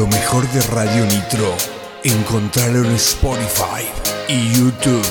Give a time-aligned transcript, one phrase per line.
[0.00, 1.54] Lo mejor de Radio Nitro,
[2.02, 3.84] encontrarlo en Spotify
[4.28, 5.06] y YouTube.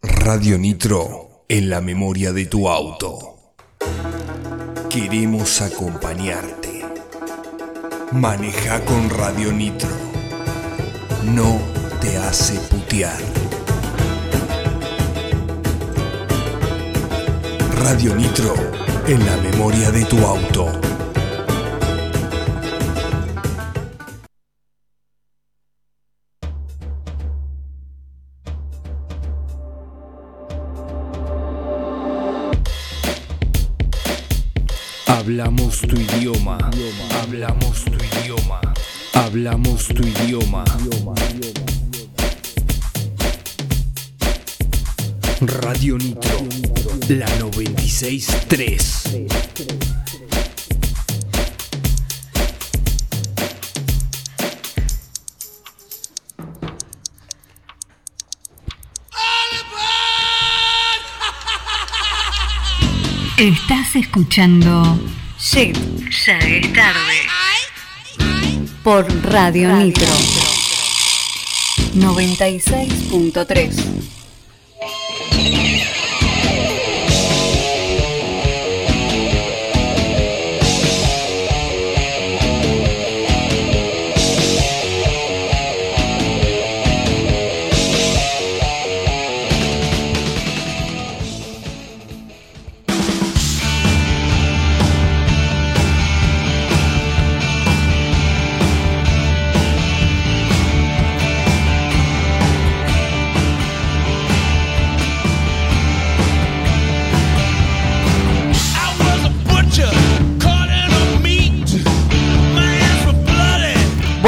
[0.00, 3.52] Radio Nitro, en la memoria de tu auto.
[4.88, 6.82] Queremos acompañarte.
[8.12, 9.90] Maneja con Radio Nitro.
[11.24, 11.58] No
[12.00, 13.20] te hace putear.
[17.82, 18.54] Radio Nitro,
[19.06, 20.89] en la memoria de tu auto.
[35.40, 36.58] Hablamos tu idioma.
[37.22, 38.60] Hablamos tu idioma.
[39.14, 40.64] Hablamos tu idioma.
[45.40, 46.46] Radio Nitro,
[47.08, 49.04] la 963.
[63.38, 64.98] Estás escuchando
[65.42, 65.74] Shit,
[66.26, 67.26] ya es tarde.
[68.84, 70.12] Por Radio Nitro
[71.94, 74.19] 96.3.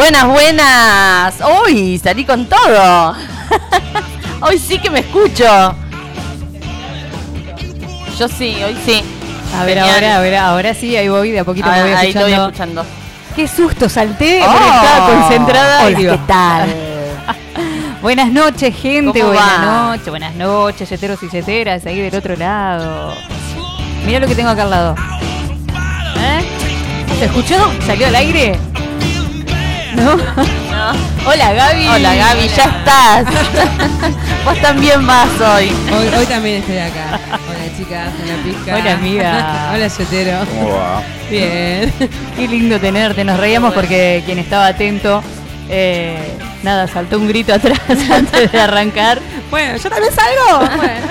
[0.02, 1.34] Buenas, buenas.
[1.42, 3.14] Hoy salí con todo.
[4.40, 5.44] hoy sí que me escucho.
[8.18, 9.00] Yo sí, hoy sí.
[9.56, 9.94] A ver, Genial.
[9.94, 12.48] ahora, a ver, ahora sí, ahí voy, de a poquito me voy ahí estoy escuchando.
[12.48, 12.86] escuchando.
[13.36, 14.50] Qué susto, salté, Oh.
[14.50, 15.82] porque estaba concentrada.
[15.82, 16.74] y Hola, digo, ¿qué tal?
[18.02, 23.14] Buenas noches, gente, ¿Cómo buenas noches, buenas noches, yeteros y yeteras, ahí del otro lado.
[24.04, 24.96] Mira lo que tengo acá al lado.
[26.18, 26.44] ¿Eh?
[27.20, 27.54] ¿Se escuchó?
[27.86, 28.58] ¿Salió al aire?
[30.02, 30.16] ¿No?
[31.30, 31.86] Hola, Gaby.
[31.86, 33.24] Hola Gaby, ya estás.
[34.44, 35.72] Vos también vas hoy.
[35.92, 37.20] Hoy, hoy también estoy acá.
[37.30, 38.76] Hola chicas, hola Pizca.
[38.76, 39.70] Hola, amiga.
[39.74, 40.38] Hola Yotero.
[40.46, 41.02] ¿Cómo va?
[41.30, 41.92] Bien.
[42.34, 45.22] Qué lindo tenerte, nos reíamos porque quien estaba atento,
[45.68, 47.78] eh, nada, saltó un grito atrás
[48.10, 49.20] antes de arrancar.
[49.50, 50.66] Bueno, yo también salgo.
[50.76, 51.06] Bueno,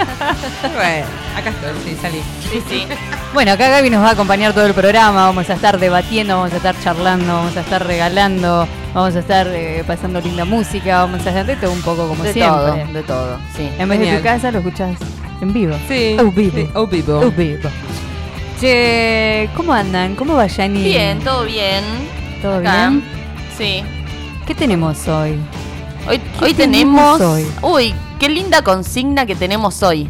[0.75, 2.21] bueno acá estoy, sí, salí.
[2.51, 2.87] Sí, sí.
[3.33, 6.53] Bueno, acá Gaby nos va a acompañar todo el programa, vamos a estar debatiendo, vamos
[6.53, 11.25] a estar charlando, vamos a estar regalando, vamos a estar eh, pasando linda música, vamos
[11.25, 12.55] a de todo un poco como De siempre.
[12.83, 13.37] todo, de todo.
[13.55, 13.69] Sí.
[13.77, 14.97] En vez de tu casa lo escuchás
[15.41, 15.75] en vivo.
[15.87, 16.17] Sí.
[16.19, 16.57] Oh, vivo.
[16.57, 17.19] sí, Oh, vivo.
[17.19, 17.69] Oh, vivo.
[18.59, 20.15] Che, ¿cómo andan?
[20.15, 20.83] ¿Cómo va Yani?
[20.83, 21.83] Bien, todo bien.
[22.41, 22.89] ¿Todo Acá.
[22.89, 23.03] bien?
[23.57, 23.83] Sí.
[24.45, 25.39] ¿Qué tenemos hoy?
[26.07, 27.21] Hoy, ¿Qué hoy tenemos tenemos.
[27.21, 27.45] hoy?
[27.61, 30.09] Uy, qué linda consigna que tenemos hoy.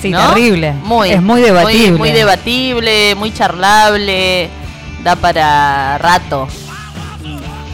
[0.00, 0.28] Sí, ¿no?
[0.28, 0.72] terrible.
[0.84, 1.90] Muy, es muy debatible.
[1.90, 4.48] Muy, muy debatible, muy charlable.
[5.04, 6.48] Da para rato.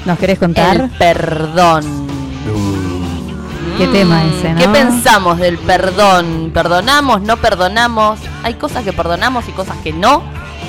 [0.06, 0.77] ¿Nos querés contar?
[0.77, 2.06] El perdón.
[3.78, 4.59] ¿Qué Mm, tema ese, no?
[4.61, 6.50] ¿Qué pensamos del perdón?
[6.55, 7.21] ¿Perdonamos?
[7.22, 8.19] ¿No perdonamos?
[8.43, 10.22] Hay cosas que perdonamos y cosas que no.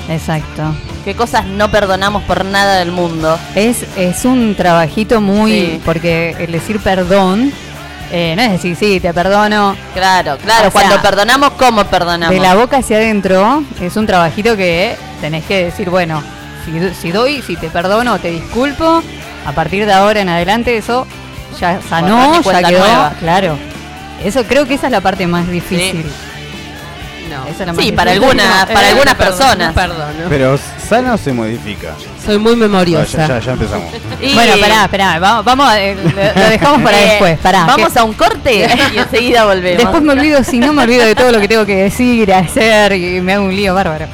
[0.08, 0.62] Exacto.
[1.04, 3.38] ¿Qué cosas no perdonamos por nada del mundo?
[3.54, 5.50] Es, es un trabajito muy.
[5.52, 5.80] Sí.
[5.84, 7.52] Porque el decir perdón.
[8.10, 9.74] eh, no es decir, sí, te perdono.
[9.94, 10.68] Claro, claro.
[10.68, 12.34] O sea, Cuando perdonamos, ¿cómo perdonamos?
[12.34, 16.22] De la boca hacia adentro es un trabajito que tenés que decir, bueno,
[16.64, 19.02] si, si doy, si te perdono, te disculpo,
[19.48, 21.06] a partir de ahora en adelante eso
[21.60, 22.78] ya sanó, ya quedó.
[22.80, 23.12] nueva.
[23.18, 23.58] Claro.
[24.24, 26.04] Eso creo que esa es la parte más difícil.
[27.30, 27.42] No.
[27.44, 29.68] Esa es la más Sí, para algunas, Eh, para algunas personas.
[29.68, 30.28] no perdono.
[30.28, 30.58] Pero
[30.88, 31.88] sana o se modifica.
[32.24, 33.18] Soy muy Ah, memoriosa.
[33.18, 33.92] ya, ya, ya empezamos.
[34.20, 37.64] Y- Bueno, pará, pará, vamos, vamos a- eh, lo, lo dejamos para Eh, después, pará.
[37.66, 39.82] Vamos que- a un corte y enseguida volvemos.
[39.82, 42.92] Después me olvido, si no me olvido de todo lo que tengo que decir, hacer
[42.94, 44.06] y me hago un lío bárbaro.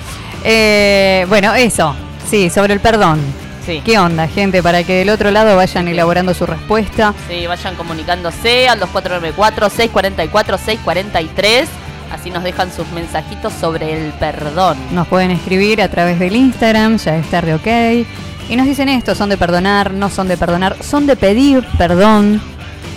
[0.43, 1.95] Eh, bueno, eso,
[2.31, 3.21] sí, sobre el perdón.
[3.67, 3.83] Sí.
[3.85, 4.63] ¿Qué onda, gente?
[4.63, 7.15] Para que del otro lado vayan elaborando su respuesta.
[7.29, 11.67] Sí, vayan comunicándose al 2494-644-643.
[12.13, 14.77] Así nos dejan sus mensajitos sobre el perdón.
[14.93, 17.67] Nos pueden escribir a través del Instagram, ya es tarde ok.
[18.51, 22.41] Y nos dicen esto, son de perdonar, no son de perdonar, son de pedir perdón.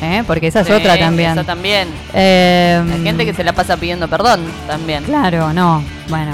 [0.01, 0.23] ¿eh?
[0.27, 1.31] Porque esa es Sí, otra también.
[1.31, 1.87] Esa también.
[2.13, 5.03] Eh, Hay gente que se la pasa pidiendo perdón también.
[5.05, 6.33] Claro, no, bueno.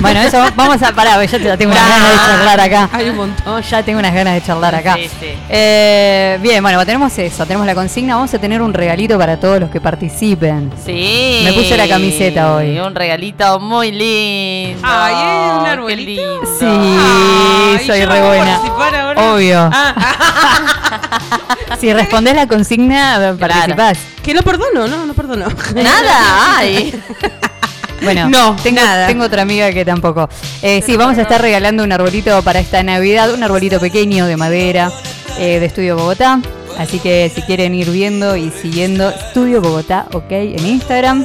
[0.00, 2.88] Bueno, eso vamos a parar, ya, te- ya tengo unas ganas de charlar acá.
[2.92, 3.62] Hay un montón.
[3.62, 4.94] Ya tengo unas ganas de charlar acá.
[4.94, 5.26] Sí, sí.
[5.48, 9.60] Eh, bien, bueno, tenemos eso, tenemos la consigna, vamos a tener un regalito para todos
[9.60, 10.72] los que participen.
[10.84, 11.40] Sí.
[11.44, 12.78] Me puse la camiseta hoy.
[12.78, 14.80] Un regalito muy lindo.
[14.82, 16.40] Ay, ¿es un arbolito?
[16.58, 18.44] Sí, Ay, soy yo re buena.
[18.58, 19.32] participar ahora.
[19.34, 19.70] Obvio.
[19.72, 19.94] Ah,
[21.80, 23.98] Si respondés la consigna, participás.
[24.22, 25.46] que no perdono, no, no perdono.
[25.74, 26.94] Nada, ay.
[28.02, 29.06] Bueno, No, tengo, nada.
[29.06, 30.28] tengo otra amiga que tampoco.
[30.62, 34.36] Eh, sí, vamos a estar regalando un arbolito para esta Navidad, un arbolito pequeño de
[34.36, 34.90] madera
[35.38, 36.40] eh, de Estudio Bogotá.
[36.78, 41.24] Así que si quieren ir viendo y siguiendo Estudio Bogotá, ok, en Instagram.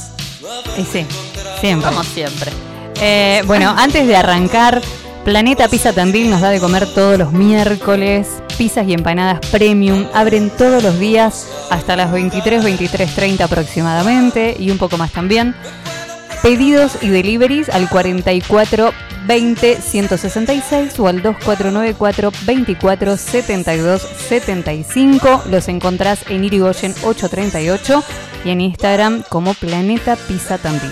[0.77, 1.05] Y sí,
[1.59, 1.89] siempre.
[1.89, 2.51] como siempre.
[3.01, 4.81] Eh, bueno, antes de arrancar,
[5.23, 8.27] Planeta Pizza Tandil nos da de comer todos los miércoles.
[8.57, 14.77] Pizzas y empanadas premium abren todos los días hasta las 23, 23.30 aproximadamente y un
[14.77, 15.55] poco más también.
[16.41, 18.93] Pedidos y deliveries al 44
[19.27, 25.43] 20 166 o al 2494 24 72 75.
[25.49, 28.03] Los encontrás en Irigoyen 838
[28.43, 30.91] y en Instagram como Planeta Pizza Tandil.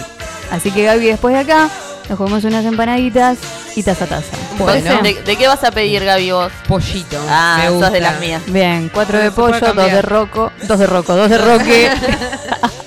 [0.51, 1.69] Así que Gaby, después de acá,
[2.07, 3.39] nos comemos unas empanaditas
[3.75, 4.37] y taza a taza.
[4.59, 5.01] Bueno.
[5.01, 6.51] ¿De, de qué vas a pedir, Gaby, vos?
[6.67, 7.19] Pollito.
[7.27, 8.43] Ah, me sos de las mías.
[8.45, 11.89] Bien, cuatro de pollo, dos de roco, dos de roco, dos de roque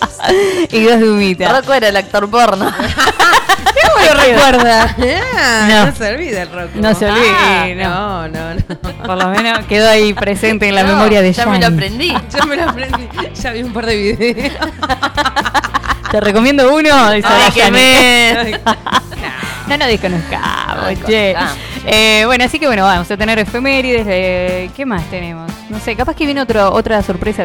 [0.71, 1.53] y dos de humita.
[1.53, 2.73] Rocco era el actor porno.
[3.95, 4.97] ¿Cómo lo recuerda?
[5.37, 5.87] Ah, No.
[5.87, 5.95] no.
[5.97, 6.71] se olvida el rock.
[6.75, 8.63] No se olvide, no, no, no.
[9.05, 12.15] Por lo menos quedó ahí presente en la No, memoria de Ya me lo aprendí.
[12.31, 13.09] Ya me lo aprendí.
[13.35, 14.53] Ya vi un par de videos.
[16.11, 17.11] Te recomiendo uno.
[17.13, 18.61] dice Ay, que me...
[19.69, 21.35] No nos desconozcamos, No che.
[21.87, 24.07] Eh, bueno, así que bueno, vamos a tener efemérides.
[24.09, 25.51] eh, ¿Qué más tenemos?
[25.71, 27.45] No sé, capaz que viene otro, otra sorpresa.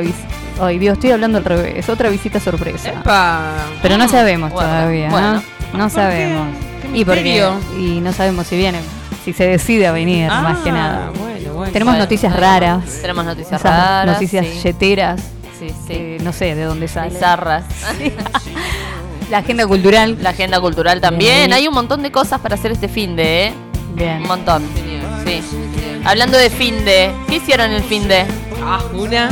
[0.62, 1.88] Ay, Dios, estoy hablando al revés.
[1.90, 2.90] Otra visita sorpresa.
[2.90, 3.42] Epa.
[3.82, 5.34] Pero no sabemos Bueno, todavía, bueno.
[5.34, 5.42] ¿no?
[5.74, 5.90] No ¿Por qué?
[5.96, 6.48] sabemos.
[6.82, 7.60] Qué y porque misterio.
[7.78, 8.80] y no sabemos si viene,
[9.26, 11.10] si se decide a venir, más que Ah, nada.
[11.18, 11.72] Bueno, bueno.
[11.74, 12.84] Tenemos noticias raras.
[13.02, 14.06] Tenemos noticias raras.
[14.14, 14.60] noticias sí.
[14.64, 15.22] yeteras.
[15.60, 15.88] Sí, sí.
[15.88, 17.14] que no sé de dónde salen.
[17.14, 17.66] Bizarras.
[19.30, 20.18] La agenda cultural.
[20.22, 21.36] La agenda cultural también.
[21.36, 21.54] Bien.
[21.54, 23.54] Hay un montón de cosas para hacer este fin de, ¿eh?
[23.96, 24.22] Bien.
[24.22, 24.64] Un montón.
[25.26, 25.42] Sí.
[26.06, 28.26] Hablando de fin de, ¿qué hicieron el fin de?
[28.64, 29.30] Ah, una.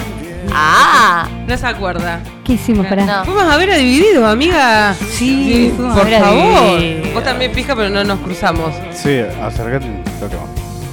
[0.54, 2.20] Ah, No se acuerda.
[2.44, 3.06] ¿Qué hicimos para?
[3.06, 3.26] No.
[3.26, 4.94] Fuimos a ver a Divididos, amiga.
[5.12, 6.80] Sí, fuimos a por ver a favor.
[6.80, 7.14] Divididos.
[7.14, 8.74] Vos también pija, pero no nos cruzamos.
[8.94, 10.46] Sí, acércate un toque más.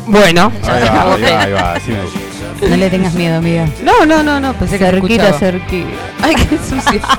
[0.06, 0.52] Bueno.
[0.64, 2.68] Ahí va, ahí va, ahí va, así me dice.
[2.68, 3.66] No le tengas miedo, amiga.
[3.82, 4.54] No, no, no, no.
[4.54, 5.38] Pensé que Cerquita, escuchaba.
[5.38, 5.88] cerquita.
[6.22, 7.00] Ay, qué sucio.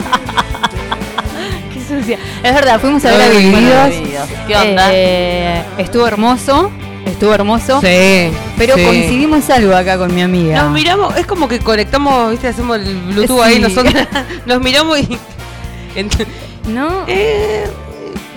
[2.03, 2.19] Sucia.
[2.43, 3.89] Es verdad, fuimos a ver a Divididos.
[3.89, 4.27] Divididos.
[4.47, 4.89] ¿Qué onda?
[4.91, 6.71] Eh, estuvo hermoso.
[7.05, 7.81] Estuvo hermoso.
[7.81, 8.31] Sí.
[8.57, 8.83] Pero sí.
[8.85, 10.63] coincidimos algo acá con mi amiga.
[10.63, 13.49] Nos miramos, es como que conectamos, viste, hacemos el Bluetooth Sí.
[13.53, 13.93] ahí, nosotros
[14.45, 15.17] nos miramos y.
[15.95, 16.25] Ent-
[16.67, 17.03] ¿No?
[17.07, 17.65] eh,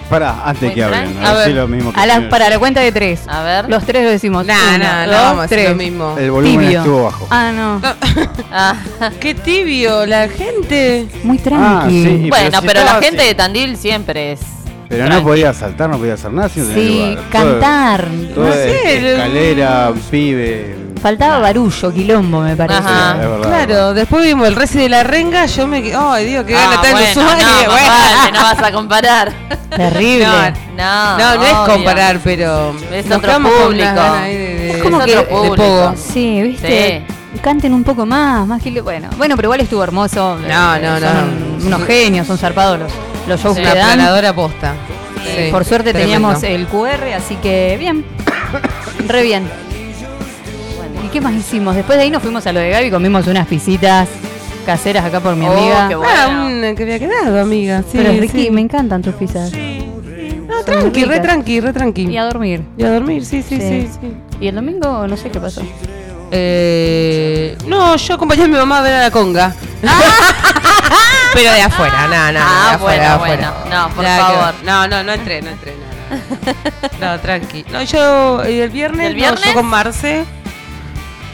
[0.09, 2.81] Pará, antes que hablen, a A ver lo mismo que A la, para la cuenta
[2.81, 3.23] de tres.
[3.27, 3.69] A ver.
[3.69, 4.47] Los tres lo decimos.
[4.47, 5.71] nah, no dos, vamos a hacer tres.
[5.71, 6.17] lo mismo.
[6.17, 6.79] El volumen Tibio.
[6.81, 7.27] estuvo bajo.
[7.31, 7.81] Ah, no.
[8.53, 8.75] Ah.
[9.21, 11.07] Qué tibio, la gente.
[11.25, 12.03] Muy Ah, tranqui.
[12.05, 12.09] sí.
[12.27, 13.29] Y Bueno, pero si pero la gente así.
[13.29, 14.41] de Tandil siempre es.
[14.89, 17.25] Pero no podía saltar, no podía hacer nada sin tener Sí, lugar.
[17.31, 18.05] Cantar.
[18.35, 20.77] Todo No sé, el- escalera, pibe.
[21.03, 22.79] Faltaba barullo, quilombo, me parece.
[22.81, 23.13] Ajá.
[23.23, 23.49] Es verdad.
[23.49, 25.95] Claro, después vimos el Resi de la Renga, yo me quedé.
[25.97, 27.89] Ay, Dios, qué Ah, gana está bueno, no, bueno.
[27.89, 29.33] vale, no vas a comparar.
[29.77, 30.27] Terrible.
[30.77, 32.75] No, No, no es comparar, pero.
[32.93, 34.03] Es nos otro público.
[34.23, 35.57] de- de- Es como Es que- otro de público.
[35.57, 35.95] pogo.
[35.97, 37.05] Sí, viste.
[37.43, 39.09] Canten un poco más, más que bueno.
[39.17, 40.37] Bueno, pero igual estuvo hermoso.
[40.39, 41.67] No, Eh, no, son no.
[41.67, 42.93] Unos genios, son zarpados los,
[43.29, 43.95] los shows Sí, que Una dan.
[43.95, 44.75] planadora posta.
[45.25, 46.29] Sí, Por suerte tremendo.
[46.31, 48.05] teníamos el QR, así que bien.
[49.09, 49.45] Re bien.
[51.05, 51.75] ¿Y qué más hicimos?
[51.77, 54.09] Después de ahí nos fuimos a lo de Gaby, comimos unas pisitas
[54.65, 55.89] caseras acá por mi Oh, amiga.
[55.89, 56.47] qué Ah, bueno.
[56.47, 57.83] una que había quedado, amiga.
[57.83, 58.51] Sí, Pero Ricky, sí.
[58.51, 59.53] me encantan tus pizzas.
[59.53, 62.09] No, tranqui, re tranqui, re tranqui.
[62.09, 62.63] Y a dormir.
[62.77, 63.59] Y a dormir, sí, Sí.
[63.61, 63.89] sí.
[64.01, 64.13] sí.
[64.41, 65.63] Y el domingo no sé qué pasó.
[66.31, 69.55] Eh, no, yo acompañé a mi mamá a ver a la conga.
[71.35, 73.55] Pero de afuera, no, no, no, Ah, de afuera, de bueno, afuera.
[73.63, 73.77] bueno.
[73.89, 74.55] No, por Nada favor.
[74.65, 76.17] No, no, no entré, no entré, no,
[77.01, 77.15] no.
[77.15, 77.65] No, tranqui.
[77.71, 79.45] No, yo el viernes, ¿El no, viernes?
[79.45, 80.25] yo con Marce.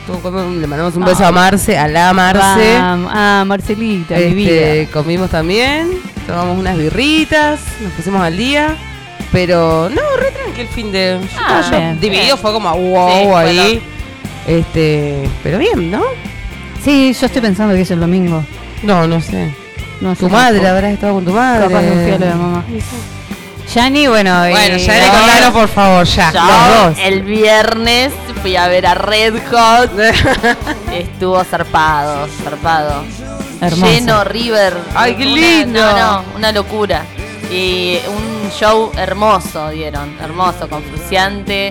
[0.08, 2.76] Le mandamos un beso a Marce, a la Marce.
[2.76, 4.34] Ah, Marcelita, mi Este,
[4.80, 4.90] vida.
[4.92, 8.76] comimos también, tomamos unas birritas, nos pusimos al día.
[9.30, 11.20] Pero no, re tranqui el fin de.
[11.38, 12.38] Ah, yo- bien, dividido bien.
[12.38, 13.82] fue como wow Sí, ahí.
[14.46, 16.02] Este, pero bien, ¿no?
[16.84, 18.44] Sí, yo estoy pensando que es el domingo.
[18.82, 19.54] No, no sé.
[20.00, 20.68] No sé Tu madre, tampoco.
[20.76, 21.68] habrás estado con tu madre.
[21.68, 22.64] Capaz que fui a lo de mamá.
[23.72, 26.32] Yani, bueno, Bueno, y- ya le contaron, por favor, ya.
[26.32, 27.04] Yo Los dos.
[27.04, 29.92] el viernes fui a ver a Red Hot.
[30.92, 33.04] Estuvo zarpado, zarpado.
[33.60, 33.86] Hermoso.
[33.92, 34.76] Lleno River.
[34.94, 35.80] Ay, qué Una- lindo.
[35.80, 37.04] No, no, una locura.
[37.50, 40.82] Y un show hermoso dieron, hermoso, con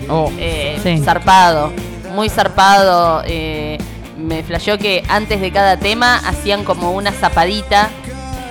[0.09, 0.31] Oh.
[0.37, 0.99] eh, Sí.
[1.03, 1.73] zarpado,
[2.11, 3.23] muy zarpado.
[3.25, 3.77] eh,
[4.17, 7.89] me flasheó que antes de cada tema hacían como una zapadita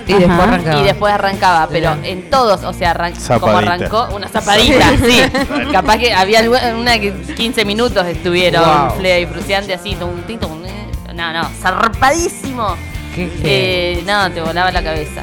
[0.05, 0.79] Y después arrancaba.
[0.79, 5.21] y después arrancaba, pero en todos, o sea, arran- como arrancó, una zapadita, sí.
[5.71, 6.41] Capaz que había
[6.77, 8.97] una que 15 minutos estuvieron Wow.
[8.97, 11.13] Flea y Fruciante así, tum, tin, tum, eh.
[11.13, 12.75] no, no, zarpadísimo.
[13.15, 15.21] Qué Eh, no, te volaba la cabeza.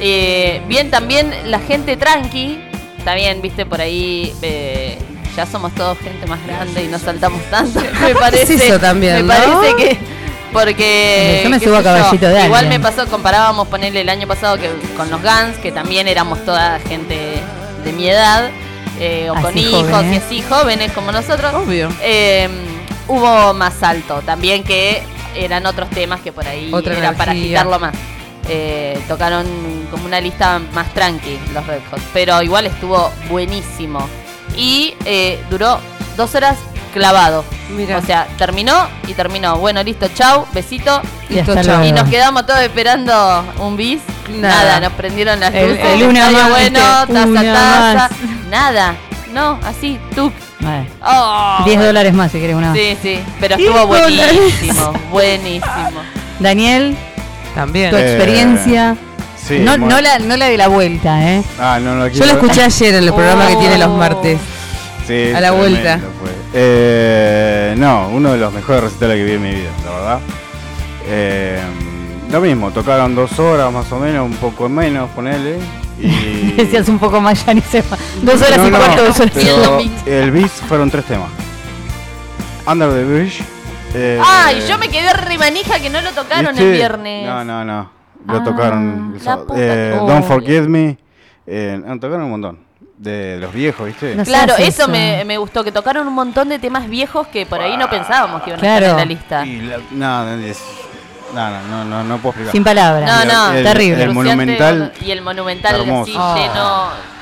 [0.00, 2.58] Eh, bien, también la gente tranqui,
[2.98, 4.98] está bien, viste, por ahí eh,
[5.36, 8.54] ya somos todos gente más grande y no saltamos tanto, me parece.
[8.54, 9.28] eso también, Me ¿no?
[9.28, 9.98] parece que...
[10.52, 12.80] Porque Yo me subo a caballito de Igual alguien.
[12.80, 16.78] me pasó, comparábamos ponerle el año pasado que con los Guns, que también éramos toda
[16.80, 17.42] gente
[17.84, 18.48] de mi edad,
[18.98, 20.14] eh, o Así con hijos jóvenes.
[20.14, 21.52] y así jóvenes como nosotros.
[21.54, 21.90] Obvio.
[22.00, 22.48] Eh,
[23.06, 25.02] hubo más alto también que
[25.34, 27.94] eran otros temas que por ahí Otra era para agitarlo más.
[28.48, 29.46] Eh, tocaron
[29.90, 34.08] como una lista más tranqui los Red Hot, pero igual estuvo buenísimo.
[34.56, 35.78] Y eh, duró
[36.16, 36.56] dos horas
[36.94, 37.44] clavado.
[37.96, 39.56] O sea, terminó y terminó.
[39.58, 41.02] Bueno, listo, chau, besito.
[41.28, 41.52] Y Listo.
[41.60, 41.94] Y luego.
[42.02, 44.00] nos quedamos todos esperando un bis.
[44.30, 44.54] Nada.
[44.64, 45.84] Nada, nos prendieron las El- luces.
[45.84, 47.94] el una más, bueno, taza, Una taza.
[47.94, 48.10] más.
[48.50, 48.94] Nada.
[49.32, 50.32] No, así, tú.
[50.60, 52.72] Bueno, Oh, 10 dólares más si querés una.
[52.72, 54.36] Sí, sí, pero 10 estuvo dólares.
[54.36, 56.00] buenísimo, buenísimo.
[56.40, 56.96] Daniel,
[57.54, 57.90] También.
[57.90, 58.96] tu Eh, experiencia.
[59.46, 59.88] Sí, no, bueno.
[59.88, 61.42] no, la, no la de la vuelta, ¿eh?
[61.60, 64.38] Ah, no, no, Yo lo escuché ayer en el programa que tiene los martes.
[65.06, 66.00] Sí, a la tremendo vuelta.
[66.20, 66.30] fue.
[66.52, 70.18] Eh, no, uno de los mejores recitales que vi en mi vida, la verdad.
[71.06, 71.60] Eh,
[72.32, 75.58] lo mismo, tocaron dos horas más o menos, un poco menos, ponele.
[76.00, 76.52] Y...
[76.56, 77.96] Decías un poco más, ya ni sepa.
[78.22, 79.80] Dos horas No, y no, cuarto, dos horas y cuarto.
[80.06, 81.28] el bis fueron tres temas.
[82.66, 83.42] Under the Bridge.
[83.94, 86.64] eh, Ay, yo me quedé re manija que no lo tocaron ¿viste?
[86.68, 87.26] el viernes.
[87.26, 87.95] No, no, no.
[88.26, 89.12] Lo Ah, tocaron.
[89.14, 89.46] el sábado.
[89.46, 90.98] puta Eh, Don't Oh, Forget Me.
[91.46, 92.58] Eh, no, tocaron un montón.
[92.98, 94.14] De los viejos, ¿viste?
[94.16, 94.24] No.
[94.24, 94.88] Claro, eso eso.
[94.88, 98.42] me, me gustó, que tocaron un montón de temas viejos que por ahí no pensábamos
[98.42, 99.44] que iban a estar en la lista.
[99.46, 100.62] Y la- no, es-
[101.34, 102.52] no, no, no, puedo explicar.
[102.52, 103.26] Sin palabras.
[103.26, 104.02] No, no, el- terrible.
[104.02, 104.92] El Cruciante, monumental.
[105.04, 106.02] Y el monumental hermoso.
[106.10, 106.34] así Oh.
[106.36, 107.15] lleno.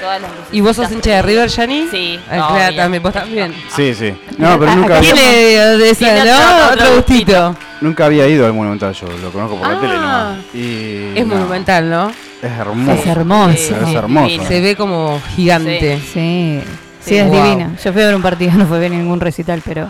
[0.00, 1.88] Todas las ¿Y vos sos hincha de River, Yani?
[1.90, 3.54] Sí, Ah, claro, también, vos también.
[3.74, 4.14] Sí, sí.
[4.38, 6.72] No, pero Ah, nunca, Tiene de esa, Tiene ¿no?
[6.72, 7.56] otro- gustito.
[7.80, 9.06] nunca había ido al monumental yo.
[9.22, 9.80] Lo conozco por la Ah.
[9.80, 10.36] tele nomás.
[10.54, 12.10] Y, Es no, monumental, ¿no?
[12.42, 12.92] Es hermoso.
[13.00, 13.52] Es hermoso.
[13.52, 14.26] Sí, Es hermoso.
[14.26, 14.44] divino.
[14.48, 15.98] Se ve como gigante.
[16.00, 16.10] Sí.
[16.12, 16.62] Sí,
[17.10, 17.16] Sí.
[17.16, 17.42] es Wow.
[17.42, 17.70] divina.
[17.82, 19.88] Yo fui a ver un partido, no fue ver ningún recital, pero.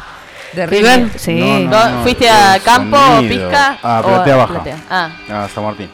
[0.52, 1.06] ¿De River?
[1.16, 1.34] Sí.
[1.34, 2.02] No, no, ¿No?
[2.02, 3.48] ¿Fuiste a campo, sonido.
[3.48, 3.78] pizca?
[3.82, 4.52] Ah, o platea baja.
[4.54, 4.76] platea?
[4.90, 5.88] Ah, Ah, San Martín.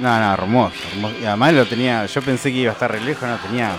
[0.00, 1.14] No, no, hermoso, hermoso.
[1.20, 2.06] Y además lo tenía.
[2.06, 3.70] Yo pensé que iba a estar re lejos, no tenía.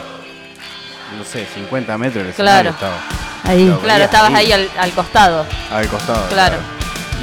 [1.18, 2.70] No sé, 50 metros del Claro.
[2.70, 2.96] estaba.
[3.44, 3.66] Ahí.
[3.68, 5.46] Lo claro, estabas ahí al, al costado.
[5.74, 6.28] Al costado.
[6.30, 6.58] Claro.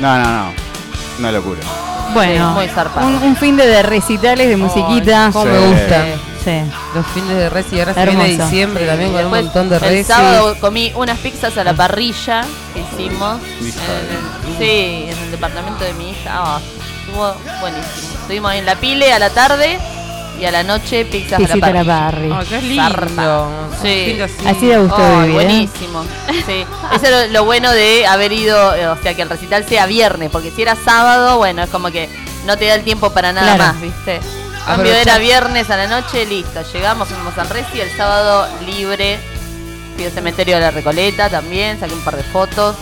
[0.00, 0.52] No, no, no.
[1.18, 1.60] Una locura.
[2.12, 3.06] Bueno, Sí, muy zarpado.
[3.06, 5.30] un, un fin de, de recitales de musiquita.
[5.32, 5.50] Cómo Sí.
[5.50, 6.04] me gusta.
[6.44, 6.60] Sí.
[6.94, 9.82] Los fines de res y ahora se viene diciembre también con un montón de El
[9.82, 10.06] res.
[10.06, 13.40] sábado comí unas pizzas a la parrilla que hicimos.
[13.60, 16.30] En el- sí, en el departamento de mi hija.
[16.34, 16.60] Ah,
[17.08, 18.18] estuvo buenísimo.
[18.20, 19.78] Estuvimos en la pile a la tarde
[20.40, 22.30] y a la noche pizzas Pisita a la barri.
[22.30, 22.82] Oh, qué lindo.
[22.82, 23.48] Zarpa.
[23.82, 24.18] Sí.
[24.46, 25.32] Así da gusto Ay, vivir, ¿eh?
[25.34, 26.04] buenísimo.
[26.46, 26.64] Sí.
[26.94, 29.86] Eso es lo, lo bueno de haber ido, eh, o sea, que el recital sea
[29.86, 32.08] viernes, porque si era sábado, bueno, es como que
[32.46, 33.72] no te da el tiempo para nada Claro.
[33.72, 34.16] más, ¿viste?
[34.16, 36.60] En Cambio era viernes a la noche, listo.
[36.72, 39.18] Llegamos, fuimos al Reci, el sábado libre.
[39.96, 42.76] Fui al cementerio de la Recoleta también, saqué un par de fotos.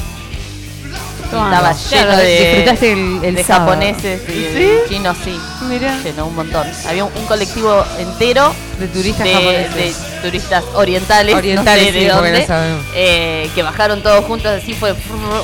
[1.27, 3.71] Estaba lleno Claro, de, disfrutaste el- el de sábado.
[3.71, 4.71] japoneses y ¿Sí?
[4.89, 5.41] chinos, sí.
[5.69, 5.99] Mira.
[6.03, 6.67] Lleno, un montón.
[6.89, 9.75] Había un, un colectivo entero De turistas de, japoneses.
[10.13, 12.85] de turistas orientales, Orientales, no sé de sí, dónde, no sabemos.
[12.95, 14.95] eh, que bajaron todos juntos, así fue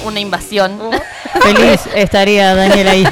[0.05, 0.79] una invasión.
[1.43, 3.09] Feliz estaría Daniel ahí.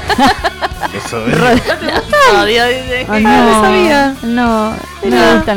[0.93, 1.37] Eso es.
[1.37, 4.15] No, Dios, dice, Ah, "¿Qué no, sabía?".
[4.23, 4.75] no,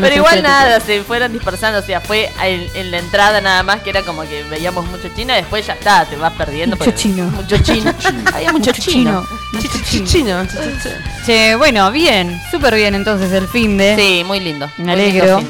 [0.00, 3.80] pero igual nada, se fueron dispersando, o sea, fue en, en la entrada nada más
[3.83, 6.76] que era como que veíamos mucho chino y después ya está, te vas perdiendo.
[6.76, 7.25] Mucho chino.
[7.26, 7.92] Mucho chino.
[8.35, 9.26] Había mucho, chino.
[9.52, 10.06] Mucho chino.
[10.06, 10.47] Chino.
[11.26, 13.97] Che, bueno, bien, súper bien entonces el fin de.
[13.97, 14.53] Sí, muy lindo.
[14.78, 15.40] Me alegro.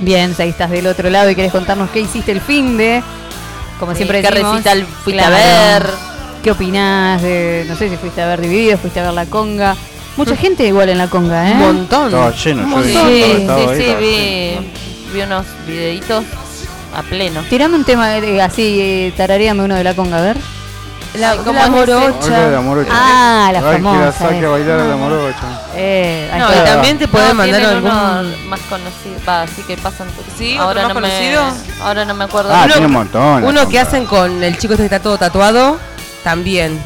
[0.00, 3.02] Bien, si ahí estás del otro lado y querés contarnos qué hiciste el fin de.
[3.80, 5.38] Como Sí, siempre ¿qué decimos, recital fuiste claro, a
[5.78, 5.90] ver?
[6.42, 9.76] ¿Qué opinás de, no sé si fuiste a ver Divididos, fuiste a ver La Conga?
[10.16, 11.52] Mucha gente igual en la conga, ¿eh?
[11.52, 12.06] Un montón.
[12.06, 13.08] Estaba lleno, Un montón.
[13.08, 14.62] Sí, sí, ahí, sí, vi, lleno.
[15.14, 16.24] vi unos videitos
[16.92, 17.42] a pleno.
[17.48, 20.36] Tirame un tema de- así, eh, tarareame uno de la conga, a ver.
[21.14, 22.48] La, Ay, ¿cómo la morocha.
[22.50, 22.90] la morocha.
[22.92, 24.46] Ah, la Ay, que famosa, saque eh.
[24.46, 25.62] a bailar a la morocha.
[25.74, 27.90] Eh, ahí No, y también te pueden No, mandar algún.
[27.90, 30.06] uno más conocido, va, así que pasan.
[30.36, 31.42] Sí, ahora otro no más me, conocido.
[31.82, 32.50] ahora no me acuerdo.
[32.52, 33.40] Ah, Uno- tiene un montón.
[33.42, 35.78] la Uno que hacen con el chico este que está todo tatuado,
[36.22, 36.78] también.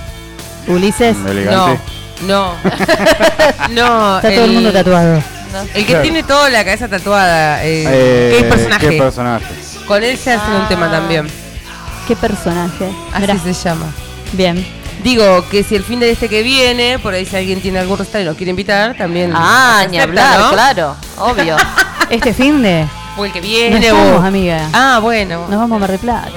[0.69, 1.76] Ulises, No,
[2.26, 2.55] no.
[3.71, 4.17] no.
[4.19, 5.17] está todo el mundo tatuado.
[5.52, 5.61] no.
[5.62, 6.02] El que Claro.
[6.02, 7.64] tiene toda la cabeza tatuada.
[7.64, 8.88] Eh, Eh, ¿Qué personaje?
[8.88, 9.45] ¿Qué personaje?
[9.87, 11.29] con él se hace un tema también.
[12.07, 12.88] ¿Qué personaje?
[13.12, 13.87] Así Mirá, se llama.
[14.33, 14.65] Bien.
[15.03, 17.99] Digo que si el fin de este que viene, por ahí si alguien tiene algún
[17.99, 19.33] restaurante y nos quiere invitar, también.
[19.35, 20.53] Ah, se ni acepta, hablar, ¿no?
[20.53, 21.57] claro, obvio.
[22.11, 22.85] Este fin de
[23.17, 24.69] O el que nos viene, vamos, o- amiga.
[24.73, 25.47] Ah, bueno.
[25.49, 26.31] Nos vamos a Mar del Plata.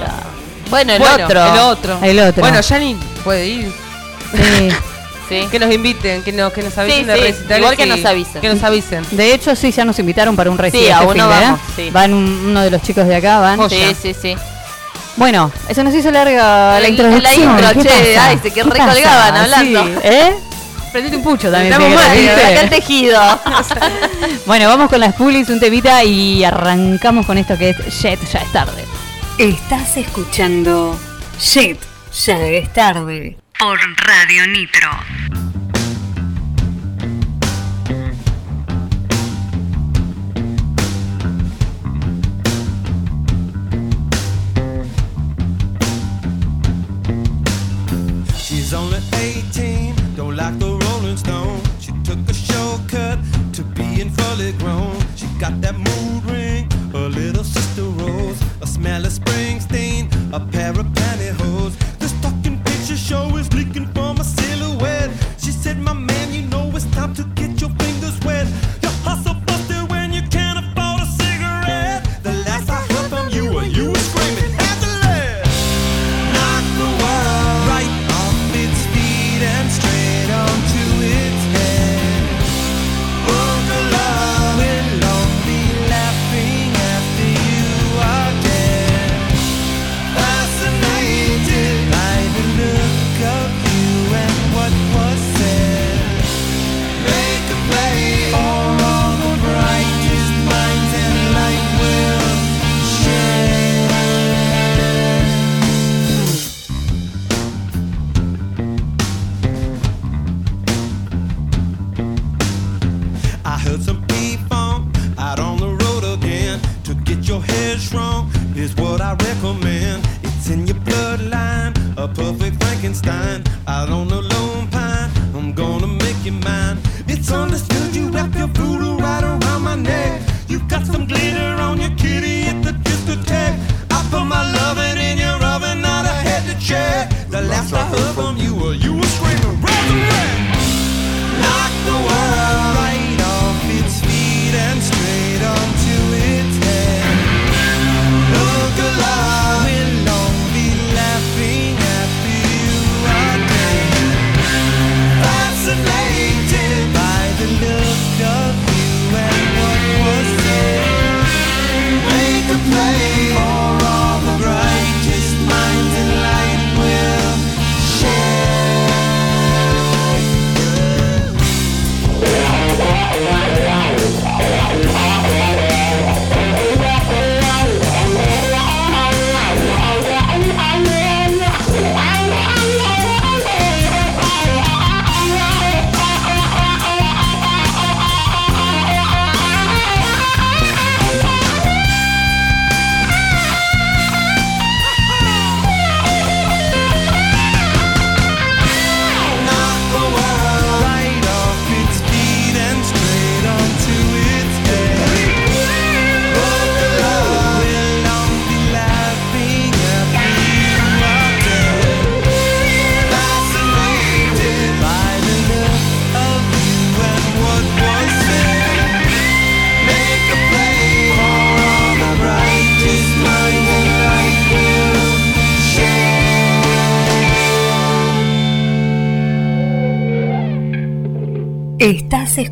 [0.70, 1.44] Bueno, el Bueno, otro.
[1.46, 1.98] El otro.
[2.02, 2.40] El otro.
[2.40, 3.72] Bueno, Yanni puede ir.
[4.32, 4.68] Sí.
[5.28, 5.44] Sí.
[5.50, 8.04] Que nos inviten, que nos, que nos avisen Sí, de sí, recitales igual que nos
[8.04, 8.40] avisen.
[8.40, 9.04] Que nos avisen.
[9.10, 10.86] De hecho, sí, ya nos invitaron para un recital.
[10.86, 11.40] Sí, a este uno ¿eh?
[11.40, 11.90] vamos, sí.
[11.90, 13.68] Van un- uno de los chicos de acá, van.
[13.68, 14.36] Sí, sí, sí.
[15.16, 17.22] Bueno, eso nos hizo larga la introducción.
[17.56, 18.26] la intro, ¿Qué che, pasa?
[18.28, 19.42] ay, se que ¿Qué recolgaban pasa?
[19.42, 19.84] hablando.
[19.84, 20.34] Sí, ¿Eh?
[20.92, 21.72] Prendete un pucho también.
[21.72, 22.28] Estamos mal.
[22.28, 23.40] Acá el tejido.
[24.46, 28.38] Bueno, vamos con las pulis, un temita y arrancamos con esto que es Jet, ya
[28.40, 28.84] es tarde.
[29.38, 30.98] Estás escuchando
[31.40, 31.78] Shit,
[32.24, 33.36] ya es tarde.
[33.58, 34.90] Por Radio Nitro.
[60.36, 60.95] A pair of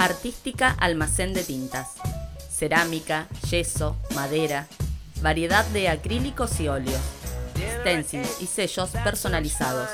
[0.00, 1.88] Artística Almacén de Tintas.
[2.50, 4.66] Cerámica, yeso, madera,
[5.20, 7.02] variedad de acrílicos y óleos,
[7.80, 9.90] stencils y sellos personalizados.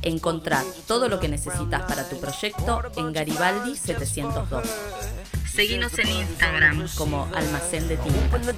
[0.00, 4.66] Encontrá todo lo que necesitas para tu proyecto en Garibaldi 702.
[5.54, 8.54] Seguinos en Instagram como Almacén de Tintas.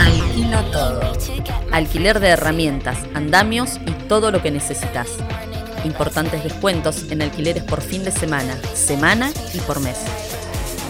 [0.00, 1.00] Alquilo todo.
[1.72, 5.08] Alquiler de herramientas, andamios y todo lo que necesitas.
[5.84, 9.96] Importantes descuentos en alquileres por fin de semana, semana y por mes.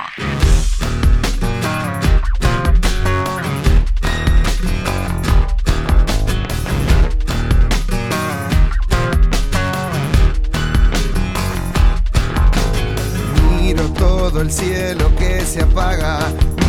[14.41, 16.19] El cielo que se apaga,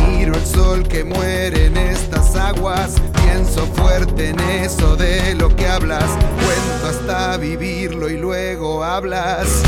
[0.07, 5.67] miro el sol que muere en estas aguas, pienso fuerte en eso de lo que
[5.67, 9.63] hablas, cuento hasta vivirlo y luego hablas.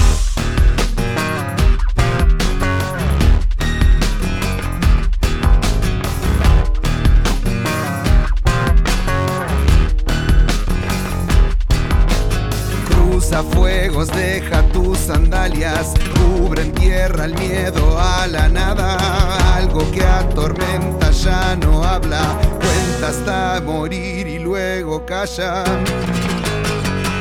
[13.41, 19.55] Fuegos, deja tus sandalias, cubre en tierra el miedo a la nada.
[19.55, 25.63] Algo que atormenta ya no habla, cuenta hasta morir y luego calla.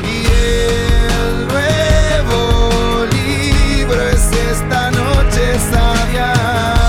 [0.03, 5.59] Y el nuevo libro es esta noche.
[5.70, 6.82] Sabia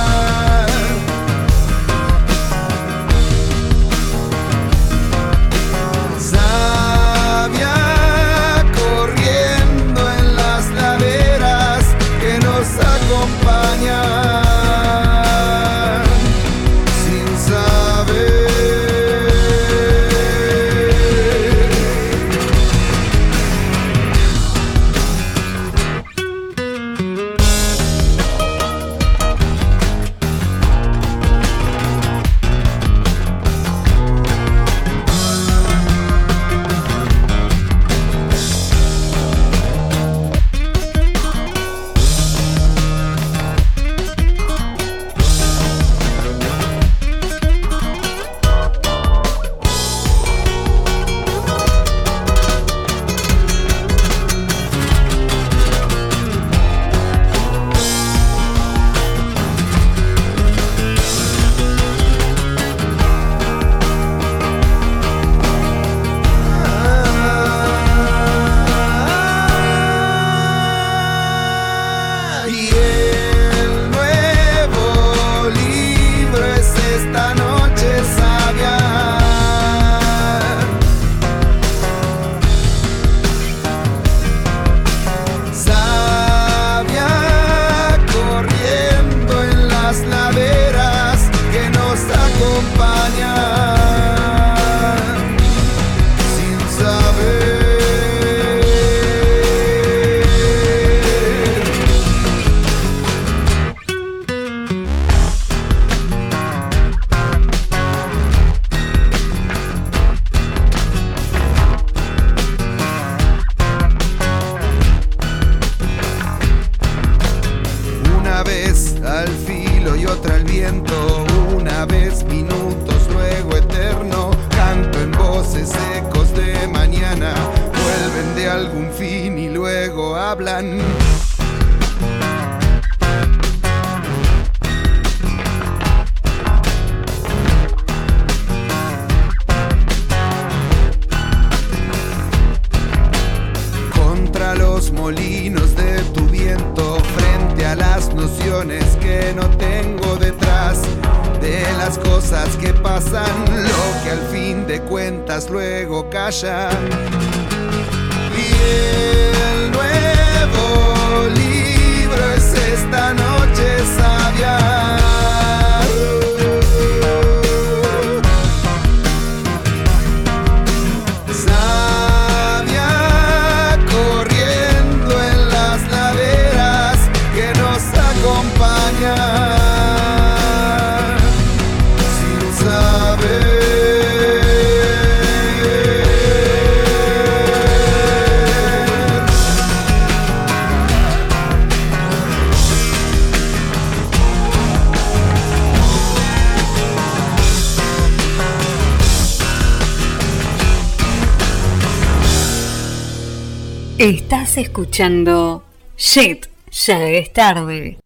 [205.03, 205.63] escuchando
[205.97, 208.02] Shit, ya es tarde.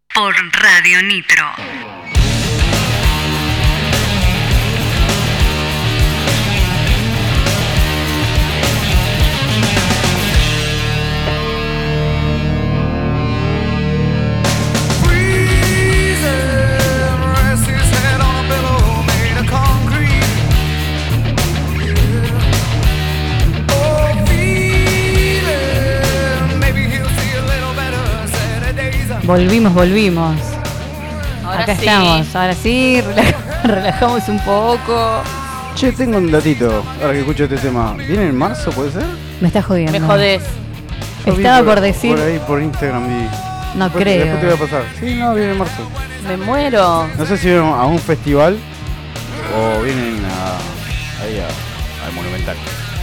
[29.28, 30.36] Volvimos, volvimos.
[31.44, 31.80] Ahora Acá sí.
[31.86, 35.22] estamos, ahora sí, relaja- relajamos un poco.
[35.74, 37.92] Che, tengo un datito, ahora que escucho este tema.
[37.92, 39.04] ¿Viene en marzo, puede ser?
[39.42, 39.92] Me estás jodiendo.
[39.92, 40.42] Me jodés.
[41.26, 43.28] Yo Estaba por decir, Por ahí, por Instagram vi.
[43.76, 44.24] no Después- creo.
[44.24, 44.82] Después te voy a pasar.
[44.98, 45.82] Sí, no, viene en marzo.
[46.26, 47.06] Me muero.
[47.18, 48.56] No sé si vienen a un festival
[49.54, 52.56] o vienen a, ahí a, al Monumental.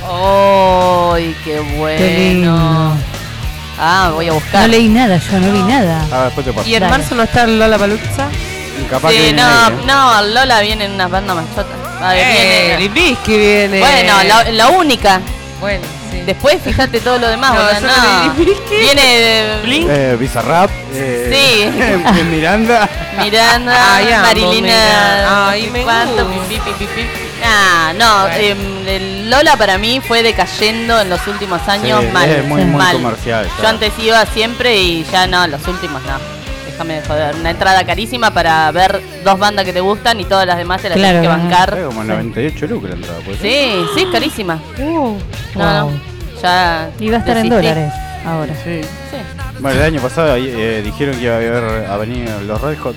[0.04, 1.98] ¡Ay, qué bueno!
[2.00, 2.92] Qué lindo.
[3.80, 4.62] Ah, voy a buscar.
[4.62, 6.06] No leí nada, yo no vi nada.
[6.12, 6.68] Ah, después te paso.
[6.70, 6.98] ¿Y en Dale.
[6.98, 8.28] marzo no está el Lola Paluzza?
[8.90, 9.86] Capaz que Sí, vienen no, ahí, ¿eh?
[9.86, 11.78] no, Lola viene en unas bandas más chotas.
[12.02, 13.80] A ver, Eh, viene- Limbisky viene.
[13.80, 15.22] Bueno, la, la única.
[15.62, 16.22] Bueno, sí.
[16.26, 17.54] Después fíjate todo lo demás.
[17.82, 18.34] No, no.
[18.70, 19.88] Viene eh, Blink.
[19.90, 20.70] Eh, Bizarrap.
[20.94, 22.24] Eh, Sí.
[22.30, 22.88] Miranda.
[23.22, 25.54] Miranda, Ay, amo Marilina.
[27.48, 28.38] Ah, no, Bueno.
[28.38, 32.30] em, el Lola para mí fue decayendo en los últimos años Sí, mal.
[32.30, 32.96] es muy, muy mal.
[32.98, 33.70] comercial, Yo ya.
[33.70, 36.18] antes iba siempre y ya no, los últimos no.
[36.66, 37.36] Déjame de joder.
[37.36, 40.90] Una entrada carísima para ver dos bandas que te gustan y todas las demás te
[40.90, 41.78] las Claro, tienes que bancar.
[41.78, 43.38] Es como 98 lucas la entrada, pues.
[43.42, 44.60] Sí, sí, es carísima.
[44.78, 45.18] Uh, No,
[45.56, 45.92] wow.
[45.92, 45.92] no.
[46.42, 46.90] Ya.
[47.00, 47.68] Y va a estar en desistí.
[47.68, 47.94] dólares
[48.26, 48.54] ahora.
[48.64, 48.82] Sí.
[48.82, 49.18] Sí.
[49.60, 52.96] Bueno, el año pasado eh, dijeron que iba a haber a venir los Red Hot.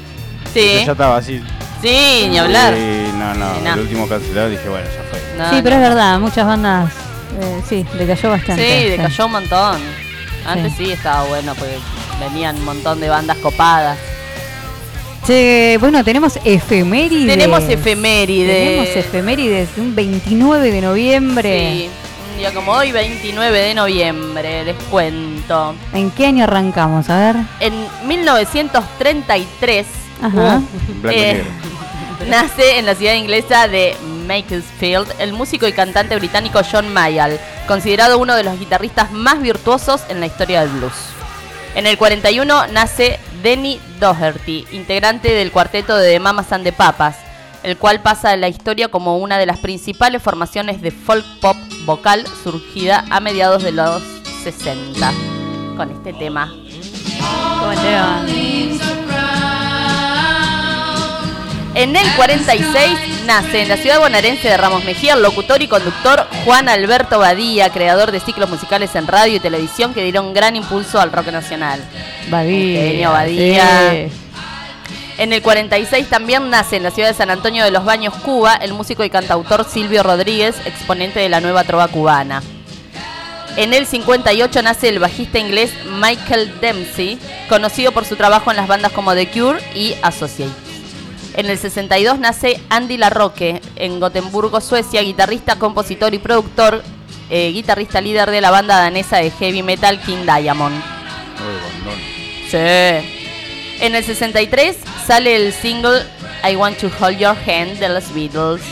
[0.52, 0.78] Sí.
[0.80, 1.40] Yo ya estaba así.
[1.82, 2.74] Sí, ni hablar.
[2.74, 3.74] Y no, no, Sí, no.
[3.74, 5.20] el último cancelado dije, bueno, ya fue.
[5.38, 5.82] No, sí, pero no.
[5.82, 6.92] es verdad, muchas bandas,
[7.40, 8.82] eh, sí, decayó bastante.
[8.82, 9.80] Sí, decayó un montón.
[10.46, 10.86] Antes Sí.
[10.86, 10.92] sí.
[10.92, 11.78] estaba bueno, porque
[12.20, 13.98] venían un montón de bandas copadas.
[15.26, 17.36] Che, bueno, tenemos efemérides.
[17.36, 18.56] Tenemos efemérides.
[18.56, 21.70] Tenemos efemérides de un 29 de noviembre.
[21.72, 21.90] Sí,
[22.32, 25.74] un día como hoy, 29 de noviembre, les cuento.
[25.92, 27.10] ¿En qué año arrancamos?
[27.10, 27.36] A ver.
[27.60, 27.74] En
[28.06, 29.86] 1933
[30.22, 30.60] Ajá.
[31.10, 31.44] Eh,
[32.28, 38.18] nace en la ciudad inglesa de Macclesfield el músico y cantante británico John Mayall, considerado
[38.18, 40.92] uno de los guitarristas más virtuosos en la historia del blues.
[41.74, 47.16] En el 41 nace Denny Doherty, integrante del cuarteto de The Mamas and the Papas,
[47.62, 51.56] el cual pasa a la historia como una de las principales formaciones de folk pop
[51.84, 54.02] vocal surgida a mediados de los
[54.42, 55.12] 60.
[55.76, 56.52] Con este tema.
[57.60, 58.97] ¿Cómo te va?
[61.78, 66.26] En el 46 nace en la ciudad bonaerense de Ramos Mejía el locutor y conductor
[66.44, 71.00] Juan Alberto Badía, creador de ciclos musicales en radio y televisión que dieron gran impulso
[71.00, 71.80] al rock nacional.
[72.30, 72.80] Badía.
[72.80, 73.90] Genio Badía.
[73.92, 74.12] sí.
[75.18, 78.56] En el 46 también nace en la ciudad de San Antonio de los Baños, Cuba,
[78.56, 82.42] el músico y cantautor Silvio Rodríguez, exponente de la nueva trova cubana.
[83.56, 88.66] En el 58 nace el bajista inglés Michael Dempsey, conocido por su trabajo en las
[88.66, 90.67] bandas como The Cure y Associates.
[91.38, 96.82] En el 62 nace Andy Larroque, en Gotemburgo, Suecia, guitarrista, compositor y productor,
[97.30, 100.82] eh, guitarrista líder de la banda danesa de heavy metal King Diamond.
[102.50, 102.56] Sí.
[102.56, 106.02] En el 63 sale el single
[106.42, 108.62] I Want to Hold Your Hand de los Beatles.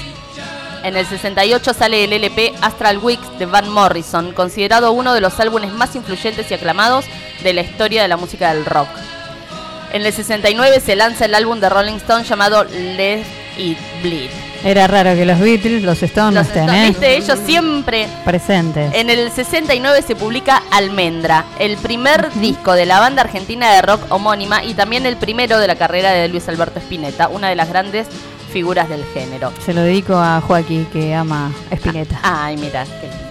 [0.83, 5.39] En el 68 sale el LP Astral Weeks de Van Morrison, considerado uno de los
[5.39, 7.05] álbumes más influyentes y aclamados
[7.45, 8.89] de la historia de la música del rock.
[9.93, 13.25] En el 69 se lanza el álbum de Rolling Stone llamado Let
[13.57, 14.31] It Bleed.
[14.65, 16.89] Era raro que los Beatles, los Stones Los estén, Stones, ¿eh?
[16.89, 17.17] ¿viste?
[17.17, 18.93] Ellos siempre Presentes.
[18.95, 24.01] en el 69 se publica Almendra, el primer disco de la banda argentina de rock
[24.11, 27.69] homónima y también el primero de la carrera de Luis Alberto Spinetta, una de las
[27.69, 28.09] grandes
[28.53, 29.53] figuras del género.
[29.65, 32.19] Se lo dedico a Joaquín, que ama Spinetta.
[32.23, 33.27] Ay, mira, qué linda.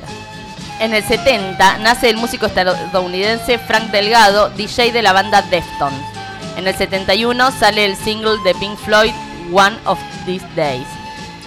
[0.79, 6.14] En el 70 nace el músico estadounidense Frank Delgado, DJ de la banda Deftones.
[6.57, 9.11] En el 71 sale el single de Pink Floyd,
[9.51, 10.87] One of These Days.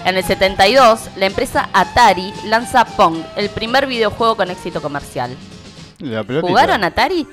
[0.04, 5.36] En el 72, la empresa Atari lanza Pong, el primer videojuego con éxito comercial.
[5.98, 6.24] La.
[6.40, 7.26] ¿Jugaron Atari?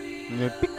[0.60, 0.70] Pic,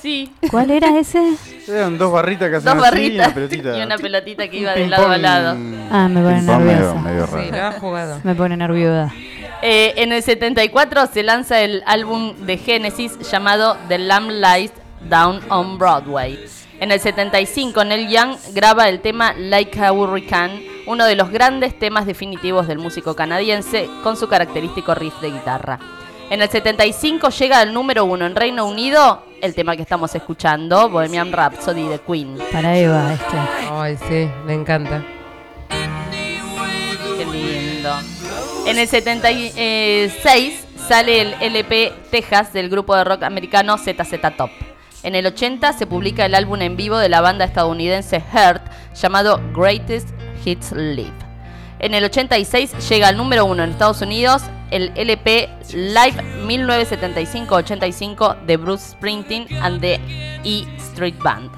[0.00, 0.32] Sí.
[0.50, 1.34] ¿Cuál era ese?
[1.66, 3.78] Eran dos barritas que hacían Dos así y barritas una pelotita.
[3.78, 5.56] y una pelotita que iba de lado a lado.
[5.90, 7.00] Ah, me pone ping-pong medio, nerviosa.
[7.00, 8.20] medio Sí.
[8.22, 9.12] Me pone nerviosa.
[9.60, 14.70] Eh, en el 74 se lanza el álbum de Genesis llamado The Lamb Lies
[15.08, 16.38] Down on Broadway.
[16.80, 21.78] En el 75 Neil Young graba el tema Like a Hurricane, uno de los grandes
[21.78, 25.78] temas definitivos del músico canadiense con su característico riff de guitarra.
[26.30, 30.88] En el 75 llega al número uno en Reino Unido el tema que estamos escuchando,
[30.88, 32.38] Bohemian Rhapsody de Queen.
[32.52, 33.36] Para Eva, este.
[33.70, 35.04] Ay, sí, le encanta.
[37.16, 37.90] Qué lindo.
[38.66, 44.50] En el 76 sale el LP Texas del grupo de rock americano ZZ Top.
[45.02, 48.62] En el 80 se publica el álbum en vivo de la banda estadounidense Heart
[48.94, 50.08] llamado Greatest
[50.44, 51.14] Hits Live.
[51.78, 58.56] En el 86 llega al número uno en Estados Unidos el LP Live 1975-85 de
[58.56, 60.00] Bruce Springsteen and the
[60.44, 61.50] E Street Band.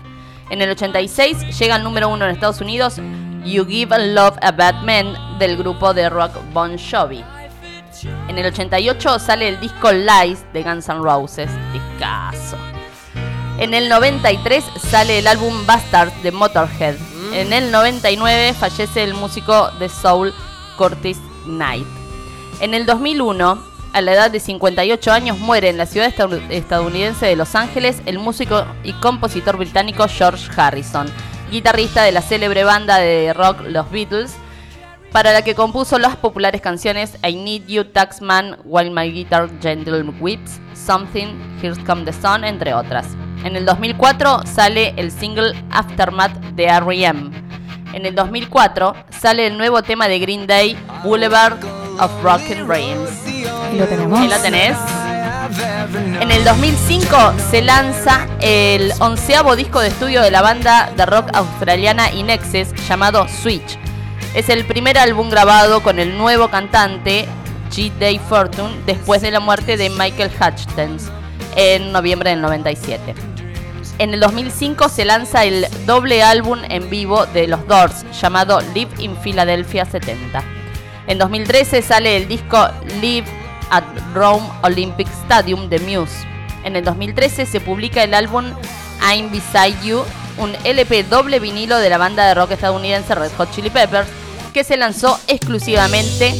[0.50, 3.00] En el 86 llega al número uno en Estados Unidos
[3.44, 7.24] You Give Love a Bad Man del grupo de rock Bon Jovi.
[8.28, 12.58] En el 88 sale el disco Lies de Guns N' Roses, discazo.
[13.60, 16.96] En el 93 sale el álbum Bastard de Motorhead.
[17.32, 20.34] En el 99 fallece el músico de soul
[20.76, 21.86] Curtis Knight.
[22.60, 27.26] En el 2001, a la edad de 58 años, muere en la ciudad estad- estadounidense
[27.26, 31.06] de Los Ángeles el músico y compositor británico George Harrison,
[31.50, 34.32] guitarrista de la célebre banda de rock Los Beatles,
[35.12, 40.02] para la que compuso las populares canciones I Need You, Taxman, While My Guitar Gentle
[40.20, 43.06] Whips, Something, Here's Come the Sun, entre otras.
[43.44, 47.30] En el 2004 sale el single Aftermath de R.E.M.
[47.92, 51.58] En el 2004 sale el nuevo tema de Green Day, Boulevard
[51.98, 53.10] of Broken Dreams.
[53.72, 54.20] ¿Y lo tenemos?
[54.20, 54.76] Ahí lo tenés.
[56.20, 61.30] En el 2005 se lanza el onceavo disco de estudio de la banda de rock
[61.34, 63.78] australiana Inexes llamado Switch.
[64.32, 67.26] Es el primer álbum grabado con el nuevo cantante
[67.70, 67.90] G.
[67.98, 71.10] Day Fortune después de la muerte de Michael Hutchins
[71.56, 73.12] en noviembre del 97.
[73.98, 78.92] En el 2005 se lanza el doble álbum en vivo de los Doors llamado Live
[78.98, 80.44] in Philadelphia 70.
[81.08, 82.68] En 2013 sale el disco
[83.00, 83.26] Live
[83.70, 83.82] at
[84.14, 86.24] Rome Olympic Stadium de Muse.
[86.62, 88.44] En el 2013 se publica el álbum
[89.02, 90.02] I'm Beside You,
[90.38, 94.08] un LP doble vinilo de la banda de rock estadounidense Red Hot Chili Peppers,
[94.52, 96.34] que se lanzó exclusivamente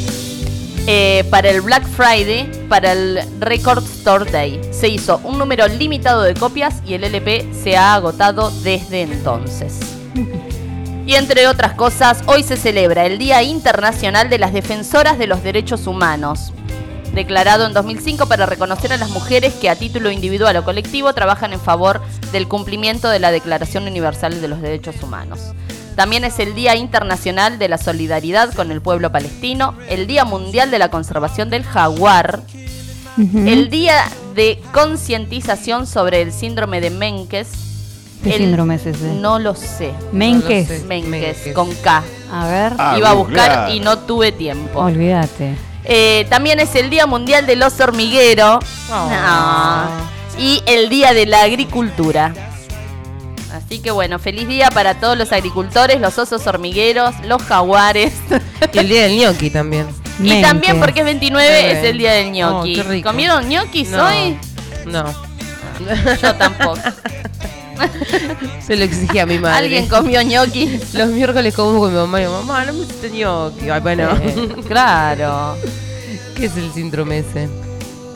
[0.86, 4.60] eh, para el Black Friday, para el Record Store Day.
[4.72, 9.78] Se hizo un número limitado de copias y el LP se ha agotado desde entonces.
[11.06, 15.42] Y entre otras cosas, hoy se celebra el Día Internacional de las Defensoras de los
[15.42, 16.52] Derechos Humanos,
[17.14, 21.52] declarado en 2005 para reconocer a las mujeres que a título individual o colectivo trabajan
[21.52, 22.00] en favor
[22.32, 25.40] del cumplimiento de la Declaración Universal de los Derechos Humanos.
[25.96, 30.70] También es el Día Internacional de la Solidaridad con el Pueblo Palestino, el Día Mundial
[30.70, 32.40] de la Conservación del Jaguar,
[33.18, 33.96] el Día
[34.34, 37.48] de Concientización sobre el Síndrome de Menkes.
[38.22, 39.14] ¿Qué el- síndrome es ese?
[39.14, 39.92] No lo sé.
[40.12, 40.68] Menkes.
[40.68, 40.84] No lo sé.
[40.86, 41.54] Menkes, Menkes.
[41.54, 42.02] con K.
[42.32, 43.70] A ver, Ah, Iba a buscar googlear.
[43.74, 44.78] y no tuve tiempo.
[44.80, 45.56] olvídate.
[45.84, 48.58] Eh, también es el Día Mundial del Oso Hormiguero.
[48.92, 49.10] Oh.
[50.38, 52.32] Y el Día de la Agricultura.
[53.52, 58.12] Así que bueno, feliz día para todos los agricultores, los osos hormigueros, los jaguares.
[58.72, 59.86] Y el día del gnocchi también.
[60.22, 62.42] y también porque es 29 Qué es el día del.
[62.44, 63.08] Oh, rico.
[63.08, 64.06] ¿Comieron gnocchi No.
[64.06, 64.38] hoy?
[64.86, 65.04] No.
[66.22, 66.78] Yo tampoco.
[68.60, 69.64] Se lo exigía a mi madre.
[69.64, 70.80] ¿Alguien comió gnocchi?
[70.94, 73.10] Los miércoles como con mi mamá y yo, mamá, no me hiciste.
[73.70, 74.10] Ay, bueno.
[74.22, 75.56] Eh, claro.
[76.36, 77.48] ¿Qué es el síndrome ese?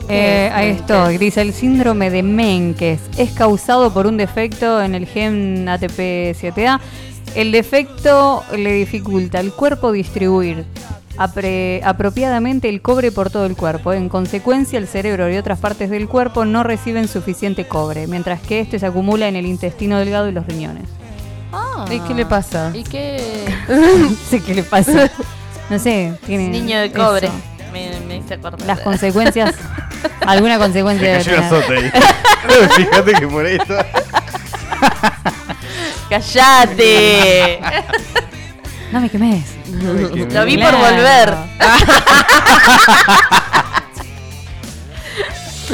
[0.07, 1.17] Eh, ahí estoy.
[1.17, 6.79] Dice, el síndrome de Menkes es causado por un defecto en el gen ATP7A
[7.35, 10.63] el defecto le dificulta al cuerpo distribuir
[11.17, 13.93] apropiadamente el cobre por todo el cuerpo.
[13.93, 18.59] En consecuencia, el cerebro y otras partes del cuerpo no reciben suficiente cobre, mientras que
[18.59, 20.87] este se acumula en el intestino delgado y los riñones.
[21.51, 21.85] Ah.
[21.89, 22.71] ¿Y qué le pasa?
[22.73, 23.45] ¿Y qué?
[23.69, 25.09] No sé qué le pasa.
[25.69, 26.49] No sé, tiene.
[26.49, 27.27] Niño de cobre.
[27.27, 27.35] eso.
[27.71, 28.61] Me, me hice acordar.
[28.67, 29.55] Las consecuencias.
[30.25, 31.91] ¿Alguna consecuencia cayó sota ahí.
[32.75, 33.85] Fíjate que por ahí está.
[36.09, 37.59] ¡Cállate!
[38.91, 39.54] No me quemes.
[39.71, 41.33] Lo vi por volver.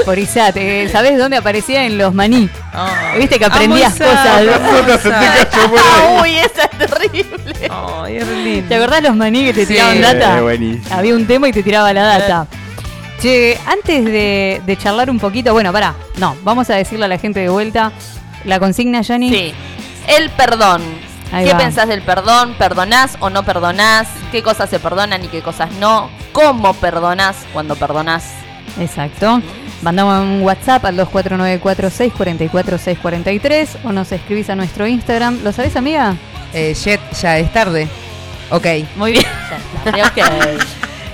[0.06, 1.84] Por Isat, eh, ¿sabés dónde aparecía?
[1.86, 2.50] En los maní.
[3.18, 4.42] Viste que aprendías cosas.
[6.22, 7.70] Uy, esa es terrible.
[8.08, 8.68] Es lindo.
[8.70, 9.74] ¿Te acordás los maní que te Sí.
[9.74, 10.42] tiraban Eh, data?
[10.42, 10.96] buenísimo.
[10.96, 12.48] Había un tema y te tiraba la data.
[13.22, 17.18] Che, antes de, de charlar un poquito, bueno, pará, no, vamos a decirle a la
[17.20, 17.92] gente de vuelta
[18.46, 19.30] la consigna, Yanni.
[19.30, 19.54] Sí.
[20.08, 20.82] El perdón.
[21.32, 21.60] Ahí ¿Qué va.
[21.60, 22.56] pensás del perdón?
[22.58, 24.08] ¿Perdonás o no perdonás?
[24.32, 26.10] ¿Qué cosas se perdonan y qué cosas no?
[26.34, 28.26] ¿Cómo perdonás cuando perdonás?
[28.80, 29.42] Exacto.
[29.82, 35.40] Mandamos un WhatsApp al 2494-644-643 o nos escribís a nuestro Instagram.
[35.44, 36.16] ¿Lo sabés, amiga?
[36.54, 37.88] Eh, Jet, ya es tarde.
[38.50, 38.66] Ok.
[38.96, 39.26] Muy bien.
[39.86, 40.18] Ok.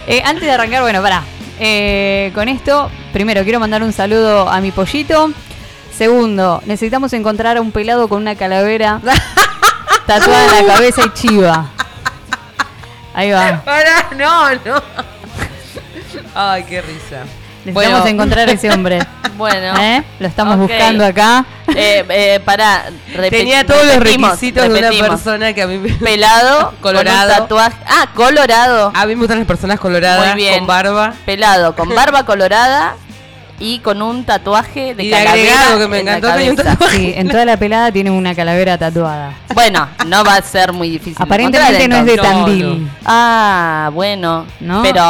[0.09, 1.22] Eh, antes de arrancar, bueno, pará.
[1.59, 5.32] Eh, con esto, primero quiero mandar un saludo a mi pollito.
[5.93, 9.01] Segundo, necesitamos encontrar a un pelado con una calavera
[10.08, 11.66] tatuada en la cabeza y chiva.
[13.14, 13.62] Ahí va.
[13.64, 14.82] Pará, no, no.
[16.36, 17.24] Ay, qué risa.
[17.66, 18.08] Necesitamos Bueno.
[18.08, 18.99] encontrar a ese hombre.
[19.38, 19.80] Bueno.
[19.80, 20.03] ¿Eh?
[20.20, 21.45] Lo estamos buscando acá.
[21.68, 25.89] Eh, eh, repe- Tenía todos los repetimos, requisitos de una persona que a mí me...
[25.91, 27.20] Pelado, Colorado.
[27.34, 27.78] con un tatuaje.
[27.86, 28.91] Ah, colorado.
[28.95, 30.58] A mí me gustan las personas coloradas, Muy bien.
[30.58, 31.14] con barba.
[31.24, 32.95] Pelado, con barba colorada
[33.60, 36.91] y con un tatuaje de Y calavera agregado, que me en la encantó, tatuaje.
[36.97, 39.34] Sí, en toda la pelada tiene una calavera tatuada.
[39.53, 41.16] Bueno, no va a ser muy difícil.
[41.20, 42.84] Aparentemente no es de No, Tandil.
[42.86, 42.89] no.
[43.05, 44.45] Ah, bueno.
[44.60, 44.84] ¿No?
[44.84, 45.01] Pero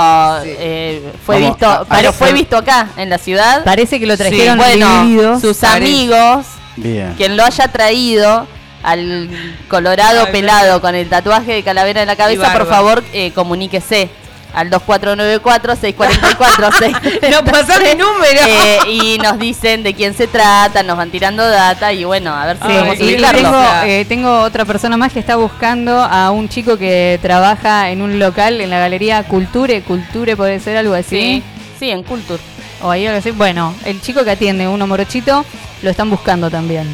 [0.44, 0.50] Sí.
[0.60, 3.64] eh, fue Vamos, visto, a- pero a- fue visto acá en la ciudad.
[3.66, 5.40] Parece que lo Sí, trajeron bueno, dividido.
[5.40, 5.78] sus Parece.
[5.86, 6.46] amigos,
[6.78, 7.14] Bien.
[7.18, 8.48] quien lo haya traído
[8.84, 9.30] al
[9.68, 14.10] colorado Ay, pelado con el tatuaje de calavera en la cabeza, por favor, eh, comuníquese
[14.54, 17.22] al 2494-644-6.
[17.32, 18.40] No pasó mi número.
[18.48, 22.46] Eh, y nos dicen de quién se trata, nos van tirando data y bueno, a
[22.48, 23.42] ver si Sí, podemos ubicarlo.
[23.42, 28.02] tengo, eh, tengo otra persona más que está buscando a un chico que trabaja en
[28.02, 29.82] un local en la galería Culture.
[29.82, 31.20] Culture puede ser algo así.
[31.20, 31.44] Sí,
[31.80, 32.40] sí, en Culture.
[32.82, 33.32] O ahí algo así.
[33.32, 35.46] Bueno, el chico que atiende, uno morochito,
[35.82, 36.88] lo están buscando también.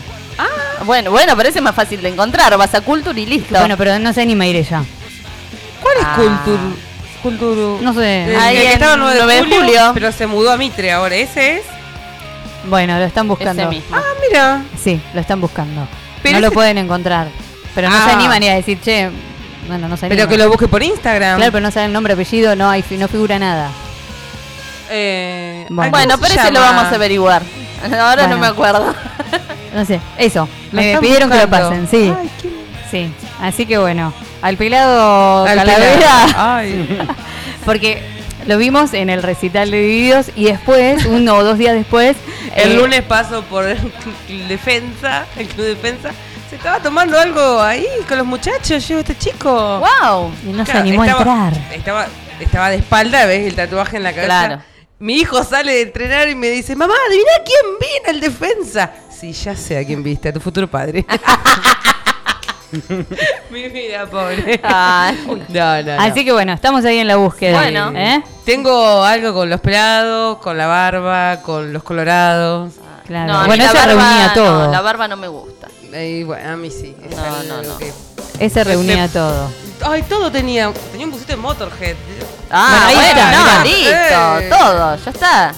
[0.85, 2.57] Bueno, bueno, parece más fácil de encontrar.
[2.57, 3.57] Vas a Culture y listo.
[3.57, 4.83] Bueno, pero no se anima a ir ella.
[5.81, 6.15] ¿Cuál es Ah.
[6.17, 6.59] Cultur?
[7.23, 7.79] Culturu.
[7.81, 8.25] No sé.
[8.25, 9.91] El Ahí que en estaba el 9 de 9 de julio, julio.
[9.95, 11.15] pero se mudó a Mitre ahora.
[11.15, 11.61] ¿Ese es?
[12.65, 13.61] Bueno, lo están buscando.
[13.63, 13.95] Ese mismo.
[13.95, 14.61] Ah, mira.
[14.81, 15.87] Sí, lo están buscando.
[16.21, 17.27] Pero no lo ese- pueden encontrar.
[17.73, 18.03] Pero no Ah.
[18.05, 19.09] se animan ni a decir, che,
[19.67, 20.29] bueno, no se Pero animan.
[20.29, 21.37] que lo busque por Instagram.
[21.37, 23.69] Claro, pero no saben nombre, apellido, no hay fi- no figura nada.
[24.89, 25.91] Eh, Bueno.
[25.91, 27.41] Bueno, ¿cómo se pero ese lo vamos a averiguar.
[27.83, 28.37] Ahora no Bueno.
[28.37, 28.93] me acuerdo.
[29.73, 30.47] No sé, eso.
[30.71, 31.69] Lo Me pidieron que lo buscando.
[31.69, 32.13] pasen, sí.
[32.17, 32.53] Ay, qué-
[32.91, 33.11] Sí.
[33.41, 34.13] Así que bueno,
[34.43, 36.33] al pelado Al Calavera, pelado.
[36.35, 37.07] Ay.
[37.65, 38.03] porque
[38.45, 42.17] lo vimos en el recital de Divididos y después, uno o dos días después,
[42.55, 46.11] El eh, lunes paso por el defensa, el club defensa.
[46.49, 49.79] Se estaba tomando algo ahí con los muchachos, yo, este chico.
[49.79, 50.31] ¡Wow!
[50.45, 51.73] y no se animó estaba, a entrar.
[51.73, 52.07] Estaba,
[52.39, 54.45] estaba de espalda, ves el tatuaje en la cabeza.
[54.45, 54.61] Claro.
[54.99, 58.91] Mi hijo sale de entrenar y me dice, mamá, adivina quién viene el defensa.
[59.09, 61.05] Sí, ya sé a quién viste, a tu futuro padre.
[63.51, 64.59] Mi vida, pobre.
[64.63, 65.17] Ay.
[65.49, 66.01] No, no, no.
[66.01, 67.59] Así que bueno, estamos ahí en la búsqueda.
[67.59, 67.91] Bueno.
[67.95, 68.23] ¿eh?
[68.45, 72.73] Tengo algo con los pelados, con la barba, con los colorados.
[73.05, 73.33] Claro.
[73.33, 74.65] No, bueno, la ella barba, reunía todo.
[74.65, 75.67] no, la barba no me gusta.
[75.95, 76.95] Y bueno, a mí sí.
[77.03, 77.77] es No, no, no.
[77.77, 77.93] que-
[78.39, 79.51] Ese reunía todo.
[79.85, 80.71] Ay, todo tenía.
[80.91, 81.95] Tenía un busito de Motorhead.
[82.49, 84.49] Ah, Bueno, ahí bueno, está, no, listo, Eh.
[84.49, 85.53] todo, ya está.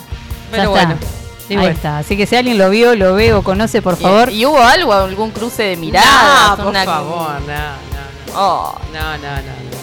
[0.51, 0.93] Pero Ya bueno.
[0.93, 1.07] está.
[1.49, 1.71] Ahí bueno.
[1.75, 1.97] está.
[1.99, 4.29] Así que si alguien lo vio, lo ve o conoce, por favor.
[4.31, 6.49] ¿Y, y hubo algo, algún cruce de miradas?
[6.51, 8.39] No, por una- favor, no, no, no.
[8.39, 9.75] Oh, No, no, no, no.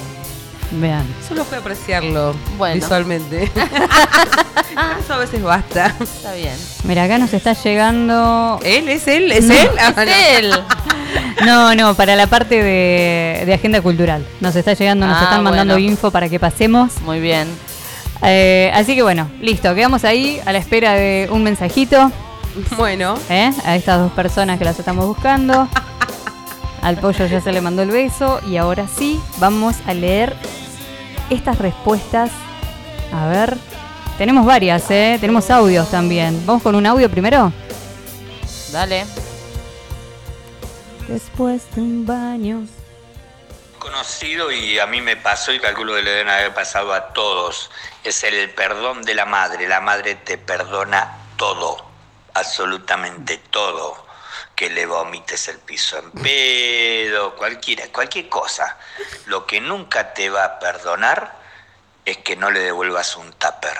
[0.80, 1.04] Vean.
[1.28, 2.76] Solo fue apreciarlo Bueno.
[2.76, 3.50] visualmente.
[5.04, 5.94] Eso a veces basta.
[6.00, 6.54] está bien.
[6.84, 8.58] Mira, acá nos está llegando.
[8.64, 8.88] ¿Él?
[8.88, 9.30] ¿Es él?
[9.32, 9.68] ¿Es él?
[9.78, 10.02] Ah, no.
[10.02, 10.52] Es él.
[11.44, 14.24] No, no, para la parte de, de agenda cultural.
[14.40, 15.90] Nos está llegando, nos Ah, están mandando bueno.
[15.90, 16.92] info para que pasemos.
[17.02, 17.48] Muy bien.
[18.22, 22.12] Eh, así que bueno, listo, quedamos ahí a la espera de un mensajito
[22.76, 23.16] Bueno.
[23.28, 23.50] ¿eh?
[23.64, 25.68] a estas dos personas que las estamos buscando.
[26.82, 30.34] Al pollo ya se le mandó el beso y ahora sí, vamos a leer
[31.30, 32.30] estas respuestas.
[33.12, 33.56] A ver,
[34.18, 35.18] tenemos varias, ¿eh?
[35.20, 36.40] tenemos audios también.
[36.46, 37.52] ¿Vamos con un audio primero?
[38.72, 39.04] Dale.
[41.08, 42.66] Después de un baño
[43.82, 47.70] conocido y a mí me pasó y calculo que le deben haber pasado a todos.
[48.04, 49.66] Es el perdón de la madre.
[49.68, 51.84] La madre te perdona todo,
[52.34, 54.06] absolutamente todo.
[54.54, 58.76] Que le vomites el piso en pedo, cualquiera, cualquier cosa.
[59.26, 61.34] Lo que nunca te va a perdonar
[62.04, 63.76] es que no le devuelvas un tupper.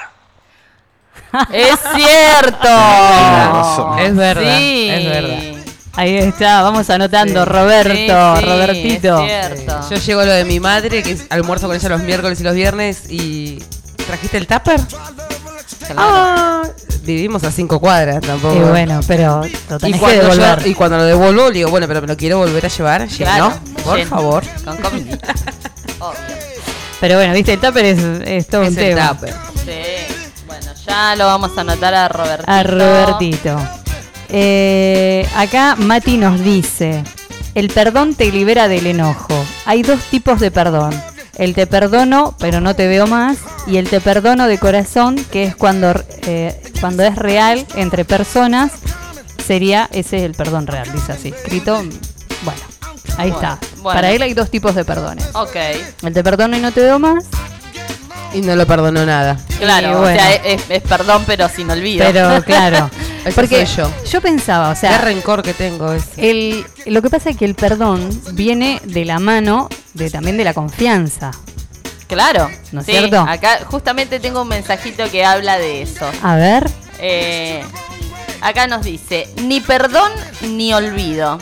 [1.53, 2.69] Es cierto.
[4.01, 4.91] Es verdad, Sí.
[4.91, 5.52] es verdad.
[5.95, 7.45] Ahí está, vamos anotando.
[7.45, 8.07] Roberto, Sí,
[8.41, 9.23] sí, Robertito.
[9.25, 9.81] es cierto.
[9.91, 12.45] Yo llego a lo de mi madre, que es almuerzo con ella los miércoles y
[12.45, 13.63] los viernes, y.
[14.07, 14.81] ¿Trajiste el tupper?
[15.97, 16.63] Ah,
[17.03, 18.57] vivimos a cinco cuadras tampoco.
[18.57, 20.63] Y bueno, pero lo Y que cuando, devolver.
[20.63, 23.09] yo- y cuando lo devuelvo, le digo, bueno, pero me lo quiero volver a llevar
[23.09, 23.53] lleno, Claro,
[23.85, 24.11] por lleno.
[24.11, 24.45] favor.
[24.65, 25.19] Con comida.
[25.99, 26.17] Obvio.
[27.01, 29.11] Pero bueno, viste, el tupper es, es todo un Es el tema.
[29.11, 29.35] tupper.
[29.65, 30.15] Sí.
[30.47, 32.51] Bueno, ya lo vamos a anotar a Robertito.
[32.51, 33.61] A Robertito.
[34.29, 37.05] Eh, acá Mati nos dice,
[37.55, 39.35] el perdón te libera del enojo.
[39.67, 40.93] Hay dos tipos de perdón.
[41.39, 43.39] El te perdono, pero no te veo más.
[43.67, 45.93] Y el te perdono de corazón, que es cuando,
[46.27, 48.73] eh, cuando es real entre personas.
[49.47, 51.29] Sería, ese es el perdón real, dice así.
[51.29, 51.77] Escrito,
[52.43, 52.61] bueno,
[53.17, 53.59] ahí Bueno, está.
[53.79, 53.97] bueno.
[53.99, 55.25] Para él hay dos tipos de perdones.
[55.35, 55.57] Ok.
[56.03, 57.25] El te perdono y no te veo más.
[58.35, 59.39] Y no lo perdonó nada.
[59.59, 62.05] Claro, o sea, es, es perdón, pero sin olvido.
[62.07, 62.89] Pero claro,
[63.25, 63.93] Ese porque soy yo.
[64.11, 66.31] yo pensaba, o Qué sea, rencor que tengo ese.
[66.31, 70.45] El, lo que pasa es que el perdón viene de la mano de también de
[70.45, 71.31] la confianza.
[72.09, 72.51] Claro.
[72.73, 73.21] ¿No es sí, cierto?
[73.27, 76.07] Acá justamente tengo un mensajito que habla de eso.
[76.23, 76.69] A ver,
[76.99, 77.63] Eh,
[78.43, 80.11] acá nos dice, ni perdón
[80.43, 81.39] ni olvido.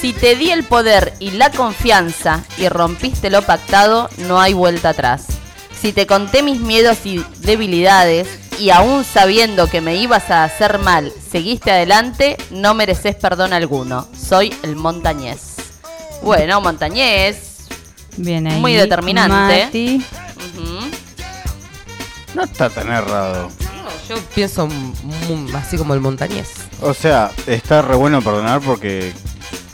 [0.00, 4.90] Si te di el poder y la confianza y rompiste lo pactado, no hay vuelta
[4.90, 5.24] atrás.
[5.80, 8.28] Si te conté mis miedos y debilidades
[8.58, 14.08] y aún sabiendo que me ibas a hacer mal, seguiste adelante, no mereces perdón alguno.
[14.16, 15.56] Soy el montañés.
[16.22, 17.68] Bueno, montañés.
[18.16, 18.60] bien ahí.
[18.60, 19.64] Muy determinante.
[19.64, 20.04] Mati.
[22.34, 23.50] No está tan errado.
[24.08, 24.68] Yo pienso
[25.54, 26.48] así como el montañés.
[26.80, 29.12] O sea, está re bueno perdonar porque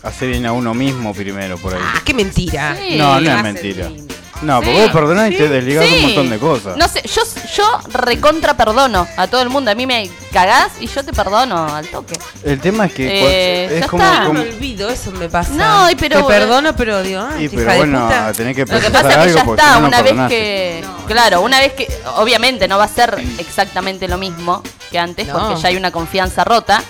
[0.02, 1.80] hace bien a uno mismo primero por ahí.
[1.82, 2.76] Ah, qué mentira.
[2.76, 2.96] Sí.
[2.96, 3.88] no, no es mentira.
[3.88, 4.13] bien.
[4.44, 4.82] No, porque Sí.
[4.82, 5.94] vos perdonás y te desligás Sí.
[5.96, 6.76] un montón de cosas.
[6.76, 7.22] No sé, yo,
[7.56, 9.70] yo recontra perdono a todo el mundo.
[9.70, 12.18] A mí me cagás y yo te perdono al toque.
[12.42, 14.22] El tema es que Eh, ya es como, está.
[14.22, 15.50] Ah, como- me olvido, eso me pasa.
[15.52, 18.32] No, y pero- Te perdono, pero digo, ah, Y qué pero hija de bueno, puta.
[18.32, 20.84] tenés que Lo que pasa es que ya está, no, una vez que.
[21.06, 21.88] Claro, una vez que.
[22.16, 25.34] Obviamente no va a ser exactamente lo mismo que antes, No.
[25.38, 26.82] porque ya hay una confianza rota.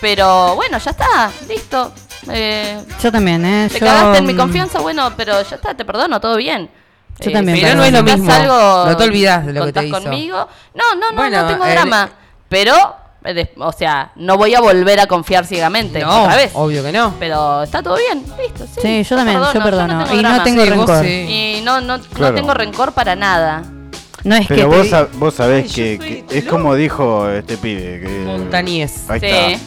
[0.00, 1.92] Pero bueno, ya está, listo.
[2.30, 3.68] Eh, Yo también, ¿eh?
[3.70, 6.70] te Yo, cagaste en mi mm, confianza, bueno, pero ya está, te perdono, todo bien.
[7.20, 8.32] Yo también pero no es lo mismo.
[8.32, 10.02] Algo, No te olvidás de lo que te hizo.
[10.02, 10.48] conmigo.
[10.74, 12.10] No, no, no, Bueno, no tengo el- drama.
[12.48, 12.74] Pero,
[13.24, 16.50] eh, o sea, no voy a volver a confiar ciegamente No, otra vez.
[16.54, 17.14] obvio que no.
[17.18, 18.66] Pero está todo bien, listo.
[18.66, 19.94] Sí, Sí, yo también, yo perdono.
[20.00, 20.44] no tengo y no drama.
[20.44, 21.04] tengo Sí, vos rencor.
[21.04, 21.10] sí.
[21.58, 22.34] Y no, no, no Claro.
[22.34, 23.62] tengo rencor para nada.
[24.24, 24.76] No es Pero que.
[24.76, 28.00] vos, te- sab- vos sabés Ay, yo que, que es como dijo este pibe.
[28.00, 29.08] Que, Montañés.
[29.08, 29.26] Ahí Sí.
[29.26, 29.64] está.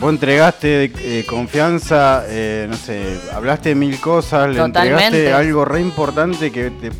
[0.00, 5.06] Vos entregaste eh, confianza, eh, no sé, hablaste de mil cosas, le Totalmente.
[5.06, 6.90] entregaste algo re importante que te,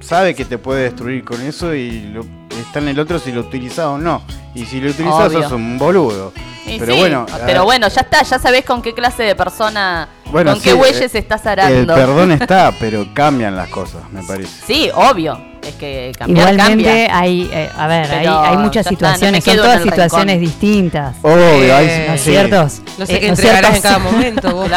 [0.00, 3.40] sabe que te puede destruir con eso y lo, está en el otro si lo
[3.42, 4.22] utilizás o no.
[4.54, 5.42] Y si lo utilizás Obvio.
[5.42, 6.32] sos un boludo.
[6.66, 9.34] Y Pero sí, bueno, pero eh, bueno, ya está, ya sabés con qué clase de
[9.34, 11.94] persona, Bueno, con sí, qué bueyes eh, estás El arando.
[11.94, 14.66] perdón está, pero cambian las cosas, me parece.
[14.66, 15.40] Sí, obvio.
[15.62, 17.18] Es que cambiar Igualmente cambia.
[17.18, 21.16] hay, eh, a ver, hay, hay muchas ya está, no situaciones, son todas situaciones distintas.
[21.22, 22.30] Obvio, Eh, hay- ¿No es sí.
[22.30, 22.68] cierto?
[22.98, 24.70] No sé Eh, qué ¿no entregarás en cada momento, vos.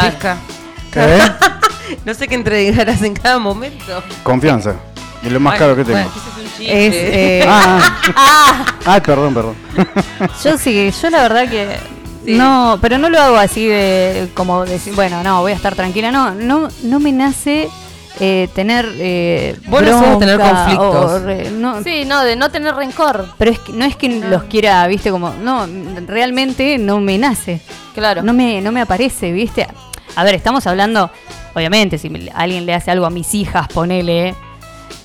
[0.95, 1.19] ¿Eh?
[2.05, 4.01] No sé qué entregarás en cada momento.
[4.23, 4.75] Confianza.
[5.23, 5.99] Es lo más caro que tengo.
[5.99, 6.87] Es un chiste.
[6.87, 7.79] Es, eh, Ah,
[8.15, 9.55] Ah, ay, perdón, perdón.
[10.43, 11.77] Yo sí, yo la verdad que
[12.25, 12.35] Sí.
[12.35, 16.11] no, pero no lo hago así de como decir, bueno, no, voy a estar tranquila,
[16.11, 17.67] no, no, no me nace
[18.19, 21.11] eh, tener eh, Vos no de tener conflictos.
[21.13, 23.25] o re- no, sí, no, de no tener rencor.
[23.39, 25.65] pero es que no es que los quiera, viste, como no,
[26.05, 27.59] realmente no me nace,
[27.95, 28.21] Claro.
[28.21, 29.65] no me, no me aparece, viste.
[30.15, 31.09] A ver, estamos hablando,
[31.55, 34.35] obviamente, si alguien le hace algo a mis hijas, ponele,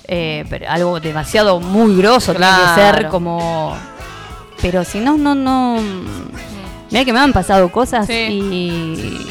[0.08, 3.76] eh, pero algo demasiado muy grosso, tiene que ser como.
[4.62, 5.78] Pero si no, no, no.
[6.90, 8.12] Mira que me han pasado cosas Sí.
[8.14, 9.26] y.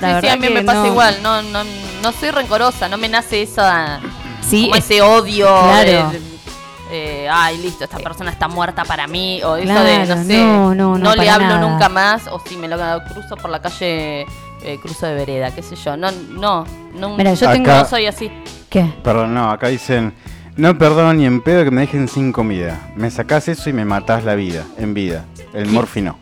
[0.00, 0.86] La sí, verdad sí, a mí que me pasa no.
[0.86, 1.60] igual, no, no,
[2.02, 4.00] no soy rencorosa, no me nace esa,
[4.48, 6.10] Sí, como es- ese odio, claro.
[6.10, 6.20] de-
[6.92, 10.74] eh, ay, listo, esta persona está muerta para mí, o eso de, no sé, no,
[10.74, 11.60] no, no, le hablo nada.
[11.60, 12.78] nunca más, o si me lo
[13.12, 14.22] cruzo por la calle,
[14.62, 16.64] eh, cruzo de vereda, qué sé yo, no, no,
[16.94, 17.70] no, Mira, yo Acá- tengo.
[17.70, 18.30] no soy así.
[18.70, 18.86] ¿Qué?
[19.02, 20.14] Perdón, no, acá dicen,
[20.56, 22.78] no perdono ni en pedo que me dejen sin comida.
[22.96, 25.24] Me sacás eso y me matás la vida, en vida.
[25.52, 26.18] El morfino.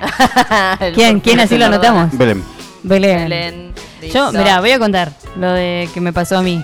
[0.80, 2.16] El ¿Quién, quién así lo anotamos?
[2.18, 2.42] Belén.
[2.82, 3.18] Belén.
[3.28, 3.72] Belén,
[4.12, 4.32] Yo, listo.
[4.32, 5.12] mira, voy a contar.
[5.36, 6.62] lo de que me pasó a mí.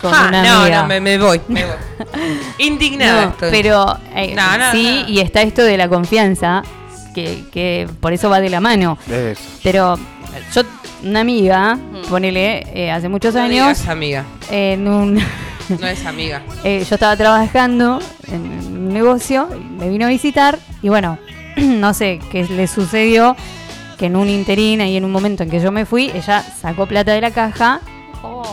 [0.00, 0.82] Con Ah, una no, amiga.
[0.82, 1.40] no, me, me voy.
[1.48, 1.74] Me voy.
[2.58, 3.50] Indignada No, estoy.
[3.50, 5.08] pero eh, No, no, sí, no.
[5.08, 6.62] y está esto de la confianza,
[7.14, 8.98] que, que por eso va de la mano.
[9.08, 9.40] Eso.
[9.62, 9.98] Pero
[10.54, 10.62] yo,
[11.04, 11.78] una amiga,
[12.08, 14.24] ponele, eh, hace muchos No años, digas amiga.
[14.50, 15.18] en un...
[15.80, 16.42] No es amiga.
[16.64, 21.18] Eh, yo estaba trabajando en un negocio, me vino a visitar y bueno,
[21.56, 23.36] no sé qué le sucedió,
[23.96, 26.86] que en un interín y en un momento en que yo me fui, ella sacó
[26.86, 27.80] plata de la caja,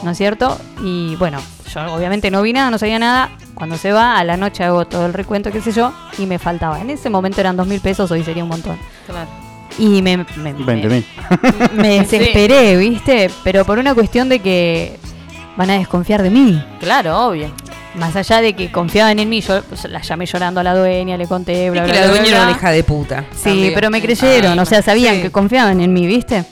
[0.04, 0.58] ¿no es cierto?
[0.84, 1.40] Y bueno,
[1.74, 3.32] yo obviamente no vi nada, no sabía nada.
[3.56, 6.40] Cuando se va, a la noche hago todo el recuento, qué sé yo, y me
[6.40, 6.80] faltaba.
[6.80, 8.78] En ese momento eran dos mil pesos, hoy sería un montón.
[9.06, 9.28] Claro.
[9.78, 11.06] Y me, me, 20 mil.
[11.74, 13.30] me desesperé, ¿viste?
[13.44, 14.98] Pero por una cuestión de que
[15.56, 16.62] van a desconfiar de mí.
[16.80, 17.48] Claro, obvio.
[17.96, 21.28] Más allá de que confiaban en mí, yo la llamé llorando a la dueña, le
[21.28, 23.26] conté, bla, Es bla, que la bla, dueña bla, era una hija de puta.
[23.36, 23.74] Sí, también.
[23.74, 25.22] pero me creyeron, Ay, o sea, sabían sí.
[25.24, 26.44] que confiaban en mí, ¿viste?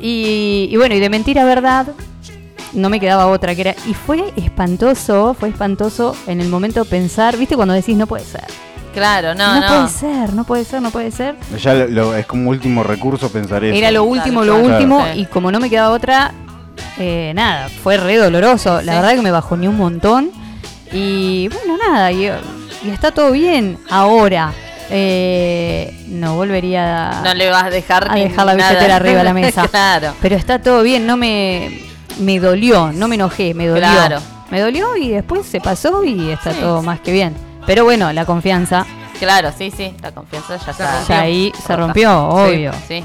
[0.00, 1.88] Y, y bueno, y de mentira a verdad,
[2.72, 3.74] no me quedaba otra que era.
[3.86, 7.56] Y fue espantoso, fue espantoso en el momento pensar, ¿viste?
[7.56, 8.44] Cuando decís, no puede ser.
[8.92, 9.66] Claro, no, no.
[9.66, 11.36] puede ser, no puede ser, no puede ser.
[11.60, 13.74] Ya lo- lo- es como último recurso pensar eso.
[13.76, 14.68] Era lo último, lo Claro.
[14.74, 15.20] último, Sí.
[15.20, 16.32] y como no me quedaba otra,
[16.98, 18.82] eh, nada, fue re doloroso.
[18.82, 20.30] La verdad que me bajó ni un montón.
[20.92, 24.52] Y bueno, nada, y, y está todo bien ahora.
[24.94, 28.70] Eh, no volvería No le vas a dejar a dejar la nada.
[28.70, 29.66] billetera arriba de la mesa.
[29.70, 30.12] claro.
[30.20, 31.80] Pero está todo bien, no me,
[32.20, 33.88] me dolió, no me enojé, me dolió.
[33.88, 34.18] Claro.
[34.50, 36.60] Me dolió y después se pasó y está Sí.
[36.60, 37.34] todo más que bien.
[37.66, 38.86] Pero bueno, la confianza
[39.18, 39.94] Claro, sí, sí.
[40.02, 41.04] La confianza ya está.
[41.06, 42.72] ya ahí se rompió, obvio.
[42.88, 43.04] Sí.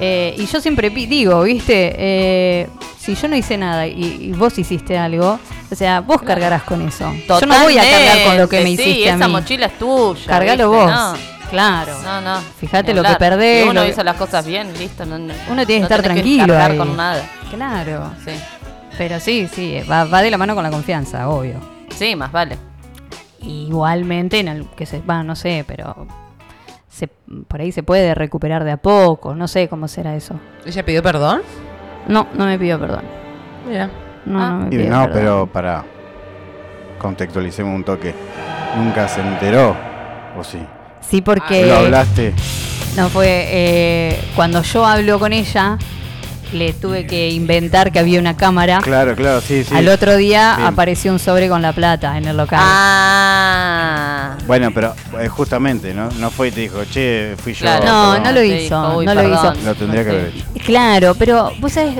[0.00, 1.94] Eh, y yo siempre digo, ¿viste?
[1.98, 5.38] Eh, si yo no hice nada y, y vos hiciste algo,
[5.70, 7.12] o sea, vos cargarás con eso.
[7.28, 9.32] Yo no voy a cargar con lo que me Totalmente, hiciste sí, a esa mí.
[9.32, 10.26] mochila es tuya.
[10.26, 10.84] Cargalo ¿viste?
[10.86, 10.90] vos.
[10.94, 11.14] No.
[11.50, 11.98] Claro.
[12.02, 12.40] No, no.
[12.60, 15.04] Fíjate lo que perdés, Si uno lo hizo las cosas bien, listo.
[15.04, 16.78] No, no- Uno tiene que no estar tranquilo cargar ahí.
[16.78, 17.22] con nada.
[17.50, 18.10] Claro.
[18.24, 18.32] Sí.
[18.96, 21.60] Pero sí, sí, va, va de la mano con la confianza, obvio.
[21.94, 22.56] Sí, más vale.
[23.40, 26.06] Igualmente, en el, que se va, no sé, pero
[26.88, 27.08] se,
[27.46, 30.34] por ahí se puede recuperar de a poco, no sé cómo será eso.
[30.66, 31.42] ¿Ella pidió perdón?
[32.08, 33.02] No, no me pidió perdón.
[33.68, 33.90] Mira.
[34.26, 34.50] No, Ah.
[34.50, 35.12] no me Y pidió no, perdón.
[35.14, 35.84] pero para.
[36.98, 38.14] Contextualicemos un toque.
[38.76, 39.76] Nunca se enteró.
[40.38, 40.58] ¿O sí?
[41.00, 42.34] Sí, porque Lo hablaste.
[42.96, 45.78] no fue eh, cuando yo hablo con ella,
[46.52, 48.80] le tuve que inventar que había una cámara.
[48.82, 49.74] Claro, claro, sí, sí.
[49.74, 50.62] Al otro día Sí.
[50.66, 52.58] apareció un sobre con la plata en el local.
[52.62, 54.36] Ah.
[54.46, 56.08] Bueno, pero eh, justamente, ¿no?
[56.18, 57.60] No fue y te dijo, che, fui yo.
[57.60, 57.84] Claro.
[57.86, 58.22] No, perdón".
[58.24, 59.56] no lo hizo, "Uy, no lo perdón".
[59.56, 59.66] hizo.
[59.66, 60.44] Lo tendría que haber hecho.
[60.64, 61.96] Claro, pero vos sabés,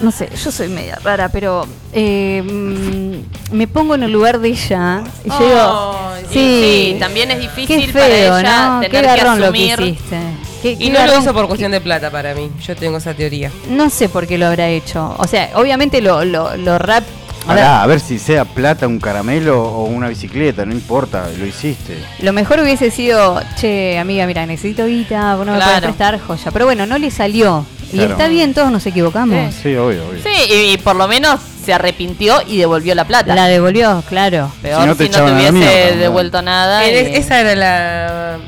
[0.00, 4.48] no sé, yo soy media rara, pero eh, mm, me pongo en el lugar de
[4.48, 8.68] ella y yo digo, Ay, Y sí, sí, también es qué difícil feo, para ella
[8.68, 8.80] ¿no?
[8.80, 9.80] tener Qué que garrón lo que asumir.
[9.94, 10.16] hiciste.
[10.62, 12.50] Qué- Y no lo hizo por que- cuestión de plata para mí.
[12.66, 13.50] Yo tengo esa teoría.
[13.70, 15.14] No sé por qué lo habrá hecho.
[15.18, 17.04] O sea, obviamente lo, lo, lo rap...
[17.48, 21.46] a ver, a ver si sea plata, un caramelo o una bicicleta, no importa, lo
[21.46, 21.96] hiciste.
[22.20, 26.50] Lo mejor hubiese sido, che, amiga, mira, necesito guita, vos no me podés prestar joya.
[26.50, 27.64] Pero bueno, no le salió.
[27.92, 29.54] Y está bien, todos nos equivocamos.
[29.54, 30.20] Sí, obvio, obvio.
[30.22, 33.32] Sí, y, y por lo menos se arrepintió y devolvió la plata.
[33.36, 34.50] La devolvió, claro.
[34.60, 36.84] Peor Si no si te no, hubiese devuelto nada.
[36.84, 38.38] Eh, y- Esa era la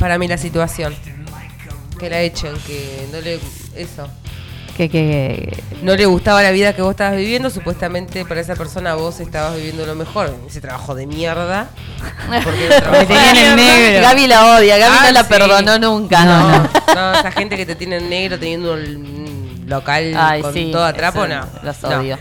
[0.00, 0.92] para mí la situación.
[2.00, 3.38] Que la echen, que no le
[3.76, 4.08] eso.
[4.76, 8.94] Que, que, No le gustaba la vida que vos estabas viviendo, supuestamente para esa persona
[8.94, 10.34] vos estabas viviendo lo mejor.
[10.48, 11.68] Ese trabajo de mierda.
[12.42, 14.02] Porque Me tenían en negro.
[14.08, 15.28] Gaby la odia, Gaby Ah, no la sí.
[15.28, 16.24] perdonó nunca.
[16.24, 20.70] No, No, esa gente que te tiene en negro teniendo un local Ay, con sí,
[20.72, 21.46] todo a trapo, no.
[21.62, 21.88] los No.
[22.00, 22.18] odio.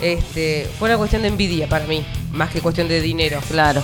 [0.00, 3.40] Este, fue una cuestión de envidia para mí, más que cuestión de dinero.
[3.50, 3.82] Claro.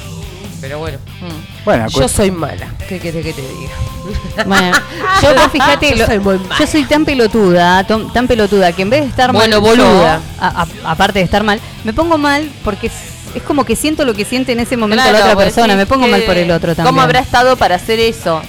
[0.65, 1.65] Pero bueno, Mm.
[1.67, 2.67] Bueno, yo soy mala.
[2.89, 4.45] ¿Qué querés que te diga?
[4.47, 4.73] Bueno,
[5.23, 6.57] yo vos fíjate, Yo soy muy mala.
[6.59, 10.17] yo soy tan pelotuda, tom- tan pelotuda, que en vez de estar Bueno, mal, boluda.
[10.17, 14.07] yo, a- a- aparte de estar mal, me pongo mal porque es, como que siento
[14.07, 16.37] lo que siente en ese momento Claro, la otra persona, me pongo que- mal por
[16.39, 16.87] el otro también.
[16.87, 18.41] ¿Cómo habrá estado para hacer eso?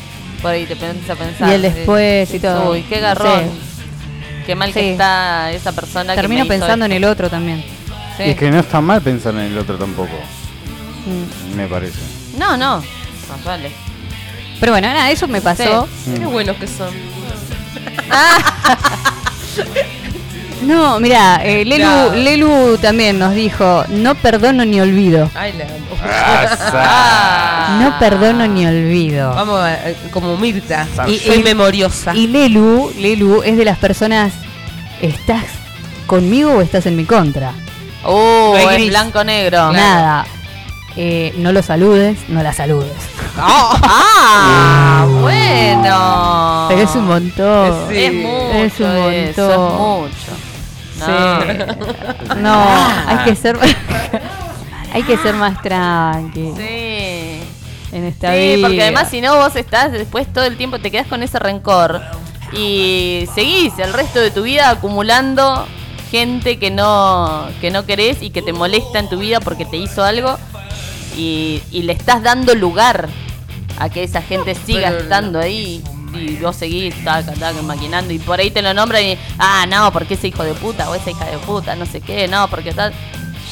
[0.42, 1.50] Por ahí te pones a pensar.
[1.50, 2.72] Y el después y todo.
[2.72, 3.40] Uy, qué No garrón.
[3.42, 4.46] sé.
[4.46, 4.74] Qué mal Sí.
[4.80, 7.62] que está esa persona Termino que me hizo pensando en el otro también.
[8.16, 8.24] Sí.
[8.24, 10.14] Y es que no está mal pensar en el otro tampoco,
[11.06, 11.56] Mm.
[11.56, 12.00] me parece.
[12.38, 12.78] No, no.
[13.30, 13.72] Más vale.
[14.60, 15.88] Pero bueno, nada, eso me pasó.
[16.18, 16.90] Qué buenos que son.
[20.62, 22.08] No, mira, Lelu, Ya.
[22.16, 25.30] Lelu también nos dijo, no perdono ni olvido.
[25.36, 25.76] Ay, la amo.
[26.74, 27.78] Ah.
[27.82, 29.30] No perdono ni olvido.
[29.36, 30.88] Vamos a- eh, como Mirta.
[31.08, 32.16] Y- soy y- memoriosa.
[32.16, 34.34] Y Lelu, Lelu es de las personas,
[35.02, 35.44] ¿estás
[36.08, 37.52] conmigo o estás en mi contra?
[38.04, 38.90] Uh, No hay es gris.
[38.90, 39.72] blanco-negro.
[39.72, 40.26] Nada.
[40.98, 42.92] Eh, no lo saludes, no la saludes.
[43.38, 46.66] Ah, bueno.
[46.70, 47.74] Pero es un montón.
[47.90, 47.98] Sí.
[48.06, 49.14] Es mucho Es un eso, montón.
[49.14, 50.32] es mucho.
[51.00, 51.06] No.
[51.06, 52.42] Sí.
[52.42, 52.64] No,
[53.08, 53.60] hay que ser
[54.94, 57.42] hay que ser más tranqui Sí.
[57.92, 58.68] en esta Sí, vida.
[58.68, 62.02] porque además si no vos estás después todo el tiempo te quedas con ese rencor
[62.54, 65.68] y seguís el resto de tu vida acumulando
[66.12, 69.76] gente que no que no querés y que te molesta en tu vida porque te
[69.76, 70.38] hizo algo
[71.18, 73.10] y, y le estás dando lugar
[73.78, 78.20] a que esa gente siga pero- estando ahí y vos seguís taca, taca, maquinando y
[78.20, 81.12] por ahí te lo nombran y ah no porque ese hijo de puta o esa
[81.12, 82.94] hija de puta no sé qué no porque tal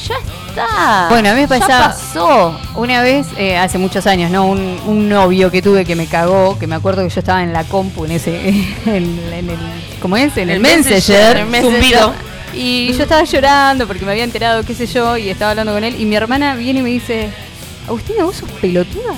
[0.08, 0.14] ya
[0.48, 4.46] está Bueno, a mí me pasaba pasó una vez, eh, hace muchos años, ¿no?
[4.46, 7.52] Un, un novio que tuve que me cagó, que me acuerdo que yo estaba en
[7.52, 8.48] la compu, en ese,
[8.86, 9.58] en, en el,
[10.00, 10.36] ¿cómo es?
[10.36, 12.14] En el, El Messenger, Messenger, zumbido.
[12.54, 15.84] Y yo estaba llorando porque me había enterado, qué sé yo, y estaba hablando con
[15.84, 17.30] él, y mi hermana viene y me dice,
[17.86, 19.14] Agustina, ¿vos sos pelotuda?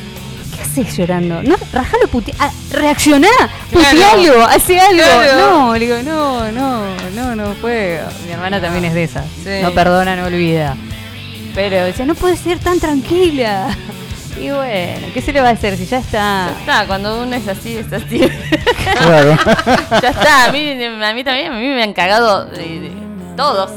[0.57, 1.43] ¿Qué haces llorando?
[1.43, 3.29] No, rajalo, puti ah, reaccioná,
[3.71, 5.03] putealo, hace algo.
[5.03, 5.39] Claro.
[5.51, 6.83] No, le digo, no, no,
[7.15, 8.07] no, no puedo.
[8.27, 9.27] Mi hermana también es de esas.
[9.45, 9.51] Sí.
[9.63, 10.77] No perdona, no olvida.
[11.55, 13.69] Pero decía, no puede ser tan tranquila.
[14.39, 16.51] Y bueno, ¿qué se le va a hacer si ya está?
[16.51, 18.21] Ya está, cuando uno es así, es así.
[18.99, 19.35] Claro.
[20.03, 22.93] ya está, a mí, a mí también, a mí me han cagado de- de-
[23.35, 23.71] todos.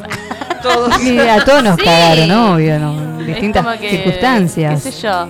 [0.62, 1.01] Todos.
[1.03, 1.84] Y a todos nos Sí.
[1.84, 3.20] cagaron, obvio, ¿no?
[3.22, 4.84] Es Distintas que, circunstancias.
[4.84, 5.28] ¿Qué sé yo?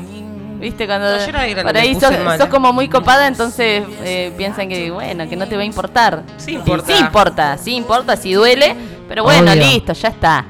[0.59, 0.85] ¿Viste?
[0.87, 4.67] Cuando No, yo era grande, por ahí sos, sos como muy copada, entonces eh, piensan
[4.67, 6.23] que, bueno, que no te va a importar.
[6.37, 6.85] Sí importa.
[6.93, 8.75] Sí importa, sí importa, sí duele,
[9.07, 9.63] pero bueno, Obvio.
[9.63, 10.45] listo, ya está.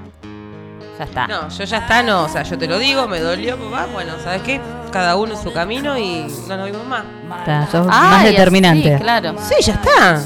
[0.98, 1.28] Ya está.
[1.28, 4.14] No, yo ya está, no, o sea, yo te lo digo, me dolió, papá, bueno,
[4.24, 4.60] ¿sabes qué?
[4.92, 7.04] Cada uno en su camino y no nos vimos más.
[7.40, 8.96] Está, sos Ah, más determinante.
[8.96, 9.36] así, claro.
[9.48, 10.22] Sí, ya está.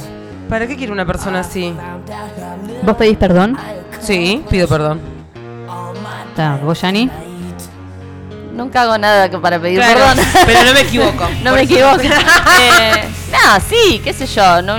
[0.50, 1.74] ¿Para qué quiere una persona así?
[2.84, 3.58] ¿Vos pedís perdón?
[4.02, 5.00] Sí, pido perdón.
[6.30, 7.10] Está, ¿vos, Yani?
[8.54, 10.26] Nunca hago nada que para pedir Claro, perdón.
[10.46, 11.28] pero no me equivoco.
[11.44, 11.98] no me equivoco.
[12.04, 14.62] Eh, no, sí, qué sé yo.
[14.62, 14.76] No,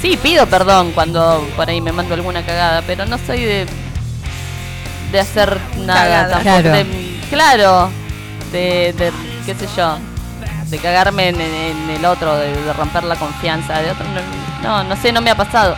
[0.00, 3.66] sí, pido perdón cuando por ahí me mando alguna cagada, pero no soy de
[5.12, 6.28] de hacer nada Cagada.
[6.30, 6.42] tampoco.
[6.62, 6.70] Claro.
[6.72, 7.88] De- claro,
[8.52, 9.12] de, de,
[9.44, 9.98] qué sé yo,
[10.68, 14.04] de cagarme en, en el otro, de, de romper la confianza de otro.
[14.04, 14.20] No,
[14.66, 15.76] no, no sé, no me ha pasado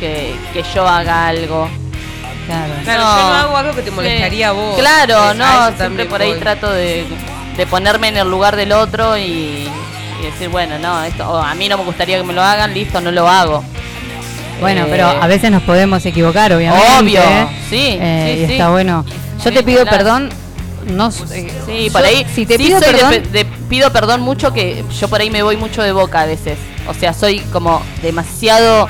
[0.00, 1.68] que, que yo haga algo.
[2.46, 2.72] Claro.
[2.84, 4.78] Claro, yo no hago algo que te molestaría a vos.
[4.78, 6.40] Claro, Es- a no, siempre por ahí voy.
[6.40, 7.06] trato de,
[7.56, 9.22] de ponerme en el lugar del otro y,
[10.20, 12.74] y decir, bueno, no, esto o a mí no me gustaría que me lo hagan,
[12.74, 13.64] listo, no lo hago.
[14.60, 16.86] Bueno, Eh, pero a veces nos podemos equivocar, obviamente.
[17.00, 17.46] Obvio, ¿eh?
[17.70, 18.52] sí, Eh, sí, y sí.
[18.52, 19.04] está bueno.
[19.42, 19.96] Yo Sí, te pido claro.
[19.98, 20.30] perdón.
[20.86, 21.24] No, Sí,
[21.86, 22.26] yo- por ahí.
[22.34, 25.42] Si te sí pido de perdón, de- pido perdón mucho que yo por ahí me
[25.42, 26.58] voy mucho de boca a veces.
[26.86, 28.88] O sea, soy como demasiado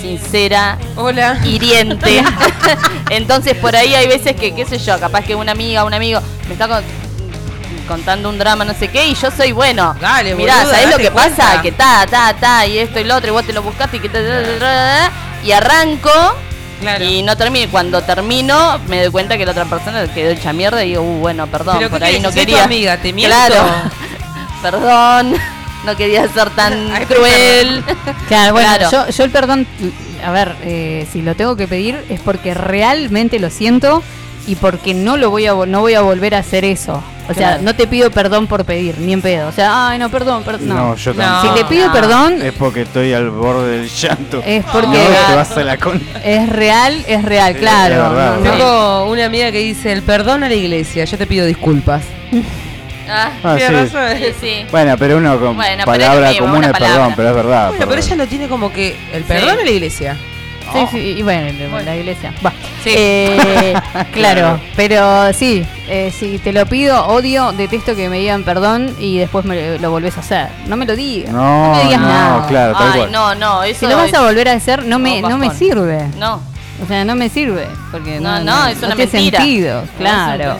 [0.00, 1.38] sincera, Hola.
[1.44, 2.22] hiriente.
[3.10, 6.20] Entonces por ahí hay veces que, qué sé yo, capaz que una amiga, un amigo
[6.46, 6.82] me está con-
[7.88, 9.94] contando un drama, no sé qué, y yo soy bueno.
[10.00, 11.62] Dale, Mirá, boluda, ¿sabés lo date que pasa?
[11.62, 14.00] Que ta, ta, ta, y esto y lo otro, y vos te lo buscaste y
[14.00, 15.12] que ta, ta, ta, ta, ta, ta,
[15.44, 16.10] y arranco.
[16.80, 17.04] Claro.
[17.04, 17.70] Y no termino.
[17.70, 21.18] Cuando termino, me doy cuenta que la otra persona quedó hecha mierda y digo, uh,
[21.20, 22.22] bueno, perdón, ¿Pero qué por ahí querés?
[22.24, 22.64] no Soy tu quería.
[22.64, 23.36] amiga, ¿te miento?
[23.36, 23.64] Claro.
[24.62, 25.34] perdón,
[25.84, 27.82] no quería ser tan Ay, cruel.
[28.28, 28.90] Claro, bueno, Claro.
[28.90, 29.66] Yo, yo el perdón,
[30.24, 34.02] a ver, eh, si lo tengo que pedir es porque realmente lo siento
[34.46, 37.02] y porque no lo voy a no voy a volver a hacer eso.
[37.28, 39.46] O sea, no te pido perdón por pedir, ni en pedo.
[39.48, 40.68] O sea, ay, no, perdón, perdón.
[40.68, 40.74] No.
[40.88, 41.54] No, yo tampoco.
[41.54, 41.92] Si te pido No.
[41.92, 44.42] perdón, Es porque estoy al borde del llanto.
[44.44, 46.02] es porque No, te vas a la con...
[46.24, 47.94] es real, es real, Sí, claro.
[47.94, 48.44] es verdad, No, ¿no?
[48.44, 48.50] no.
[48.50, 52.02] Tengo una amiga que dice, el perdón a la iglesia, yo te pido disculpas.
[53.08, 53.72] Ah, Ah, sí.
[53.72, 54.16] Razón.
[54.18, 54.66] sí, sí.
[54.70, 57.68] Bueno, pero uno con Bueno, pero es palabra perdón, pero es verdad.
[57.70, 60.16] Bueno, pero ella lo tiene como que el perdón a la iglesia.
[60.72, 61.52] Sí, sí, y bueno,
[61.84, 62.32] la iglesia.
[62.44, 62.50] Va.
[62.82, 62.90] Sí.
[62.96, 63.74] Eh,
[64.12, 69.18] claro, pero sí, eh, si te lo pido, odio, detesto que me digan perdón y
[69.18, 70.48] después me lo volvés a hacer.
[70.68, 71.30] No me lo digas.
[71.30, 72.46] No, me digas no, nada.
[72.46, 73.12] claro, tal Ay, cual.
[73.12, 75.50] no, no, eso Si lo vas a volver a hacer, no me, No, no me
[75.50, 76.06] sirve.
[76.16, 76.40] No,
[76.82, 77.66] O sea, no me sirve.
[77.90, 79.38] Porque no, no, no, es una tiene mentira.
[79.40, 79.84] sentido.
[79.98, 80.56] Claro.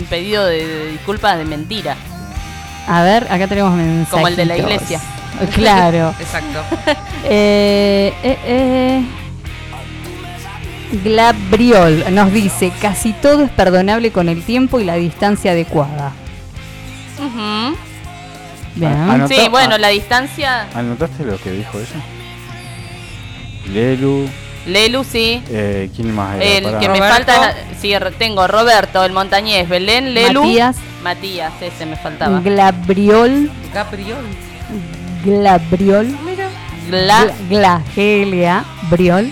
[0.00, 1.96] Un, pedido de, de disculpas de mentira.
[2.86, 4.10] A ver, acá tenemos mensajes.
[4.10, 5.00] Como el de la iglesia.
[5.54, 6.14] Claro.
[6.18, 6.62] Exacto.
[7.22, 9.04] Eh, eh, eh.
[11.04, 16.12] Glabriol nos dice, casi todo es perdonable con el tiempo y la distancia adecuada.
[18.74, 19.28] Bien.
[19.28, 19.78] Sí, bueno, ah.
[19.78, 20.66] la distancia.
[20.74, 22.02] ¿Anotaste lo que dijo ella?
[23.72, 24.28] Lelu,
[24.66, 25.42] Lelu, sí.
[25.48, 26.44] eh, ¿quién más era?
[26.44, 26.78] El Pará.
[26.80, 27.32] que me Roberto.
[27.32, 30.42] falta, sí, tengo Roberto, el montañés, Belén, Lelu.
[30.44, 30.76] Matías.
[31.02, 32.40] Matías, ese me faltaba.
[32.40, 34.24] Glabriol, Capriol.
[35.24, 36.08] Glabriol,
[36.90, 39.30] Gla, Gla- Glagelia, Briol.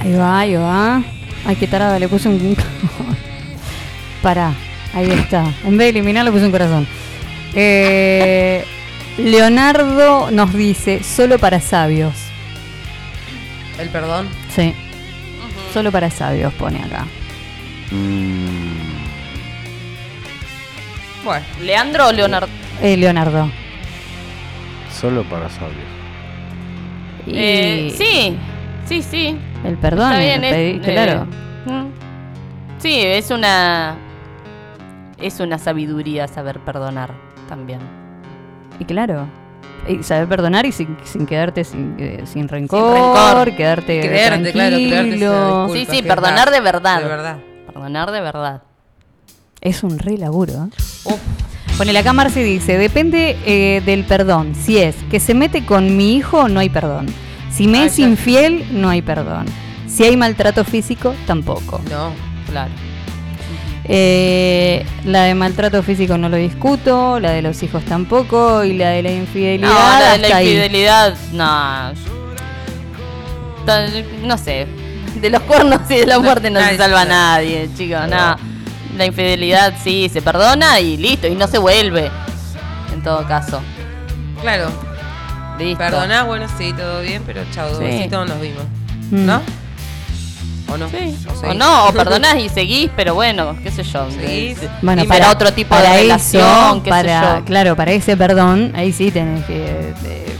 [0.00, 1.02] Ahí va, ahí va.
[1.46, 2.56] Ay, qué tarada, le puse un...
[4.22, 4.52] Pará,
[4.94, 5.44] ahí está.
[5.64, 6.86] En vez de eliminar le puse un corazón.
[7.54, 8.64] Eh,
[9.18, 12.14] Leonardo nos dice, solo para sabios.
[13.80, 14.28] El perdón.
[14.54, 14.74] Sí.
[15.72, 17.06] Solo para sabios pone acá.
[17.90, 18.90] Mm,
[21.24, 22.48] Bueno, ¿Leandro o Leonardo?
[22.82, 23.50] Eh, Leonardo.
[24.92, 25.76] solo para sabios.
[27.26, 28.36] Y Eh, sí,
[28.86, 29.36] sí, sí.
[29.64, 31.26] El perdón, Está el bien, pedi- es- eh, claro.
[31.66, 31.86] mm.
[32.78, 33.94] Sí, es una.
[35.18, 37.12] Es una sabiduría saber perdonar
[37.48, 37.80] también.
[38.78, 39.26] Y claro.
[39.88, 43.56] Y saber perdonar y sin, sin quedarte sin, eh, sin rencor, rencor.
[43.56, 45.66] quedarte claro, esa tranquilo.
[45.66, 45.68] disculpa.
[45.74, 47.02] Sí, sí, perdonar de verdad.
[47.02, 47.36] De verdad.
[47.66, 48.62] Perdonar de verdad.
[49.60, 50.52] Es un re laburo.
[50.52, 50.68] ¿eh?
[51.04, 51.20] Uf,
[51.78, 54.54] Ponele acá Marce dice, depende eh, del perdón.
[54.54, 57.06] Si es que se mete con mi hijo, no hay perdón.
[57.50, 59.46] Si me Ah, es infiel, no hay perdón.
[59.88, 61.80] Si hay maltrato físico, tampoco.
[61.90, 62.12] no.
[62.50, 62.70] Claro.
[63.84, 68.90] Eh, la de maltrato físico no lo discuto, la de los hijos tampoco, y la
[68.90, 69.68] de la infidelidad.
[69.68, 70.48] No, la de la ahí.
[70.48, 71.92] infidelidad, no.
[74.22, 74.66] No sé.
[75.20, 78.08] De los cuernos y de la muerte no se salva nadie, chicos.
[78.08, 78.36] No.
[78.96, 82.10] La infidelidad sí, se perdona y listo, y no se vuelve.
[82.92, 83.60] En todo caso.
[84.40, 84.70] Claro.
[85.58, 85.78] Listo.
[85.78, 88.08] Perdoná, bueno, sí, todo bien, pero chao, Sí.
[88.08, 88.64] nos vimos.
[89.10, 89.26] Mm.
[89.26, 89.42] ¿No?
[90.70, 90.88] ¿O no?
[90.88, 91.16] Sí.
[91.28, 91.56] ¿O O seguís?
[91.56, 94.10] no, o perdonás y seguís, pero bueno, qué sé yo.
[94.10, 94.58] Seguís.
[94.82, 97.44] Bueno, y para, otro tipo para de eso, relación, qué para, sé yo.
[97.44, 100.36] Claro, para ese perdón, ahí sí tenés que, eh,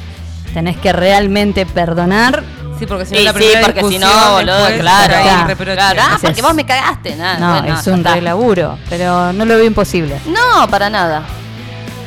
[0.55, 2.43] tenés que realmente perdonar.
[2.79, 5.15] Sí, porque si no Sí, la sí, primera porque si no, boludo, claro.
[5.15, 5.57] ahí Claro.
[5.75, 7.39] Claro, ah, porque vos me cagaste, nada.
[7.39, 8.15] no, bueno, es un está.
[8.15, 10.19] re laburo, pero no lo veo imposible.
[10.27, 11.23] No, para nada.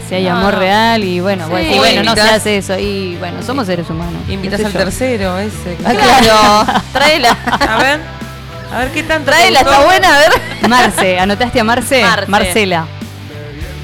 [0.10, 0.60] Si hay No, amor no.
[0.60, 1.52] real y bueno, Sí.
[1.52, 4.22] bueno, y bueno, no se hace eso y bueno, somos seres humanos.
[4.30, 4.80] Invitas sé al yo.
[4.80, 5.78] tercero, ese.
[5.86, 7.38] Ah, Claro, tráela.
[7.60, 8.00] A ver,
[8.74, 10.32] a ver qué te Tráela, está buena, a ver.
[10.70, 12.02] Marce, ¿anotaste a Marce?
[12.02, 12.28] Marce.
[12.32, 12.86] Marcela.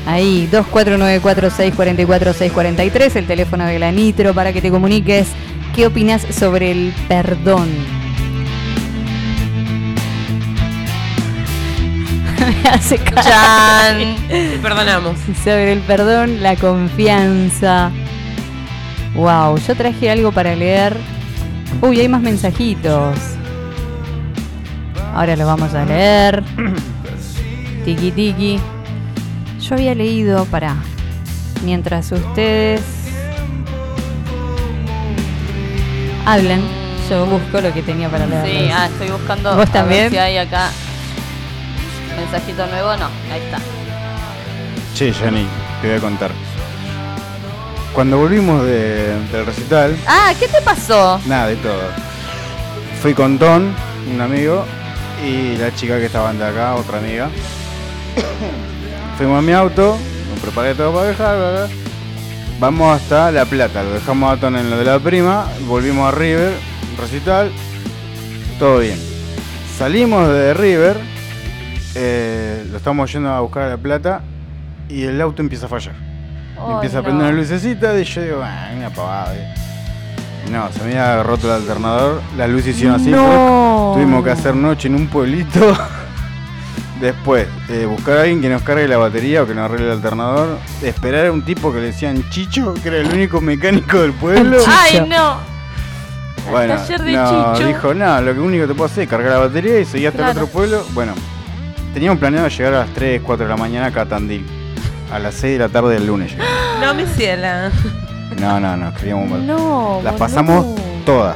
[0.08, 5.28] Ahí, 2494-644-643, el teléfono de la Nitro para que te comuniques.
[5.76, 7.70] ¿Qué opinas sobre el perdón?
[12.50, 13.22] Me hace cara.
[13.22, 14.16] Chan.
[14.28, 15.18] Te perdonamos.
[15.44, 17.92] Sobre el perdón, la confianza.
[19.16, 20.96] Wow, yo traje algo para leer.
[21.82, 23.18] Uy, hay más mensajitos.
[25.14, 26.44] Ahora los vamos a leer.
[27.86, 28.60] Tiki tiki.
[29.60, 30.76] Yo había leído, para
[31.64, 32.82] mientras ustedes
[36.26, 36.62] hablan,
[37.10, 38.46] yo busco lo que tenía para leer.
[38.46, 39.56] Sí, ah, estoy buscando.
[39.56, 40.10] ¿Vos a ver también?
[40.12, 40.70] si hay acá.
[42.20, 43.06] Mensajito nuevo, no.
[43.32, 43.60] Ahí está.
[44.96, 45.46] Che, Jenny,
[45.82, 46.32] te voy a contar.
[47.94, 51.20] Cuando volvimos de- del recital, Ah, ¿qué te pasó?
[51.26, 51.82] nada, de todo.
[53.02, 53.74] Fui con Don,
[54.14, 54.66] un amigo,
[55.26, 57.30] y la chica que estaba de acá, otra amiga.
[59.18, 59.98] Fuimos a mi auto,
[60.34, 61.68] me preparé todo para dejar, bla, bla.
[62.60, 66.16] Vamos hasta La Plata, lo dejamos a Ton en lo de la prima, volvimos a
[66.16, 66.54] River,
[67.00, 67.52] recital,
[68.60, 69.00] todo bien.
[69.78, 70.98] Salimos de River,
[71.96, 74.22] eh, lo estamos yendo a buscar a La Plata
[74.88, 75.96] y el auto empieza a fallar.
[76.74, 77.06] Empieza a no.
[77.06, 79.36] prender una lucecita y yo digo, ah, una pavada.
[79.36, 79.54] eh".
[80.52, 83.92] No, se me había roto el alternador, las luces hicieron así, No.
[83.94, 85.78] tuvimos que hacer noche en un pueblito.
[87.00, 89.92] Después, eh, buscar a alguien que nos cargue la batería o que nos arregle el
[89.94, 90.58] alternador.
[90.82, 94.58] Esperar a un tipo que le decían Chicho, que era el único mecánico del pueblo.
[94.68, 95.38] Ay, no.
[96.52, 97.68] Bueno, de no, Chicho.
[97.68, 100.18] dijo, no, lo único que te puedo hacer es cargar la batería y seguir hasta
[100.18, 100.32] Claro.
[100.32, 100.84] el otro pueblo.
[100.94, 101.14] Bueno,
[101.94, 104.46] teníamos planeado llegar a las 3, 4 de la mañana acá a Tandil.
[105.12, 106.32] A las 6 de la tarde del lunes.
[106.32, 106.54] llegamos.
[106.80, 107.72] No, mi ciela.
[108.40, 109.42] No, no, no, queríamos ver.
[109.42, 110.00] No.
[110.04, 110.18] Las boludo.
[110.18, 110.66] pasamos
[111.06, 111.36] todas.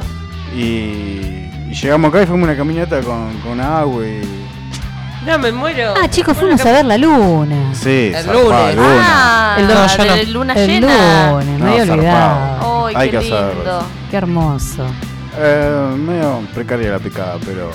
[0.54, 4.22] Y, y llegamos acá y fuimos una caminata con, con agua y.
[5.26, 5.94] No, me muero.
[6.02, 7.74] Ah, chicos, Bueno, fuimos a ver la luna.
[7.74, 8.74] Sí, El lunes.
[8.76, 9.00] luna.
[9.02, 10.14] Ah, El el don- yo no.
[10.16, 11.30] de luna El llena.
[11.32, 12.86] lunes, me No, había olvidado.
[12.86, 13.54] Ay, Hay qué que hacerlo.
[13.54, 13.86] lindo.
[14.10, 14.86] Qué hermoso.
[15.38, 17.70] Eh, medio precaria la picada, pero.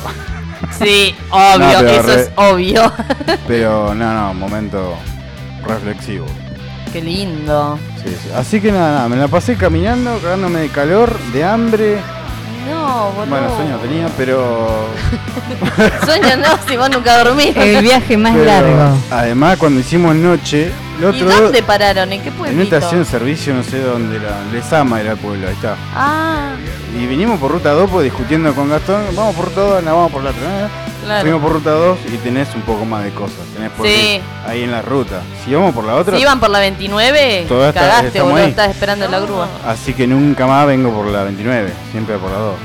[0.77, 2.91] Sí, obvio, No, eso re- es obvio.
[3.47, 4.95] Pero no, no, momento
[5.65, 6.25] reflexivo.
[6.93, 7.77] qué lindo.
[8.03, 8.29] Sí, sí.
[8.35, 11.97] Así que nada, nada, me la pasé caminando, cagándome de calor, de hambre.
[12.69, 12.78] No,
[13.15, 13.25] boludo.
[13.29, 14.87] Bueno, sueño tenía, pero.
[16.05, 17.55] Sueño no, si vos nunca dormís.
[17.55, 18.97] El viaje más pero largo.
[19.11, 21.41] Además, cuando hicimos noche, el ¿Y otro.
[21.43, 22.11] dónde pararon?
[22.11, 24.41] ¿En qué En una estación de servicio, no sé dónde era.
[24.51, 25.75] Lesama era el pueblo, ahí está.
[25.95, 26.51] Ah,
[26.97, 29.03] Y vinimos por ruta 2 pues, discutiendo con Gastón.
[29.15, 30.41] Vamos por ruta 2, no, vamos por la otra.
[30.41, 30.67] ¿eh?
[31.05, 31.21] claro.
[31.21, 33.37] Fuimos por ruta 2 y tenés un poco más de cosas.
[33.55, 34.19] Tenés por Sí.
[34.45, 35.21] ahí en la ruta.
[35.45, 38.69] Si vamos por la otra, Si iban por la 29, Todavía está- cagaste, boludo, estás
[38.69, 39.47] esperando la grúa.
[39.65, 42.55] así que nunca más vengo por la 29, siempre por la 2.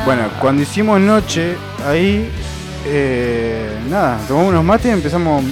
[0.00, 0.04] No.
[0.06, 2.30] Bueno, cuando hicimos noche, ahí,
[2.86, 5.44] eh, nada, tomamos unos mates y empezamos.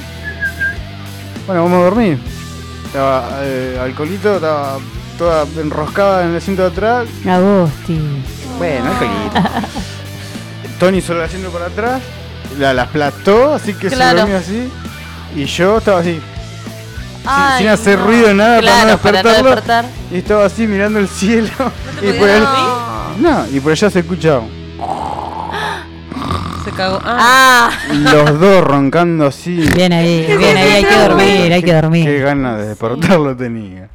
[1.47, 2.19] Bueno, vamos a dormir.
[2.87, 4.79] Estaba eh, alcoholito, estaba
[5.19, 7.09] toda enroscada en el asiento de atrás.
[7.29, 8.01] Agosti.
[8.59, 9.59] Bueno, alcoholito.
[10.81, 12.01] Tony solo haciendo para atrás,
[12.59, 14.19] la, la aplastó, así que Claro.
[14.19, 14.71] se durmió así.
[15.37, 16.23] Y yo estaba así, sin-
[17.27, 18.07] Ay, sin hacer no.
[18.07, 19.51] ruido, nada, Claro, para no para no despertarlo.
[19.51, 19.85] despertar.
[20.13, 21.51] Y estaba así mirando el cielo.
[22.01, 22.07] y?
[23.19, 24.41] No, y por allá se escucha
[26.65, 27.01] Se cagó.
[27.05, 29.57] Ah, los dos roncando así.
[29.75, 32.21] Bien ahí, bien ahí, hay que dormir, hay que Qué dormir.
[32.23, 33.89] ganas de despertarlo tenía.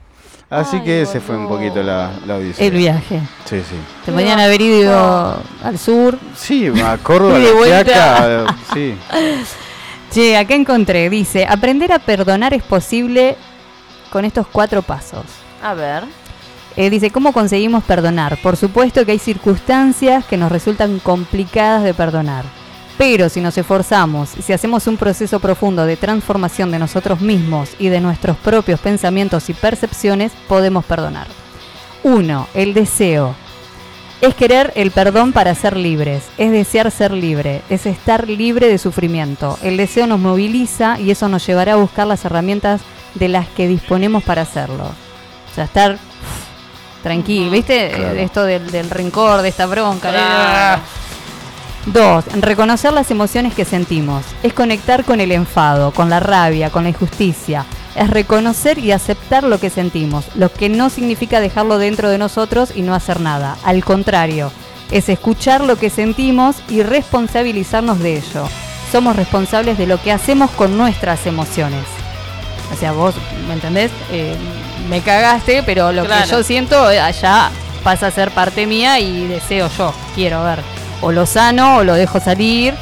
[0.49, 2.67] Así que ese fue un poquito la, la odisea.
[2.67, 3.19] El viaje.
[3.45, 3.75] Sí, sí.
[4.05, 6.17] Te podían haber ido al sur.
[6.35, 7.83] Sí, a Córdoba, Y de La vuelta.
[7.83, 8.95] Quiaca, sí.
[10.11, 13.35] Che, acá encontré, dice, aprender a perdonar es posible
[14.11, 15.23] con estos cuatro pasos.
[15.63, 16.03] a ver.
[16.75, 18.37] Eh, dice, ¿cómo conseguimos perdonar?
[18.41, 22.45] Por supuesto que hay circunstancias que nos resultan complicadas de perdonar.
[22.97, 27.89] Pero si nos esforzamos, si hacemos un proceso profundo de transformación de nosotros mismos y
[27.89, 31.27] de nuestros propios pensamientos y percepciones, podemos perdonar.
[32.03, 32.47] 1.
[32.53, 33.35] El deseo.
[34.21, 38.77] Es querer el perdón para ser libres, es desear ser libre, es estar libre de
[38.77, 39.57] sufrimiento.
[39.61, 42.81] El deseo nos moviliza y eso nos llevará a buscar las herramientas
[43.15, 44.85] de las que disponemos para hacerlo.
[44.85, 45.97] O sea, estar
[47.03, 47.89] tranquilo, ¿viste?
[47.89, 48.15] Claro.
[48.15, 50.09] Eh, Esto del, del rencor, de esta bronca.
[50.09, 50.81] Claro.
[51.85, 54.23] Dos, reconocer las emociones que sentimos.
[54.41, 57.65] Es conectar con el enfado, con la rabia, con la injusticia.
[57.95, 62.71] Es reconocer y aceptar lo que sentimos, lo que no significa dejarlo dentro de nosotros
[62.73, 63.57] y no hacer nada.
[63.63, 64.51] Al contrario,
[64.91, 68.47] es escuchar lo que sentimos y responsabilizarnos de ello.
[68.91, 71.83] Somos responsables de lo que hacemos con nuestras emociones.
[72.73, 73.13] O sea, vos,
[73.47, 73.91] ¿me entendés?
[74.11, 74.35] Eh,
[74.89, 76.23] me cagaste, pero lo Claro.
[76.23, 77.49] que yo siento eh, allá
[77.83, 80.59] pasa a ser parte mía y deseo yo, quiero ver.
[81.01, 82.73] O lo sano, o lo dejo salir,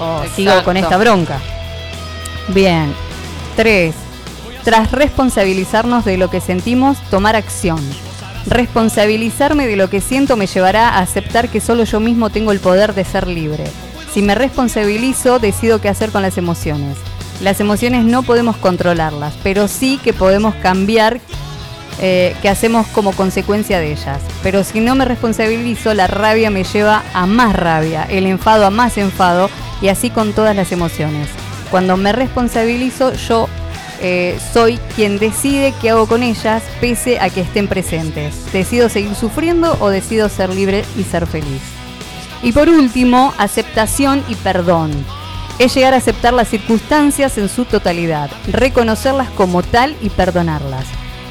[0.00, 1.38] o sigo con esta bronca.
[2.48, 2.92] Bien.
[3.56, 3.94] Tres.
[4.64, 7.78] Tras responsabilizarnos de lo que sentimos, tomar acción.
[8.46, 12.60] Responsabilizarme de lo que siento me llevará a aceptar que solo yo mismo tengo el
[12.60, 13.64] poder de ser libre.
[14.12, 16.96] Si me responsabilizo, decido qué hacer con las emociones.
[17.40, 21.20] Las emociones no podemos controlarlas, pero sí que podemos cambiar
[22.00, 24.20] eh, qué hacemos como consecuencia de ellas.
[24.42, 28.70] Pero si no me responsabilizo, la rabia me lleva a más rabia, el enfado a
[28.70, 31.28] más enfado y así con todas las emociones.
[31.70, 33.48] Cuando me responsabilizo, yo
[34.00, 38.52] eh, soy quien decide qué hago con ellas, pese a que estén presentes.
[38.52, 41.62] Decido seguir sufriendo o decido ser libre y ser feliz.
[42.42, 44.92] Y por último, aceptación y perdón.
[45.58, 50.84] Es llegar a aceptar las circunstancias en su totalidad, reconocerlas como tal y perdonarlas.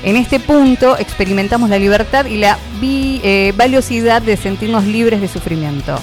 [0.03, 5.97] En este punto experimentamos la libertad y la eh, valiosidad de sentirnos libres de sufrimiento.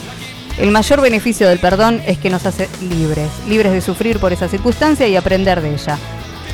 [0.58, 4.48] El mayor beneficio del perdón es que nos hace libres, libres de sufrir por esa
[4.48, 5.98] circunstancia y aprender de ella.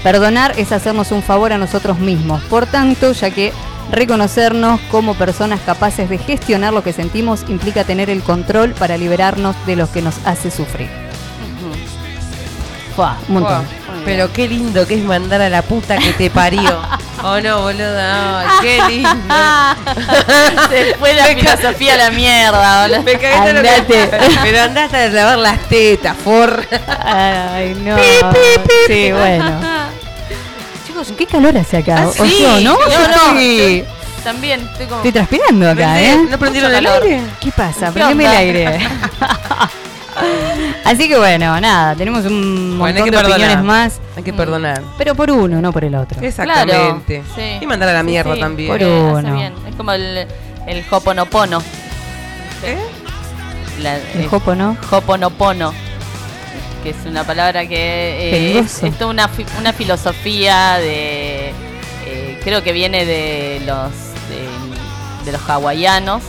[0.04, 3.52] Perdonar es hacernos un favor a nosotros mismos, por tanto, ya que
[3.90, 9.56] reconocernos como personas capaces de gestionar lo que sentimos implica tener el control para liberarnos
[9.66, 11.05] de lo que nos hace sufrir.
[12.96, 13.58] Fua, un montón.
[13.58, 14.02] Wow.
[14.06, 16.80] Pero qué lindo que es mandar a la puta que te parió.
[17.22, 18.40] oh no, boluda.
[18.40, 19.34] Ay, qué lindo.
[20.70, 23.02] Se fue la filosofía a la mierda, boludo.
[23.02, 24.10] Me cagué lo que-.
[24.42, 26.66] Pero andaste a lavar las tetas, for.
[27.04, 27.96] Ay, no.
[28.86, 29.60] Sí, bueno.
[30.86, 31.96] Chicos, qué calor hace acá.
[31.98, 32.38] Ah, ¿O sí.
[32.40, 32.78] yo, no?
[32.78, 33.84] No, no,
[34.24, 34.96] También, estoy como.
[34.96, 36.16] estoy transpirando acá, ¿eh?
[36.30, 37.20] ¿No prendieron el aire?
[37.40, 37.86] ¿Qué pasa?
[37.88, 38.78] ¿Qué Prendeme el aire.
[40.84, 43.38] Así que bueno, nada, tenemos un Bueno, montón que de perdonar.
[43.40, 44.82] opiniones más, Hay que perdonar.
[44.96, 46.20] pero por uno, no por el otro.
[46.22, 47.22] Exactamente.
[47.34, 47.58] sí.
[47.60, 48.70] Y mandar a la mierda Sí, también.
[48.70, 49.34] Por Eh, uno.
[49.34, 49.52] bien.
[49.68, 50.26] Es como el,
[50.66, 51.60] el hoponopono.
[52.64, 52.78] ¿Eh?
[53.82, 54.76] La, El eh, jopo, ¿no?
[54.90, 55.74] Hoponopono,
[56.82, 61.48] que es una palabra que eh, es, es toda una, fi- una filosofía de.
[62.06, 63.90] eh, creo que viene de los,
[64.30, 66.22] de, de los hawaianos,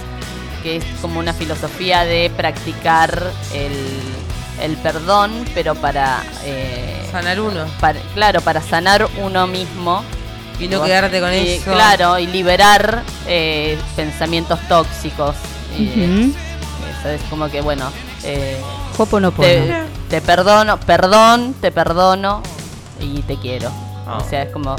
[0.63, 3.73] que es como una filosofía de practicar el,
[4.61, 6.23] el perdón, pero para.
[6.43, 7.65] eh, Sanar uno.
[7.79, 10.03] para- claro, para sanar uno mismo.
[10.59, 11.71] Y no quedarte con Y, eso.
[11.71, 15.35] Claro, y liberar eh, pensamientos tóxicos.
[16.99, 17.91] Eso es como que, bueno,
[18.23, 18.59] eh,
[18.97, 19.75] Jopo no te, puedo.
[20.09, 22.41] te perdono, perdón, te perdono
[22.99, 23.69] y te quiero.
[24.07, 24.17] Oh.
[24.17, 24.75] O sea, es como,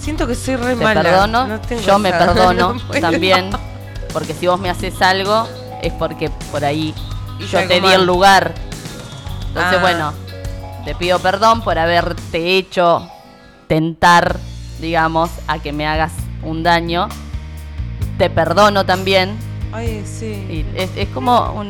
[0.00, 1.02] Siento que soy re te mala.
[1.02, 3.00] perdono, No tengo yo me perdono no puedo.
[3.00, 3.50] también.
[4.12, 5.46] Porque si vos me haces algo,
[5.82, 6.94] es porque por ahí
[7.50, 7.92] yo te di mal.
[8.00, 8.54] el lugar.
[9.48, 9.80] Entonces, Ah.
[9.80, 10.12] bueno,
[10.84, 13.08] te pido perdón por haberte hecho
[13.68, 14.36] tentar,
[14.80, 17.08] digamos, a que me hagas un daño.
[18.18, 19.36] Te perdono también.
[19.72, 20.26] Ay, sí.
[20.48, 21.68] Y es, es como un...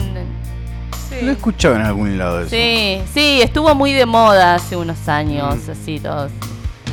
[1.09, 1.17] sí.
[1.23, 2.51] Lo he escuchado en algún lado eso.
[2.51, 5.71] Sí, sí, estuvo muy de moda hace unos años, Mm.
[5.71, 6.31] así todos.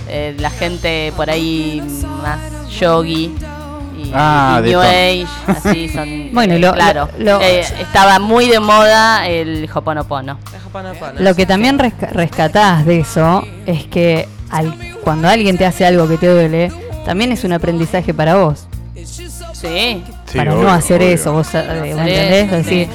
[0.08, 1.82] eh, la gente por ahí
[2.22, 3.34] más yogi
[4.04, 4.80] y Ah, y New.
[4.82, 6.30] Age, así son.
[6.34, 10.38] Bueno, eh, lo- claro, lo- lo- eh, estaba muy de moda el Hoponopono.
[11.20, 16.08] Lo que también resca- rescatás de eso es que al- cuando alguien te hace algo
[16.08, 16.72] que te duele,
[17.06, 18.68] también es un aprendizaje para vos.
[19.54, 20.04] Sí.
[20.36, 22.52] para no hacer eso, vos eh, ¿me entendés?
[22.52, 22.88] Decir,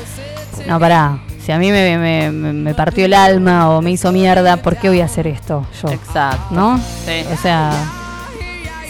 [0.66, 4.12] no, pará, si a mí me, me- me- me partió el alma o me hizo
[4.12, 5.88] mierda, ¿por qué voy a hacer esto yo?
[5.90, 6.46] Exacto.
[6.54, 6.78] ¿No?
[7.06, 7.24] Sí.
[7.32, 7.70] O sea,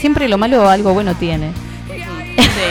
[0.01, 1.53] siempre lo malo algo bueno tiene.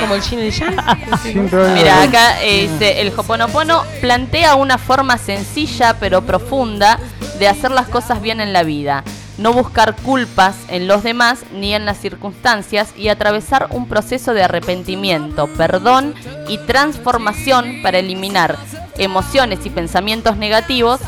[0.01, 0.75] Como el yin y el yang.
[1.73, 6.99] Mira, acá eh, dice, el Hoponopono plantea una forma sencilla pero profunda
[7.39, 9.03] de hacer las cosas bien en la vida.
[9.37, 14.43] No buscar culpas en los demás ni en las circunstancias y atravesar un proceso de
[14.43, 16.15] arrepentimiento, perdón
[16.47, 18.57] y transformación para eliminar
[18.97, 21.01] emociones y pensamientos negativos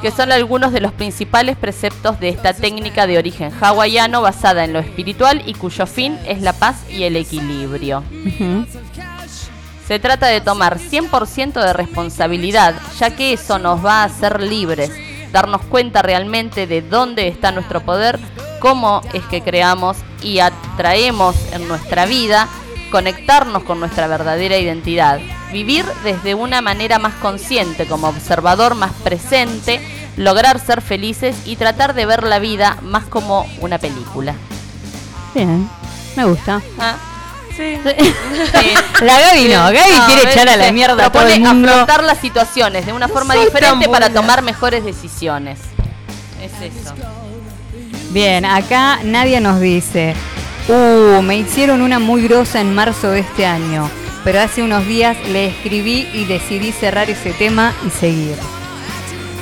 [0.00, 4.72] que son algunos de los principales preceptos de esta técnica de origen hawaiano basada en
[4.72, 8.02] lo espiritual y cuyo fin es la paz y el equilibrio.
[9.86, 14.90] Se trata de tomar 100% de responsabilidad, ya que eso nos va a hacer libres,
[15.32, 18.18] darnos cuenta realmente de dónde está nuestro poder,
[18.60, 22.48] cómo es que creamos y atraemos en nuestra vida,
[22.90, 25.20] conectarnos con nuestra verdadera identidad,
[25.52, 29.80] vivir desde una manera más consciente, como observador más presente,
[30.16, 34.34] lograr ser felices y tratar de ver la vida más como una película.
[35.34, 35.68] Bien,
[36.16, 36.60] me gusta.
[36.78, 36.96] Ah,
[37.56, 37.78] sí.
[39.02, 41.70] La Gaby no, Gaby quiere echar a la mierda a todo el mundo.
[41.70, 45.58] afrontar las situaciones de una forma diferente para tomar mejores decisiones.
[46.42, 46.94] Es eso.
[48.10, 50.14] Bien, acá Nadia nos dice,
[50.68, 53.88] uh, me hicieron una muy grosa en marzo de este año,
[54.24, 58.34] pero hace unos días le escribí y decidí cerrar ese tema y seguir.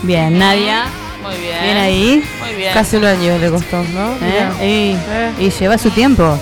[0.02, 0.84] Bien, Nadia.
[1.22, 1.62] Muy bien.
[1.62, 2.24] Bien ahí.
[2.40, 2.72] Muy bien.
[2.72, 4.12] Casi un año le costó, ¿no?
[4.60, 4.96] ¿eh?
[5.38, 6.38] Y, y lleva su tiempo.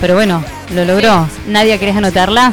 [0.00, 0.42] Pero bueno,
[0.74, 1.26] lo logró.
[1.46, 2.52] Nadia, ¿querés anotarla?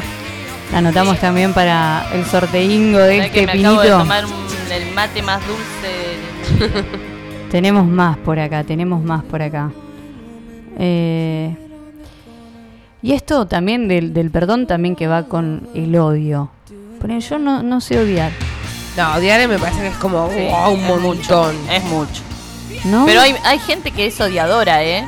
[0.72, 3.98] La anotamos también para el sorteingo de Sabés que este me acabo de pinito.
[4.02, 6.82] tomar un- el mate más dulce.
[7.50, 9.70] Tenemos más por acá, tenemos más por acá.
[10.78, 11.54] Eh,
[13.06, 16.50] y esto también del, del perdón también que va con el odio.
[17.00, 18.32] Poner, yo no, no sé odiar,
[18.96, 21.56] No, odiar me parece que es como Sí, wow, un es montón.
[21.70, 22.22] Es mucho.
[22.84, 23.04] ¿no?
[23.06, 25.04] Pero hay, hay gente que es odiadora, ¿eh?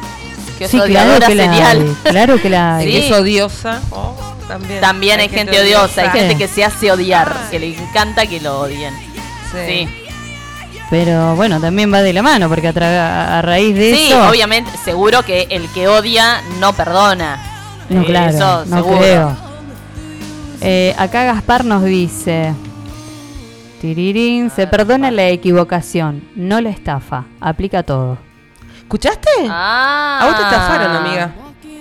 [0.58, 1.78] Que es Sí, claro odiadora que la serial.
[2.04, 2.86] hay, claro que la hay.
[2.86, 2.92] Sí.
[2.92, 3.80] Que es odiosa.
[3.90, 4.14] oh,
[4.46, 4.80] también.
[4.80, 6.18] También hay, gente, odiosa, hay Sí.
[6.18, 8.94] gente que se hace odiar, que le encanta que lo odien.
[9.52, 9.58] Sí.
[9.66, 9.88] Sí.
[10.90, 14.28] Pero bueno, también va de la mano, porque a, tra- a raíz de Sí, eso...
[14.28, 17.38] obviamente, seguro que el que odia no perdona.
[17.89, 18.98] No, Eh, claro, Eso, no seguro.
[18.98, 19.36] creo.
[20.60, 22.55] Eh, acá Gaspar nos dice...
[23.81, 28.19] Tirirín, se perdona la equivocación, no la estafa, aplica todo.
[28.78, 29.28] ¿Escuchaste?
[29.48, 30.19] Ah.
[30.20, 31.31] A vos te estafaron, amiga.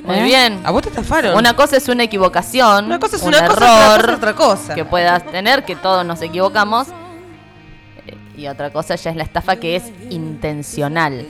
[0.06, 0.24] Muy ¿Eh?
[0.24, 0.60] bien.
[0.64, 1.36] A vos te estafaron.
[1.36, 4.18] Una cosa es una equivocación, Una cosa es un una cosa, error otra cosa es
[4.18, 4.76] otra cosa.
[4.76, 6.88] que puedas tener, que todos nos equivocamos.
[8.38, 11.26] Y otra cosa ya es la estafa que es intencional.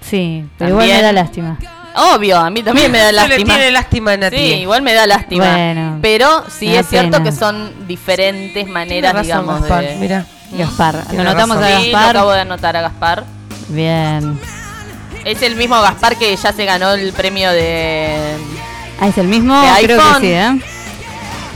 [0.00, 1.14] Sí, pero igual me También.
[1.14, 1.58] da lástima.
[1.96, 3.54] Obvio, a mí también me da lástima.
[3.54, 4.36] tiene lástima a Nati.
[4.36, 5.50] Sí, igual me da lástima.
[5.52, 7.24] Bueno, pero sí es cierto pena.
[7.24, 9.96] que son diferentes maneras, razón, digamos, Gaspar, de...
[9.96, 10.24] Mira.
[10.52, 11.80] Gaspar, lo anotamos a razón.
[11.82, 12.16] Sí, lo Gaspar.
[12.16, 13.24] acabo de anotar a Gaspar.
[13.68, 14.40] Bien.
[15.24, 18.36] Es el mismo Gaspar que ya se ganó el premio de...
[19.00, 19.60] Ah, ¿es el mismo?
[19.60, 20.20] De Creo iPhone.
[20.22, 20.60] que sí, ¿eh?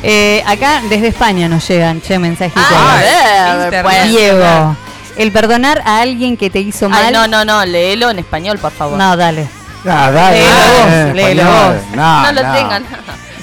[0.07, 2.63] Eh, acá desde España nos llegan, che, mensajitos.
[2.69, 3.83] Ah, a ver, Internet.
[3.83, 4.09] pues.
[4.09, 4.77] Diego,
[5.17, 7.07] el perdonar a alguien que te hizo mal.
[7.07, 8.99] Ay, no, no, no, léelo en español, por favor.
[8.99, 9.49] No, dale.
[9.87, 11.75] Ah, dale, Léelo en léelo español.
[11.89, 11.97] vos.
[11.97, 12.85] No, no lo tengan.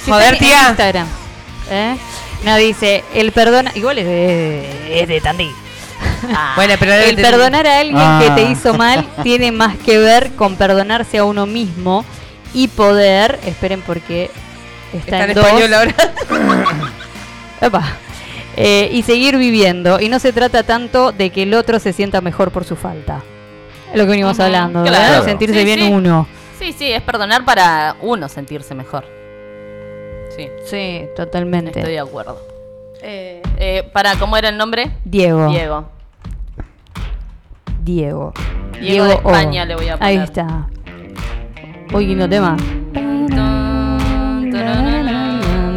[0.03, 0.67] Si Joder, en tía.
[0.69, 1.07] Instagram.
[1.69, 1.97] ¿Eh?
[2.43, 3.71] No, dice, el perdona.
[3.75, 5.53] Igual es de, es de Tandil.
[6.35, 8.19] Ah, Bueno, pero El perdonar a alguien Ah.
[8.23, 12.03] que te hizo mal tiene más que ver con perdonarse a uno mismo
[12.53, 13.39] y poder.
[13.45, 14.31] Esperen, porque
[14.93, 15.45] está, Está en en dos.
[15.45, 15.95] español ahora.
[18.57, 19.99] Eh, y seguir viviendo.
[20.01, 23.21] Y no se trata tanto de que el otro se sienta mejor por su falta.
[23.95, 24.97] Lo que venimos hablando, claro.
[24.99, 25.25] ¿verdad?
[25.25, 25.91] Sentirse Sí, bien sí.
[25.91, 26.27] uno.
[26.59, 29.05] Sí, sí, es perdonar para uno sentirse mejor.
[30.35, 31.79] Sí, Sí, totalmente.
[31.79, 32.39] estoy de acuerdo.
[33.03, 34.91] Eh, para, ¿cómo era el nombre?
[35.03, 35.47] Diego.
[35.49, 35.89] Diego.
[37.83, 38.33] Diego.
[38.79, 39.17] Diego de O.
[39.31, 40.21] España le voy a Ahí poner.
[40.23, 40.67] está.
[41.93, 42.55] Uy, lindo tema.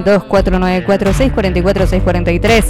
[0.05, 2.65] 2494-644-643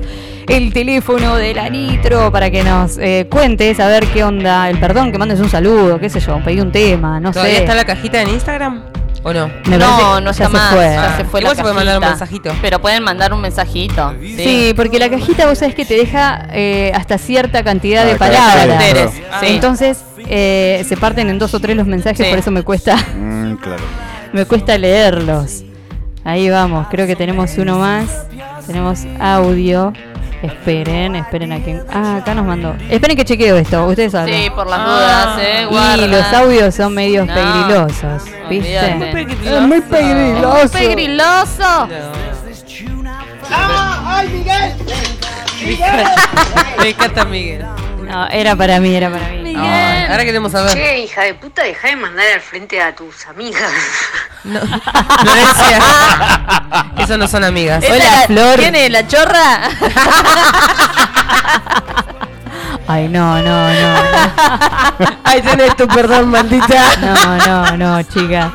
[0.48, 4.78] El teléfono de la Nitro para que nos eh, cuentes a ver qué onda el
[4.78, 7.61] perdón, que mandes un saludo, qué sé yo, pedí un tema, no ¿Todavía sé.
[7.62, 8.85] está la cajita en Instagram?
[9.27, 9.48] ¿O no?
[9.66, 10.74] Me No, no ya está se más.
[10.74, 10.85] fue.
[10.94, 12.52] Ya se fue Igual la se puede mandar un mensajito.
[12.61, 14.12] Pero pueden mandar un mensajito.
[14.20, 14.36] Sí.
[14.36, 18.16] Sí, porque la cajita vos sabés que te deja eh, hasta cierta cantidad Ah, de
[18.19, 18.85] claro, palabras.
[18.93, 19.11] Claro.
[19.40, 19.47] sí.
[19.47, 22.31] Entonces eh, se parten en dos o tres los mensajes, Sí.
[22.31, 22.97] por eso me cuesta.
[23.19, 23.82] Mm, claro.
[24.35, 25.65] Me cuesta leerlos.
[26.25, 28.27] Ahí vamos, creo que tenemos uno más.
[28.67, 29.93] Tenemos audio.
[30.43, 31.83] Esperen, esperen a quien.
[31.91, 32.75] Ah, acá nos mandó.
[32.91, 34.35] Esperen que chequeo esto, ustedes saben.
[34.45, 35.63] Sí, por las dudas, eh.
[35.63, 36.07] Y guarda.
[36.07, 38.79] los audios son medios No, pegrilosos, ¿viste?
[38.79, 39.57] olvídate.
[39.57, 40.51] Es muy pegriloso.
[40.59, 41.89] Muy pegriloso.
[46.79, 47.65] Me encanta Miguel.
[48.05, 49.55] No, era para mí, era para mí.
[49.57, 50.73] Ay, ahora queremos saber.
[50.73, 53.71] Che, hija de puta, deja de mandar al frente a tus amigas.
[54.43, 55.79] Florencia.
[56.99, 57.83] Eso no son amigas.
[57.83, 58.59] ¿Esa Hola, la- Flor.
[58.59, 58.91] ¿Quién es?
[58.91, 59.61] ¿La chorra?
[62.87, 63.97] Ay, no, no, no.
[65.25, 66.97] Ahí tenés tu perdón, maldita.
[67.01, 68.53] No, no, no, chica.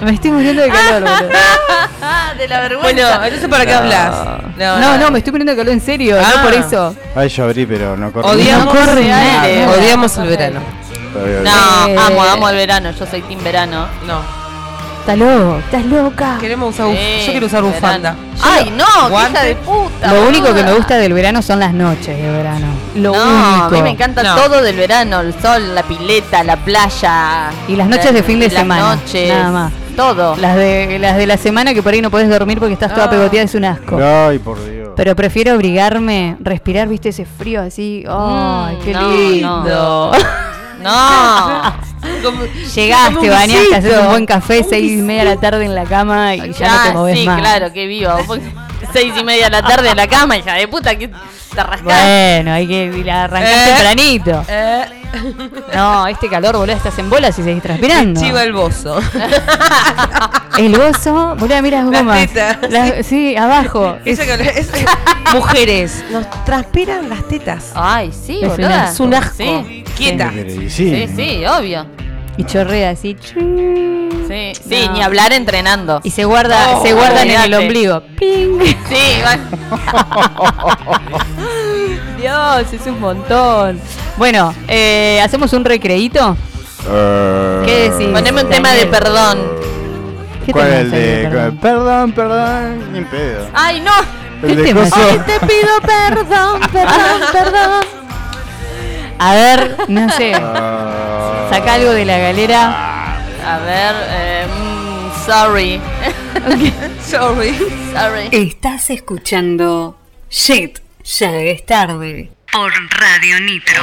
[0.02, 1.28] Me estoy muriendo de calor, boludo.
[2.38, 2.92] de la vergüenza.
[2.92, 4.14] Bueno, entonces ¿para qué hablas?
[4.56, 6.32] No, no, me estoy muriendo de calor en serio, Ah.
[6.36, 6.96] no por eso.
[7.14, 8.28] Ay, yo abrí, pero no corre.
[8.28, 9.66] Odiamos, No corre aire.
[9.68, 10.60] odiamos el verano.
[11.42, 12.90] No, amo, amo el verano.
[12.90, 13.88] Yo soy team verano.
[14.06, 14.45] No.
[15.06, 16.36] Estás loco, estás loca.
[16.40, 18.16] Queremos usar buf- Sí, Yo quiero usar bufanda.
[18.42, 19.30] Ay, no, qué Guante.
[19.38, 20.12] hija de puta.
[20.12, 22.66] Lo único que me gusta del verano son las noches de verano.
[22.96, 23.64] Lo no, único.
[23.66, 24.34] a mí me encanta No.
[24.34, 27.50] todo del verano, el sol, la pileta, la playa.
[27.68, 29.72] Y las noches de fin de las semana, noches, nada más.
[29.96, 30.34] Todo.
[30.36, 33.06] Las de, las de la semana que por ahí no podés dormir porque estás toda
[33.06, 33.10] No.
[33.12, 33.98] pegoteada es un asco.
[34.02, 34.90] Ay, por Dios.
[34.96, 38.02] Pero prefiero abrigarme, respirar, viste, ese frío así.
[38.08, 40.12] ¡Ay, Mm, qué no, lindo!
[40.86, 41.86] No.
[42.74, 45.84] Llegaste, Como bañaste, haces un buen café, seis y media de la tarde en la
[45.84, 47.40] cama y ya no te Ah, movés sí, más.
[47.40, 48.10] claro, que vivo.
[48.92, 51.82] Seis y media de la tarde en la cama, hija de puta, que te rascás.
[51.82, 53.64] Bueno, hay que arrancar Eh.
[53.66, 54.44] tempranito.
[54.48, 54.84] Eh,
[55.74, 58.20] No, este calor, boludo, estás en bolas y seguís transpirando.
[58.20, 59.00] Chiva el bozo.
[60.58, 62.26] El gozo, boludo, mira las Las gomas.
[62.28, 62.70] tetas.
[62.70, 63.96] Las- sí, abajo.
[64.04, 64.20] Que- es-
[65.34, 67.72] mujeres, nos transpiran las tetas.
[67.74, 68.68] Ay, sí, Es boludo.
[68.70, 69.34] Es un asco.
[69.36, 70.32] Sí, Quieta.
[70.68, 71.08] Sí.
[71.14, 71.86] sí, obvio.
[72.38, 73.16] Y chorrea así.
[73.22, 74.92] Sí, sí No.
[74.92, 76.00] ni hablar entrenando.
[76.02, 78.02] Y se guarda, se guardan en el ombligo.
[78.18, 78.58] ¡Ping!
[78.88, 79.22] Sí,
[82.18, 83.80] Dios, es un montón.
[84.16, 86.36] Bueno, eh, ¿hacemos un recreíto?
[86.88, 88.08] Eh, ¿Qué decís?
[88.12, 89.38] poneme un tema de perdón.
[90.44, 91.28] ¿Qué ¿Cuál es el de.?
[91.30, 91.58] perdón?
[91.58, 93.46] Perdón, perdón, ni pedo.
[93.52, 93.92] Ay, no.
[94.40, 94.82] ¿Qué El tema?
[94.92, 98.05] Ay, te pido perdón, perdón, perdón.
[99.18, 100.32] A ver, no sé.
[100.34, 103.16] Ah, Saca algo de la galera.
[103.44, 105.80] A ver, eh, mm, sorry.
[107.00, 107.54] Sorry.
[107.92, 108.28] sorry.
[108.32, 109.96] Estás escuchando
[110.28, 112.30] Shit, ya es tarde.
[112.52, 113.82] Por Radio Nitro.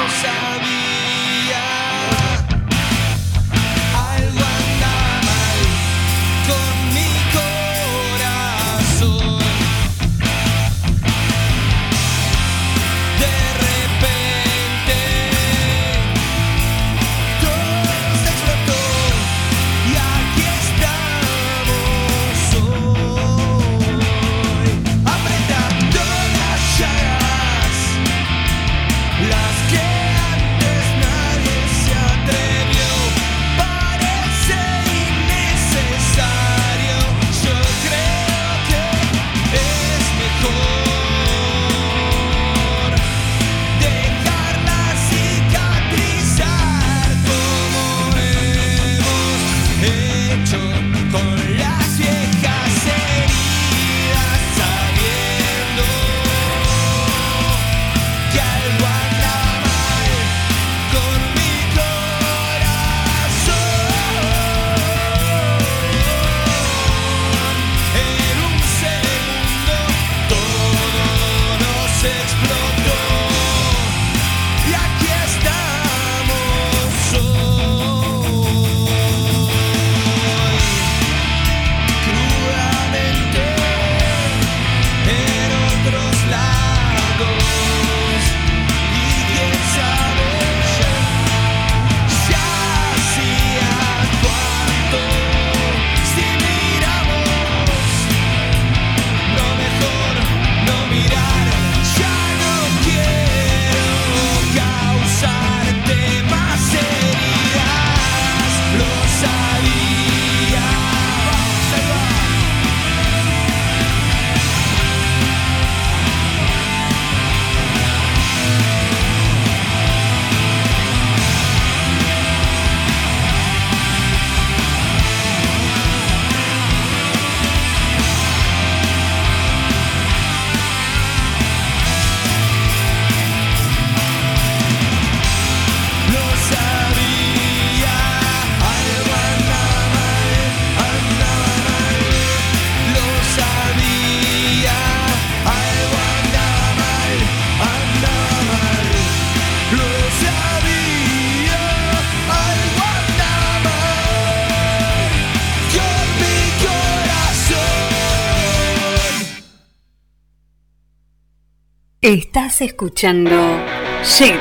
[162.62, 163.60] Escuchando
[164.04, 164.40] Shit,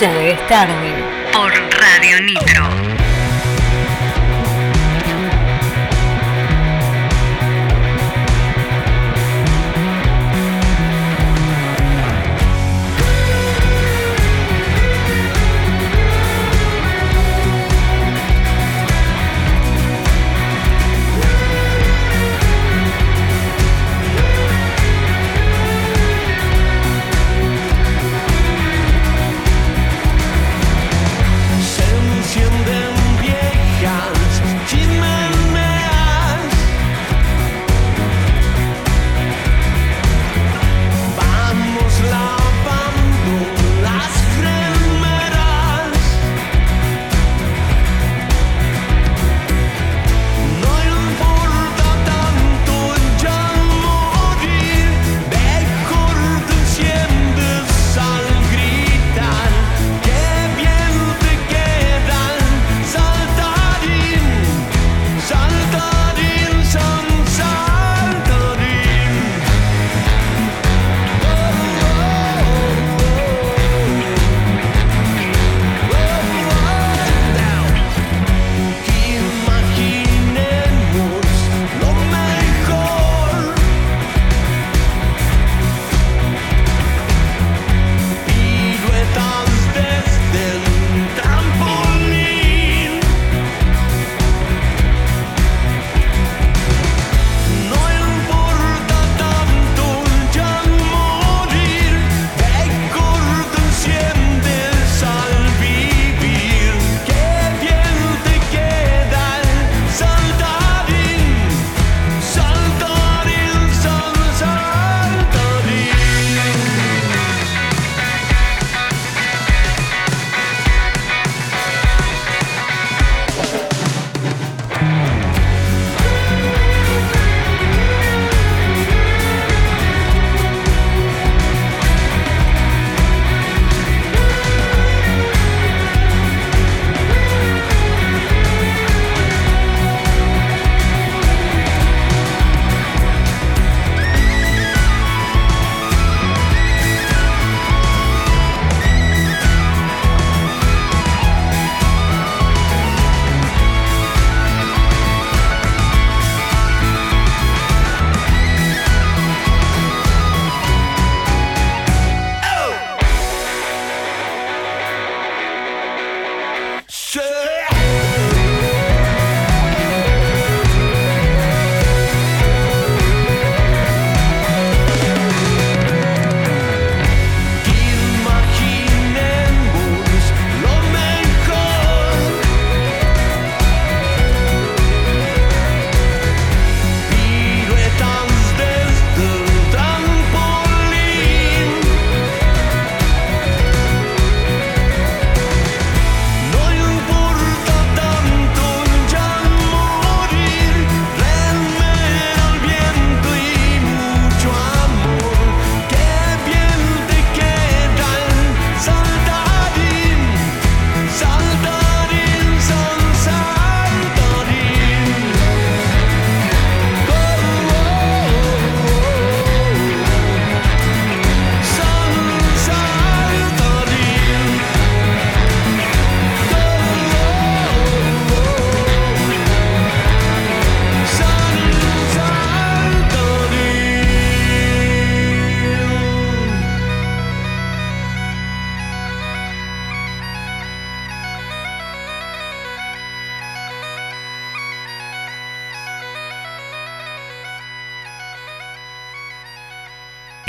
[0.00, 0.92] ya es tarde
[1.32, 2.91] por Radio Nitro.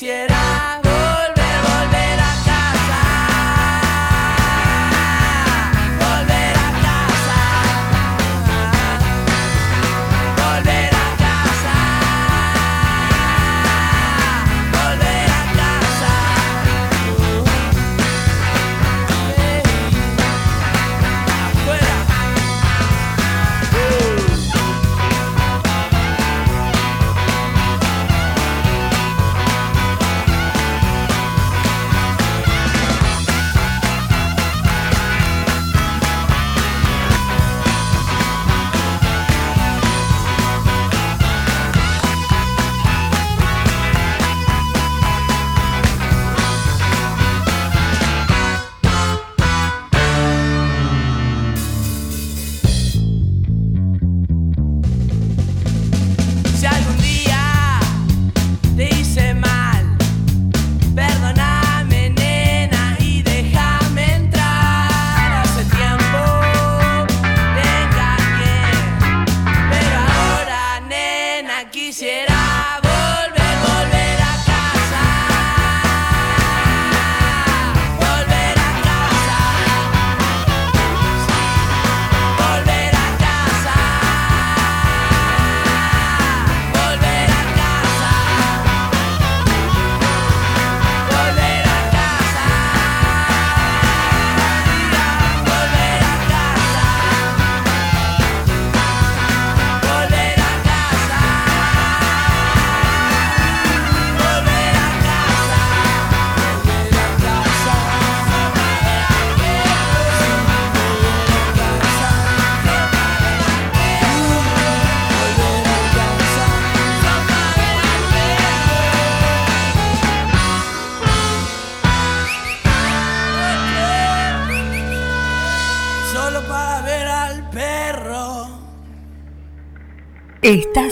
[0.00, 0.29] quisiera.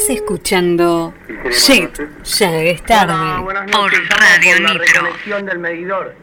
[0.08, 1.12] Escuchando
[1.50, 5.42] Shit, ya es tarde Hola, por Radio por la Nitro.
[5.42, 6.14] del medidor,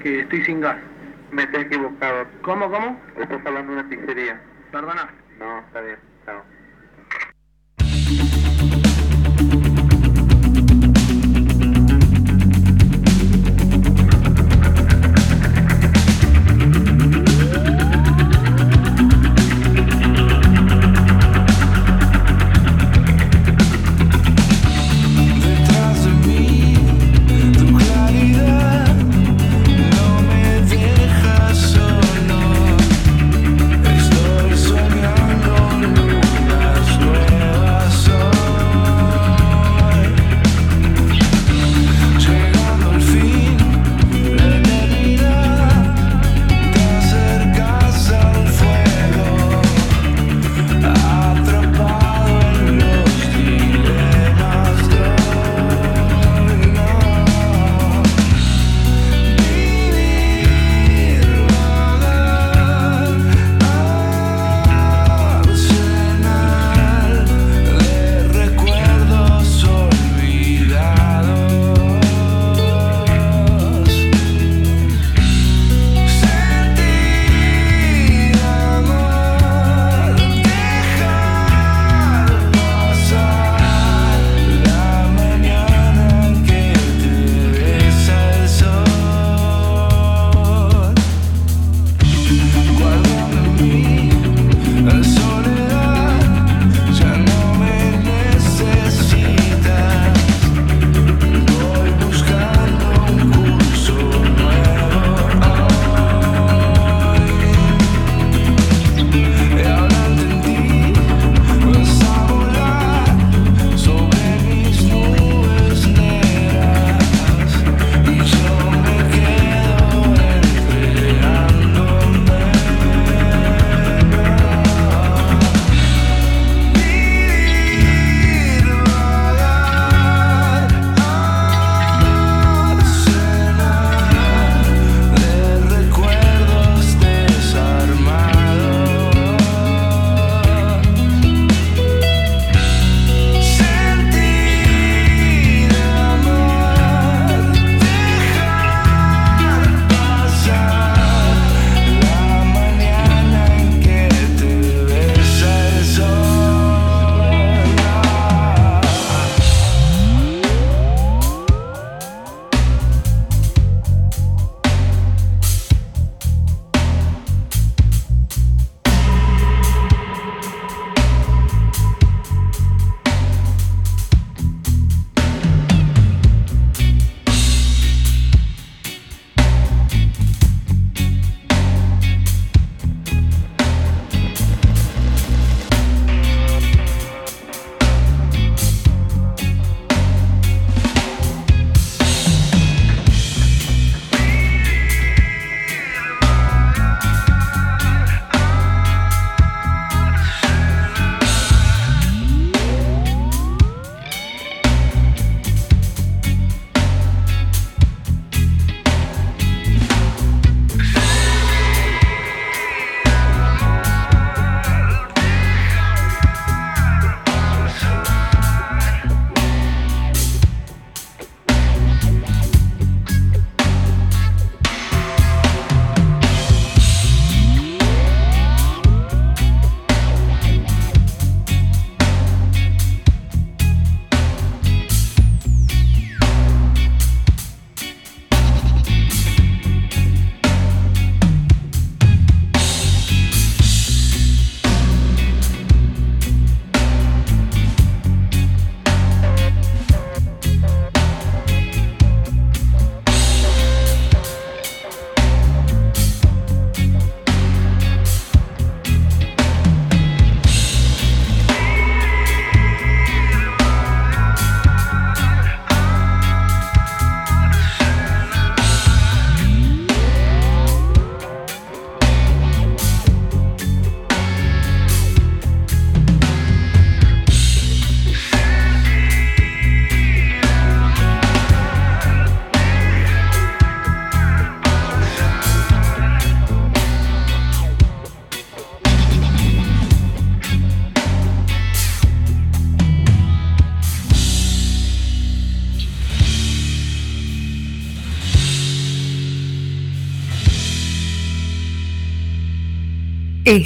[0.00, 0.76] que estoy sin gas.
[1.32, 2.26] Me estoy equivocado.
[2.42, 3.00] ¿Cómo, cómo?
[3.20, 4.40] Estás hablando de una pizzería.
[4.70, 5.10] Perdona.
[5.40, 6.42] No, está bien, chao.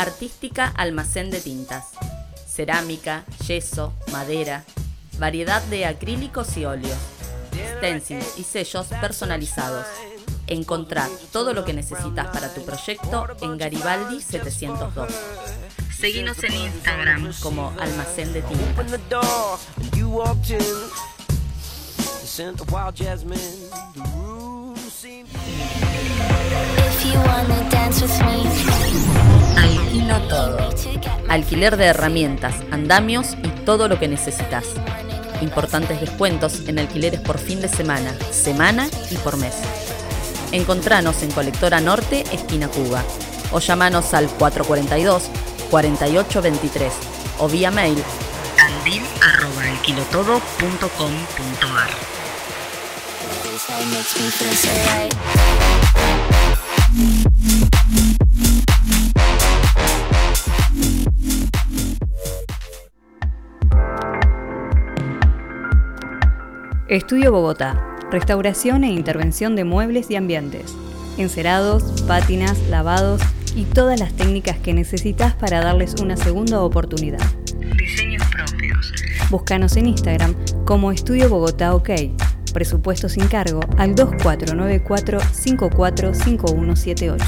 [0.00, 1.88] Artística Almacén de Tintas.
[2.48, 4.64] Cerámica, yeso, madera,
[5.18, 6.96] variedad de acrílicos y óleos,
[7.76, 9.84] stencils y sellos personalizados.
[10.46, 15.12] Encontrá todo lo que necesitas para tu proyecto en Garibaldi 702.
[15.98, 18.86] Seguinos en Instagram como Almacén de Tintas.
[29.56, 30.58] Alquilo todo.
[31.28, 34.66] Alquiler de herramientas, andamios y todo lo que necesitas.
[35.40, 39.54] Importantes descuentos en alquileres por fin de semana, semana y por mes.
[40.52, 43.02] Encontranos en Colectora Norte, esquina Cuba.
[43.52, 46.90] O llamanos al 442-4823
[47.38, 48.02] o vía mail
[54.90, 55.20] right.
[66.90, 67.98] Estudio Bogotá.
[68.10, 70.74] Restauración e intervención de muebles y ambientes.
[71.18, 73.22] Encerados, pátinas, lavados
[73.54, 77.20] y todas las técnicas que necesitas para darles una segunda oportunidad.
[77.78, 78.92] Diseños propios.
[79.30, 80.34] Búscanos en Instagram
[80.64, 81.90] como Estudio Bogotá OK.
[82.52, 87.24] Presupuesto sin cargo al 2494 545178.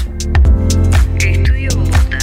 [1.19, 2.17] Estudio Bogotá.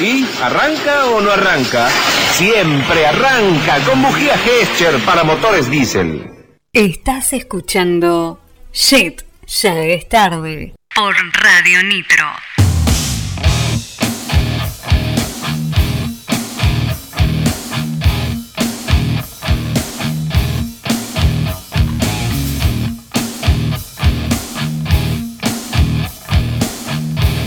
[0.00, 1.88] ¿Y arranca o no arranca?
[2.32, 6.30] Siempre arranca con bujía Gescher para motores diésel.
[6.72, 8.40] Estás escuchando
[8.72, 12.26] Shit, ya es tarde por Radio Nitro.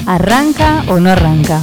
[0.06, 1.60] ¿Arranca o no arranca?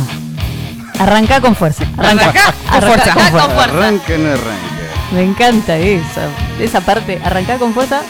[1.02, 1.84] Arranca con fuerza.
[1.98, 3.30] Arranca, Arranca con arranca fuerza.
[3.30, 3.64] con fuerza.
[3.64, 4.82] Arranque, no arranque.
[5.12, 6.20] Me encanta eso.
[6.60, 8.02] Esa parte, arrancar con fuerza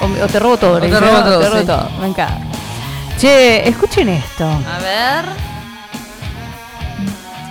[0.00, 0.74] o, te robo todo.
[0.74, 1.24] O te dice, robo ¿no?
[1.24, 1.66] todo, Te robo sí.
[1.66, 1.90] todo.
[2.00, 2.38] Me encanta.
[3.18, 4.44] Che, escuchen esto.
[4.44, 5.24] A ver.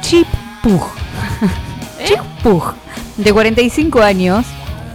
[0.01, 0.27] Chip
[0.61, 0.81] Pug.
[1.99, 2.05] ¿Eh?
[2.09, 2.73] Chip Pug,
[3.17, 4.45] de 45 años,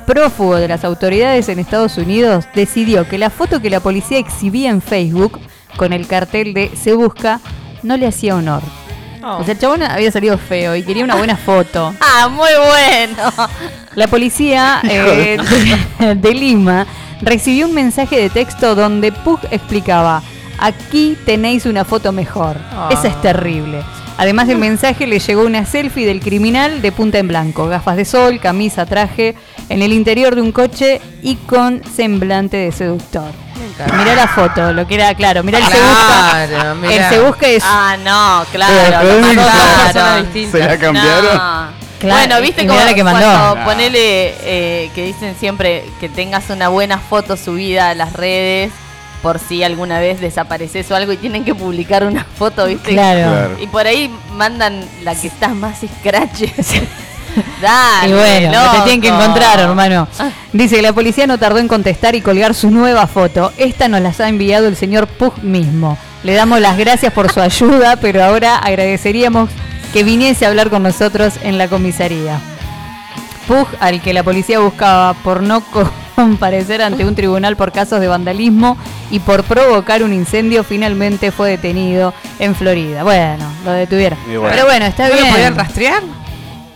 [0.07, 4.71] prófugo de las autoridades en Estados Unidos, decidió que la foto que la policía exhibía
[4.71, 5.41] en Facebook
[5.77, 7.41] con el cartel de Se Busca
[7.83, 8.63] no le hacía honor.
[9.23, 9.39] Oh.
[9.39, 11.95] O sea, el chabón había salido feo y quería una buena foto.
[12.01, 13.33] Ah, muy bueno.
[13.95, 15.39] La policía eh,
[15.99, 16.87] de, de Lima
[17.23, 20.23] recibió un mensaje de texto donde Pug explicaba,
[20.59, 22.57] aquí tenéis una foto mejor.
[22.91, 23.83] Esa es terrible.
[24.19, 28.05] Además del mensaje le llegó una selfie del criminal de punta en blanco, gafas de
[28.05, 29.35] sol, camisa, traje,
[29.71, 33.31] en el interior de un coche y con semblante de seductor.
[33.79, 33.93] Nunca.
[33.97, 35.43] Mirá la foto, lo que era claro.
[35.43, 36.75] Mirá el se Claro, busca.
[36.75, 37.09] mirá.
[37.09, 37.63] El se busca es.
[37.67, 38.75] Ah, no, claro.
[38.75, 40.27] ¿se la- claro.
[40.33, 41.37] ¿Se la cambiaron?
[41.37, 41.81] No.
[42.01, 43.21] Claro, bueno, viste como que mandó.
[43.21, 48.73] cuando ponele eh, que dicen siempre que tengas una buena foto subida a las redes
[49.21, 52.93] por si alguna vez desapareces o algo y tienen que publicar una foto, viste.
[52.93, 53.31] Claro.
[53.31, 53.57] Claro.
[53.61, 56.45] Y por ahí mandan la que está más scratch.
[57.63, 58.77] Dale, y bueno, loco.
[58.77, 60.09] te tienen que encontrar, hermano.
[60.53, 63.53] Dice que la policía no tardó en contestar y colgar su nueva foto.
[63.57, 65.97] Esta nos las ha enviado el señor Pug mismo.
[66.25, 69.49] Le damos las gracias por su ayuda, pero ahora agradeceríamos
[69.93, 72.41] que viniese a hablar con nosotros en la comisaría.
[73.49, 77.99] Pug, al que la policía buscaba por no co- comparecer ante un tribunal por casos
[78.01, 78.77] de vandalismo
[79.11, 83.03] y por provocar un incendio, finalmente fue detenido en Florida.
[83.03, 84.19] Bueno, lo detuvieron.
[84.27, 84.43] Bueno.
[84.51, 85.33] Pero bueno, está ¿No lo bien.
[85.33, 86.03] podían rastrear?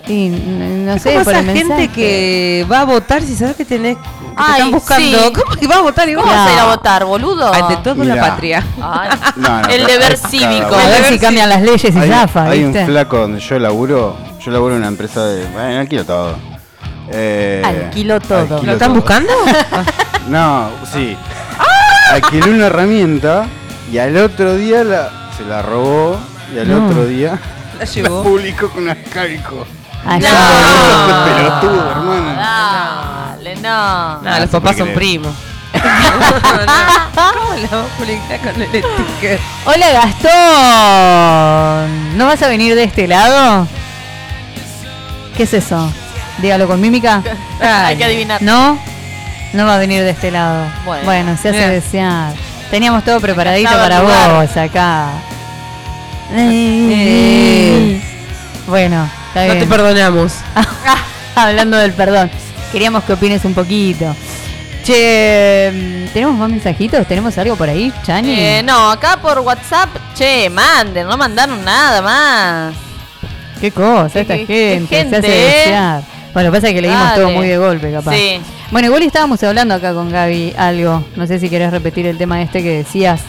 [0.07, 1.89] Y, no sé, por esa el gente mensaje.
[1.89, 5.19] que va a votar si sabes que tenés que te Ay, están buscando.
[5.19, 5.33] sí.
[5.33, 6.27] ¿Cómo que va a votar igual?
[6.27, 7.55] ¿Cómo vas a ir a votar, boludo?
[7.55, 8.15] Ante todo Mirá.
[8.17, 8.65] la patria.
[8.83, 10.75] Ay, No, no, el deber cívico.
[10.75, 12.81] A ver si cambian las leyes y hay, zafa, hay ¿viste?
[12.81, 14.17] un flaco donde yo laburo.
[14.45, 15.47] Yo laburo en una empresa de.
[15.47, 16.37] Bueno, alquilo todo.
[17.11, 18.39] Eh, Alquilo todo.
[18.41, 19.01] alquilo ¿Lo están todo.
[19.01, 19.33] buscando?
[20.29, 21.17] No, sí.
[22.13, 23.47] Alquiló una herramienta
[23.93, 26.19] y al otro día la, se la robó
[26.55, 26.87] y al No.
[26.87, 27.39] otro día
[27.75, 28.23] La la llevó.
[28.23, 29.67] publicó con ascalco.
[30.07, 30.21] Ah, No.
[30.21, 31.25] ya.
[31.37, 32.35] Pelotudo, hermano.
[32.37, 34.21] Dale, no.
[34.23, 34.99] No, los papás son creer.
[34.99, 35.35] primos.
[35.75, 39.41] ¿Cómo la vamos a publicar con el sticker?
[39.67, 40.29] Hola Gastón.
[42.19, 43.67] ¿No vas a venir de este lado?
[45.37, 45.91] ¿Qué es eso?
[46.39, 47.23] Dígalo con mímica.
[47.61, 48.41] Hay que adivinar.
[48.43, 48.79] ¿No?
[49.53, 50.65] No va a venir de este lado.
[50.85, 51.05] Bueno.
[51.05, 51.71] Bueno, se hace Mira.
[51.71, 52.33] desear.
[52.71, 55.09] Teníamos todo preparadito para vos acá.
[56.33, 58.01] Eh.
[58.67, 60.33] Bueno, está No te perdonamos.
[61.35, 62.31] Hablando del perdón,
[62.73, 64.15] queríamos que opines un poquito.
[64.85, 67.07] Che, mm, ¿tenemos más mensajitos?
[67.07, 68.35] ¿Tenemos algo por ahí, Chani?
[68.39, 72.75] Eh, no, acá por WhatsApp, che, manden, no mandaron nada más.
[73.61, 75.59] Qué cosa, Qué- esta qué- gente, qué se hace ¿eh?
[75.59, 76.03] desear.
[76.35, 77.23] Bueno, pasa que leímos Dale.
[77.23, 78.13] todo muy de golpe, capaz.
[78.15, 78.41] Sí.
[78.71, 81.05] Bueno, igual estábamos hablando acá con Gaby algo.
[81.17, 83.21] No sé si querés repetir el tema este que decías.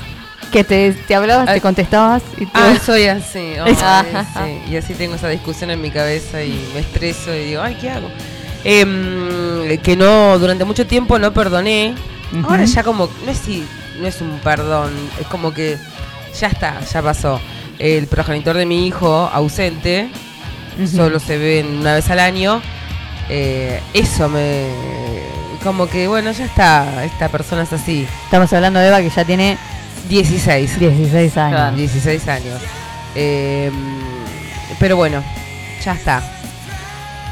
[0.51, 1.59] Que te, te hablabas, te Ay.
[1.61, 2.51] contestabas y te...
[2.53, 3.55] Ah, soy así.
[4.35, 4.71] sí.
[4.71, 7.89] Y así tengo esa discusión en mi cabeza y me estreso y digo, ay, ¿qué
[7.89, 8.09] hago?
[8.63, 11.93] Em, que no, durante mucho tiempo no perdoné.
[12.47, 13.65] Ahora ya como, no es, si,
[13.99, 15.77] no es un perdón, es como que
[16.39, 17.39] ya está, ya pasó.
[17.77, 20.09] El progenitor de mi hijo, ausente,
[20.89, 22.61] solo se ven una vez al año.
[23.29, 24.67] eh, eso me...
[25.63, 28.07] Como que, bueno, ya está, esta persona es así.
[28.25, 29.57] Estamos hablando de Eva que ya tiene
[30.09, 30.79] 16.
[30.79, 31.51] 16 años.
[31.59, 31.75] Claro.
[31.75, 32.61] 16 años.
[33.15, 33.71] Eh,
[34.79, 35.23] pero bueno,
[35.83, 36.21] ya está.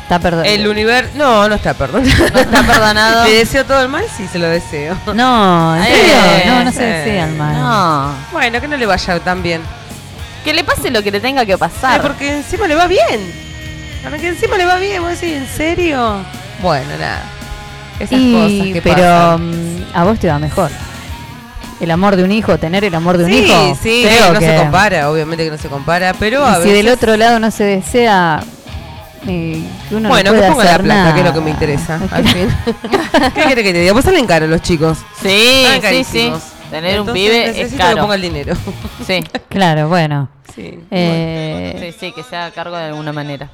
[0.03, 0.53] Está perdonado.
[0.53, 1.11] El universo.
[1.15, 2.09] No, no está perdonado.
[2.33, 3.23] No está perdonado.
[3.27, 4.03] ¿Le deseo todo el mal?
[4.15, 4.97] Sí, se lo deseo.
[5.13, 6.43] No, ¿en Eh?
[6.45, 6.83] No, no se sí.
[6.83, 7.53] desean mal.
[7.55, 8.13] No.
[8.31, 9.61] Bueno, que no le vaya tan bien.
[10.43, 12.01] Que le pase lo que le tenga que Ay, pasar.
[12.01, 13.33] porque encima le va bien.
[14.03, 16.17] Para que encima le va bien, vos decís, ¿en serio?
[16.61, 17.21] Bueno, nada.
[17.99, 19.79] Esas Y- cosas que pero pasan.
[19.79, 20.69] mm, a vos te va mejor.
[21.81, 23.77] El amor de un hijo, tener el amor de un sí, hijo.
[23.81, 26.69] sí, creo no que- se compara, obviamente que no se compara, pero a Y si
[26.71, 28.41] del otro lado no se desea,
[29.27, 31.13] eh, que uno Bueno, no que puede ponga la hacer plata, nada.
[31.13, 32.47] que es lo que me interesa, al fin.
[33.35, 33.93] ¿Qué quiere que te diga?
[33.93, 34.97] Pues salen caros los chicos.
[35.21, 36.33] Sí, sí, sí.
[36.71, 38.01] Tener un pibe es necesito que caro.
[38.01, 38.55] ponga el dinero.
[39.05, 39.23] Sí.
[39.49, 40.29] Claro, bueno.
[40.55, 40.79] Sí.
[40.91, 43.49] Eh, Sí, sí, que se haga cargo de alguna manera.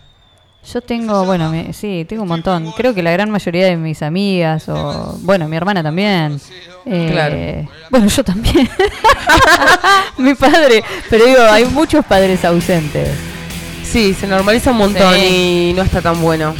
[0.71, 2.71] Yo tengo, bueno, me- sí, tengo un montón.
[2.73, 6.39] Creo que la gran mayoría de mis amigas, o bueno, mi hermana también.
[6.85, 7.69] eh, Claro.
[7.89, 8.69] Bueno, yo también.
[10.17, 10.83] mi padre.
[11.09, 13.09] Pero digo, hay muchos padres ausentes.
[13.83, 15.69] Sí, se normaliza un montón Sí.
[15.71, 16.53] y no está tan bueno.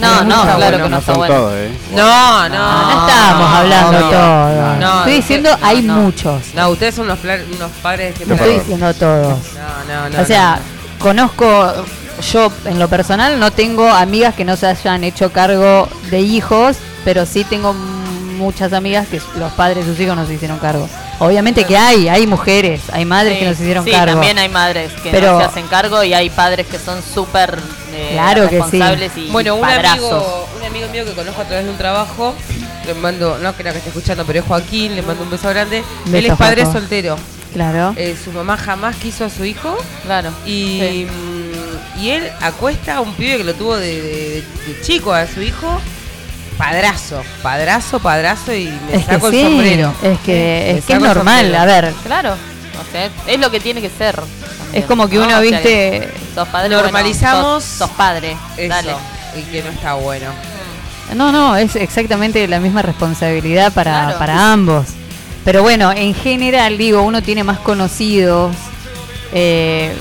[0.00, 0.76] No, no, está claro bueno.
[0.76, 1.34] que no No está bueno.
[1.34, 1.70] todos, ¿eh?
[1.94, 2.58] No, no.
[2.58, 4.78] No, estamos hablando no, todos.
[4.78, 5.94] no, Estoy no, diciendo, no, hay no.
[5.96, 6.54] muchos.
[6.54, 9.38] No, ustedes son unos, unos padres que No estoy diciendo todos.
[9.54, 10.22] No, no, no.
[10.22, 11.04] o sea, no.
[11.04, 11.74] conozco,
[12.20, 16.76] yo en lo personal no tengo amigas que no se hayan hecho cargo de hijos,
[17.04, 20.88] pero sí tengo muchas amigas que los padres de sus hijos no se hicieron cargo.
[21.18, 24.12] Obviamente que hay, hay mujeres, hay madres que no se hicieron sí, cargo.
[24.14, 27.58] también hay madres que Pero- no se hacen cargo y hay padres que son súper
[27.92, 28.54] eh, Claro que sí.
[28.62, 32.34] responsables y Bueno, un amigo, un amigo mío que conozco a través de un trabajo,
[32.86, 35.84] le mando, no creo que esté escuchando, pero es Joaquín, le mando un beso grande.
[36.06, 36.78] Beso, Él es padre Joaco.
[36.78, 37.16] soltero.
[37.52, 37.92] Claro.
[37.96, 40.30] Eh, su mamá jamás quiso a su hijo Claro.
[40.46, 41.06] y, Sí.
[41.98, 45.42] Y él acuesta a un pibe que lo tuvo de, de- de chico a su
[45.42, 45.80] hijo.
[46.58, 49.94] Padrazo, padrazo, padrazo y me es que saco sí, el sombrero.
[50.02, 51.58] es que, es, que es normal, sombrero.
[51.62, 52.32] a ver, Claro.
[52.34, 54.14] O sea, es lo que tiene que ser.
[54.16, 55.22] también, es como que ¿no?
[55.24, 58.36] uno, O sea, viste, sos padre, Normalizamos bueno, sos, sos padre.
[58.58, 58.92] Eso, Dale.
[59.38, 60.26] y que no está bueno.
[61.14, 64.18] no, no, es exactamente la misma responsabilidad para, Claro.
[64.18, 64.86] para ambos.
[65.46, 68.54] Pero bueno, en general, digo, uno tiene más conocidos,
[69.32, 69.94] eh,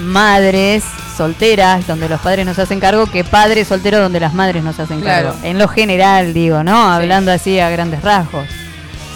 [0.00, 0.82] madres
[1.16, 5.00] solteras, donde los padres nos hacen cargo, que padres solteros donde las madres nos hacen
[5.00, 5.30] Claro.
[5.32, 5.46] cargo.
[5.46, 6.90] En lo general, digo, ¿no?
[6.90, 8.46] Hablando así a grandes rasgos.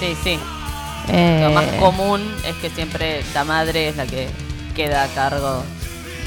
[0.00, 0.38] Sí, sí.
[1.08, 4.28] Eh, Lo más común es que siempre la madre es la que
[4.74, 5.62] queda a cargo.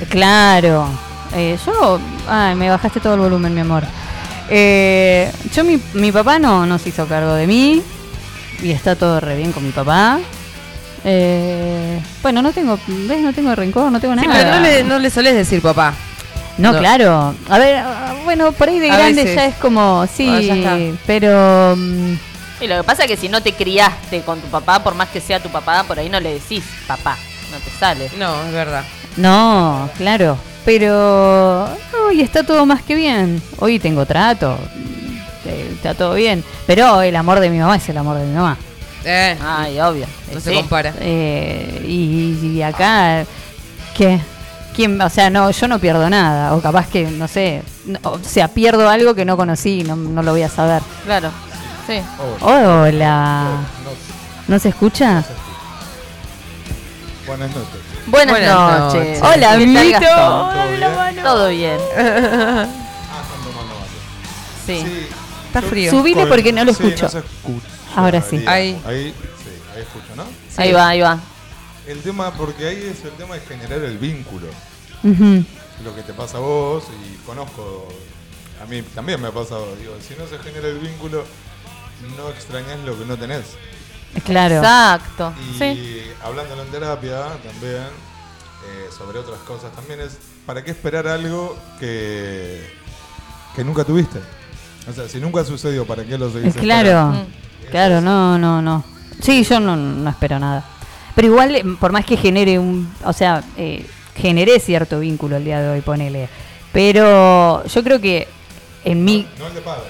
[0.09, 0.87] Claro.
[1.35, 1.99] Eh, yo.
[2.29, 3.83] Ay, me bajaste todo el volumen, mi amor.
[4.49, 7.81] Eh, yo, mi, mi papá no, no se hizo cargo de mí.
[8.61, 10.19] Y está todo re bien con mi papá.
[11.03, 12.79] Eh, bueno, no tengo.
[12.87, 13.21] ¿Ves?
[13.21, 14.27] No tengo rencor, no tengo nada.
[14.27, 15.93] Sí, pero no le, no le solés decir papá.
[16.57, 17.35] No, claro.
[17.49, 19.35] A ver, ah, bueno, por ahí de A grande veces.
[19.35, 20.05] ya es como.
[20.07, 21.75] Sí, Ah, ya pero.
[21.77, 22.13] mm,
[22.61, 25.09] Y lo que pasa es que si no te criaste con tu papá, por más
[25.09, 27.15] que sea tu papá, por ahí no le decís papá.
[27.51, 28.09] No te sale.
[28.17, 28.83] No, es verdad.
[29.17, 30.37] No, claro.
[30.65, 31.69] Pero.
[32.07, 33.41] Hoy está todo más que bien.
[33.59, 34.57] Hoy tengo trato.
[35.45, 36.43] eh, Está todo bien.
[36.65, 38.57] Pero el amor de mi mamá es el amor de mi mamá.
[39.05, 40.05] Eh, Ay, obvio.
[40.31, 40.55] no Eh, se sí.
[40.55, 40.93] compara.
[40.99, 43.25] Eh, y, y acá,
[43.95, 44.19] ¿qué?
[44.75, 44.99] ¿Quién?
[45.01, 46.53] O sea, no, yo no pierdo nada.
[46.55, 50.21] O capaz que, no sé, no- o sea, pierdo algo que no conocí, no, no
[50.23, 50.81] lo voy a saber.
[51.05, 51.31] Claro.
[51.87, 52.01] Sí.
[52.41, 53.47] Hola.
[54.47, 55.23] ¿No se escucha?
[57.25, 57.79] Buenas noches.
[58.07, 59.01] Buenas, Buenas noches.
[59.03, 59.21] noches.
[59.21, 59.99] Hola, ¿Qué tal, amiguito.
[59.99, 60.49] Gastón?
[60.79, 61.23] ¿Todo bien?
[61.23, 61.77] Todo bien.
[63.09, 64.65] Ah, están tomando mate.
[64.65, 65.07] Sí.
[65.47, 65.91] Está frío.
[65.91, 67.09] Subile porque no lo sí, escucho.
[67.09, 67.67] se escucha.
[67.97, 68.43] Ahora sí.
[68.47, 68.81] Ahí.
[68.85, 69.13] Ahí,
[69.43, 70.25] sí, ahí escucho, ¿no?
[70.57, 71.19] Ahí va, ahí va.
[71.87, 74.47] El tema, porque ahí es el tema de generar el vínculo.
[75.83, 77.87] Lo que te pasa a vos y conozco,
[78.61, 79.75] a mí también me ha pasado.
[79.77, 81.23] Digo, si no se genera el vínculo,
[82.17, 83.45] no extrañas lo que no tenés.
[84.25, 84.55] Claro.
[84.55, 85.33] Exacto.
[85.53, 86.01] Y Sí.
[86.23, 92.67] hablándolo en terapia también, eh, sobre otras cosas también es, ¿para qué esperar algo que,
[93.55, 94.19] que nunca tuviste?
[94.89, 97.27] O sea, si nunca sucedió, ¿para qué lo seguís Claro, esperando?
[97.71, 98.83] Claro, no, no, no.
[99.21, 100.63] Sí, yo no, no espero nada.
[101.15, 103.85] Pero igual, eh, por más que genere un, o sea, eh,
[104.15, 106.29] generé cierto vínculo el día de hoy, ponele.
[106.71, 108.27] Pero yo creo que
[108.85, 109.81] en mí, No el de padre.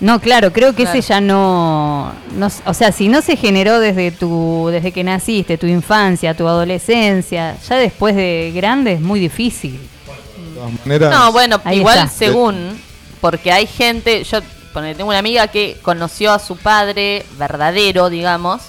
[0.00, 0.98] no, claro, creo que Claro.
[0.98, 5.56] ese ya no, no, o sea, si no se generó desde tu, desde que naciste,
[5.58, 9.78] tu infancia, tu adolescencia, ya después de grande es muy difícil.
[9.78, 12.08] De todas maneras, No, bueno, Ahí igual está.
[12.10, 12.80] según,
[13.20, 14.40] porque hay gente, yo
[14.82, 18.62] tengo una amiga que conoció a su padre verdadero, digamos,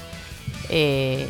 [0.70, 1.28] eh,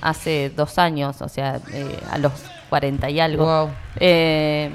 [0.00, 2.32] hace dos años, o sea, eh, a los
[2.68, 3.44] 40 y algo.
[3.44, 3.70] Wow.
[4.00, 4.70] Eh,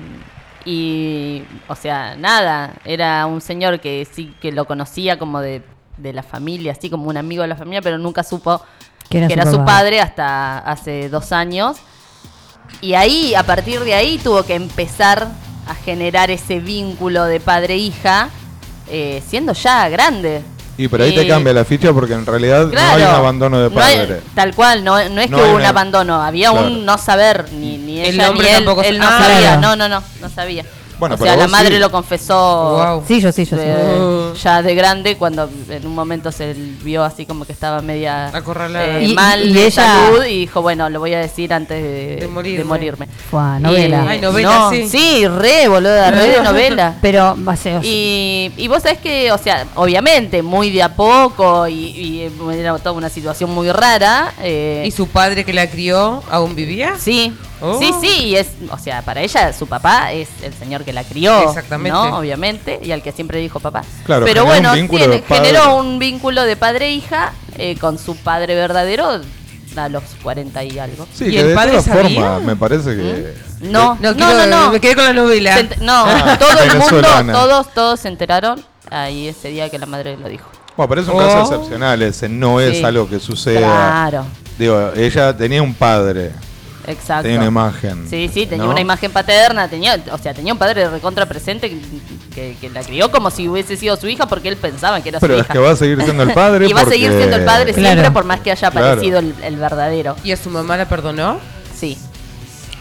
[0.65, 5.61] y, o sea, nada, era un señor que sí que lo conocía como de,
[5.97, 8.61] de la familia, así como un amigo de la familia, pero nunca supo
[9.09, 9.65] Que era que su era su papá.
[9.65, 11.77] padre hasta hace dos años.
[12.81, 15.27] Y ahí, a partir de ahí, tuvo que empezar
[15.67, 18.29] a generar ese vínculo de padre-hija,
[18.89, 20.41] eh, siendo ya grande.
[20.75, 23.59] Y pero ahí te Y- cambia la ficha porque en realidad no hay un abandono
[23.59, 24.21] de no hay- padre.
[24.33, 26.65] tal cual, no, no es No que hay hubo un abandono, había Claro.
[26.67, 29.57] un no saber, ni, ni El ella hombre ni él, tampoco él no Ah, sabía,
[29.57, 30.65] no, no, no, no sabía.
[31.03, 31.79] Bueno, o pero sea, la madre sí.
[31.79, 32.33] lo confesó
[32.77, 33.03] Wow.
[33.07, 33.63] Sí, yo sí, yo sí.
[34.43, 38.99] ya de grande cuando en un momento se vio así como que estaba media Acorralada.
[38.99, 41.81] eh, Y- mal y de ella- salud y dijo, bueno, lo voy a decir antes
[41.81, 42.57] de, De morirme.
[42.59, 43.07] de morirme.
[43.29, 44.03] Fua, novela.
[44.05, 45.27] Y- Ay, novela, no, sí.
[45.27, 46.95] re, boluda, re de novela.
[47.01, 50.95] Pero, va a ser- Y, y vos sabés que, o sea, obviamente, muy de a
[50.95, 54.33] poco y, y era toda una situación muy rara.
[54.41, 56.93] eh, ¿Y su padre que la crió aún vivía?
[56.97, 57.33] Sí,
[57.65, 57.79] Oh.
[57.79, 61.03] sí, sí, y es, o sea, para ella su papá es el señor que la
[61.03, 61.97] crió, Exactamente.
[61.97, 62.17] ¿no?
[62.19, 63.83] Obviamente, y al que siempre dijo papá.
[64.05, 65.45] Claro, Pero generó bueno, un vínculo tiene- de padre.
[65.45, 69.21] generó un vínculo de padre-hija eh, con su padre verdadero
[69.75, 71.07] a los 40 y algo.
[71.13, 73.33] Sí, ¿Y que el de padre formas me parece que...
[73.61, 74.71] No, No, no, quiero- no, no.
[74.71, 75.57] Me quedé con la novela.
[75.81, 80.15] No, Ah, todo el mundo, todos, todos se enteraron ahí ese día que la madre
[80.17, 80.47] lo dijo.
[80.77, 81.17] Bueno, pero es un Oh.
[81.19, 82.83] caso excepcional, ese no es Sí.
[82.83, 83.59] algo que suceda.
[83.59, 84.25] Claro,
[84.57, 86.31] Digo, ella tenía un padre,
[86.87, 87.23] exacto.
[87.23, 88.07] tenía una imagen.
[88.09, 88.71] Sí, sí, tenía ¿no?
[88.71, 91.77] una imagen paterna, tenía, o sea, tenía un padre recontra presente que,
[92.33, 95.19] que- que la crió como si hubiese sido su hija porque él pensaba que era
[95.19, 95.53] Pero su es hija.
[95.53, 96.67] que va a seguir siendo el padre.
[96.69, 97.89] y va a seguir siendo el padre Claro.
[97.89, 98.87] siempre por más que haya Claro.
[98.87, 100.15] aparecido el, el verdadero.
[100.23, 101.39] ¿Y a su mamá la perdonó?
[101.75, 101.97] Sí.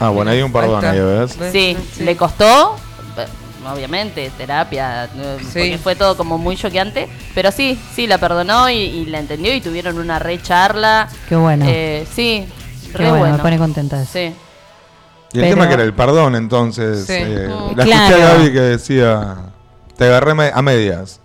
[0.00, 0.98] Ah, bueno, hay un perdón Ahí.
[1.00, 1.36] ¿ves?
[1.52, 2.02] Sí, Sí.
[2.04, 2.76] le costó,
[3.18, 3.26] eh,
[3.72, 8.74] obviamente, terapia, eh, porque fue todo como muy choqueante, pero sí, sí, la perdonó y,
[8.78, 11.08] y la entendió y tuvieron una re charla.
[11.28, 11.66] Qué bueno.
[11.68, 12.46] Eh, sí,
[12.92, 13.36] Qué bueno, bueno.
[13.36, 14.12] me pone contenta eso.
[14.12, 14.18] Sí.
[15.34, 17.06] Y el Pero- tema que era el perdón, entonces.
[17.06, 17.14] Sí.
[17.16, 17.76] eh, Mm.
[17.76, 18.04] la Claro.
[18.16, 19.36] escuché a Gaby que decía:
[19.96, 21.20] Te agarré a medias.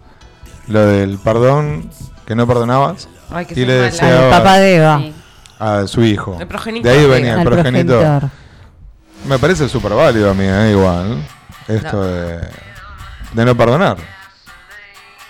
[0.67, 1.89] Lo del perdón
[2.25, 3.07] que no perdonabas.
[3.29, 4.99] Ay, que y le deseaba Al papá de Eva.
[4.99, 5.13] Sí.
[5.59, 6.37] a su hijo.
[6.39, 7.99] El progenitor, De ahí venía el progenitor.
[7.99, 8.29] progenitor.
[9.27, 11.23] Me parece súper válido a mí, eh, igual.
[11.67, 12.03] Esto No.
[12.03, 12.39] de,
[13.33, 13.97] de no perdonar.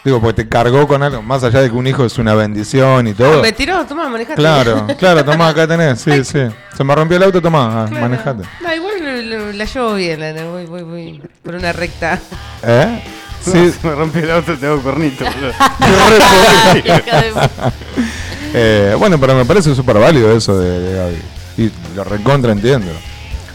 [0.07, 3.07] Digo, porque te cargó con algo, más allá de que un hijo es una bendición
[3.07, 3.39] y todo.
[3.39, 4.37] Ah, me tiró, toma, manejate.
[4.37, 6.39] Claro, claro, tomá, acá tenés, sí, sí.
[6.77, 8.43] Se me rompió el auto, tomá, ah, manejate.
[8.61, 12.21] No, igual lo- lo- la llevo bien, la, voy, voy, voy por una recta.
[12.63, 13.03] ¿Eh?
[13.41, 15.25] Sí, se me rompió el auto, tengo cuernito.
[18.53, 21.17] Eh, bueno, pero me parece súper válido eso de, de Gaby.
[21.57, 22.91] Y lo recontra entiendo.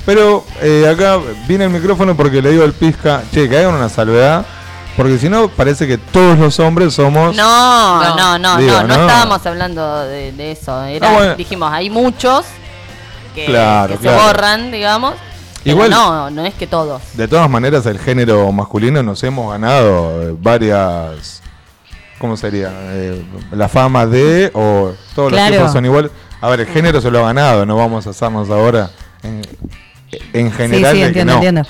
[0.04, 1.18] Pero eh, acá
[1.48, 4.44] viene el micrófono porque le digo al pizca, che, que hagan una salvedad.
[4.96, 7.34] Porque si no, parece que todos los hombres somos.
[7.34, 9.00] No, no, no, Digo, no, no, no.
[9.06, 10.84] estábamos hablando de, de eso.
[10.84, 11.34] Era, Ah, bueno.
[11.36, 12.44] Dijimos, hay muchos
[13.34, 14.18] que, Claro, que claro.
[14.20, 15.14] se borran, digamos.
[15.64, 17.00] pero Igual- no, no es que todos.
[17.14, 21.40] De todas maneras, el género masculino nos hemos ganado eh, varias.
[22.18, 22.70] ¿Cómo sería?
[22.72, 24.50] Eh, la fama de.
[24.54, 25.48] O todos Claro.
[25.50, 26.10] los tipos son iguales.
[26.42, 28.90] A ver, el género se lo ha ganado, no vamos a hacernos ahora.
[29.22, 29.40] En,
[30.34, 31.38] en Sí, general, sí, que entiendo, no.
[31.38, 31.62] entiendo.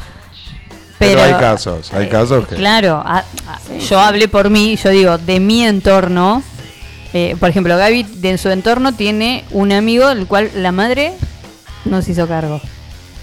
[1.06, 2.54] Pero, Pero, hay casos, hay casos que.
[2.56, 3.18] Claro, a-
[3.48, 6.42] a- yo hablé por mí, yo digo, de mi entorno.
[7.14, 11.12] eh, por ejemplo, Gaby de en su entorno tiene un amigo del cual la madre
[11.84, 12.58] no se hizo cargo,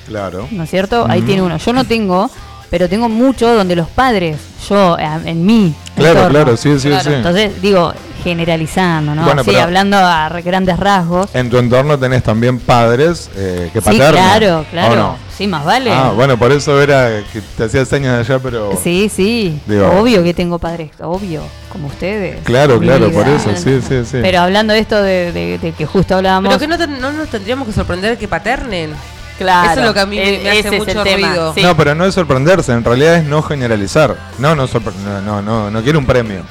[0.07, 0.47] Claro.
[0.51, 1.07] ¿no es cierto?
[1.09, 1.25] Ahí Mm.
[1.25, 1.57] tiene uno.
[1.57, 2.29] Yo no tengo,
[2.69, 4.37] pero tengo mucho donde los padres,
[4.69, 5.73] yo eh, en mí.
[5.95, 7.09] Claro, claro, sí, sí, sí.
[7.13, 7.93] Entonces, digo,
[8.23, 9.23] generalizando, ¿no?
[9.23, 11.29] Bueno, sí, hablando a grandes rasgos.
[11.33, 14.11] En tu entorno tenés también padres eh, que Sí, paternan.
[14.13, 14.95] claro, ¿o claro.
[14.95, 15.17] no?
[15.37, 15.89] Sí, más vale.
[15.91, 18.77] Ah, bueno, por eso era que te hacía señas de allá, pero.
[18.83, 19.57] Sí, sí.
[19.67, 21.41] Digo- obvio que tengo padres, obvio,
[21.71, 22.41] como ustedes.
[22.43, 23.17] Claro, claro, vida.
[23.23, 24.17] por eso, sí, sí, sí.
[24.21, 26.49] Pero hablando de esto de, de- de que justo hablábamos.
[26.49, 28.91] Pero que no, ten- no nos tendríamos que sorprender que paternen.
[29.39, 31.53] Claro, Eso es lo que a mí me, e- me hace mucho ruido.
[31.55, 31.63] sí.
[31.63, 34.15] No, pero no es sorprenderse, en realidad es no generalizar.
[34.37, 36.41] No, no, no, no, no, no quiere un premio.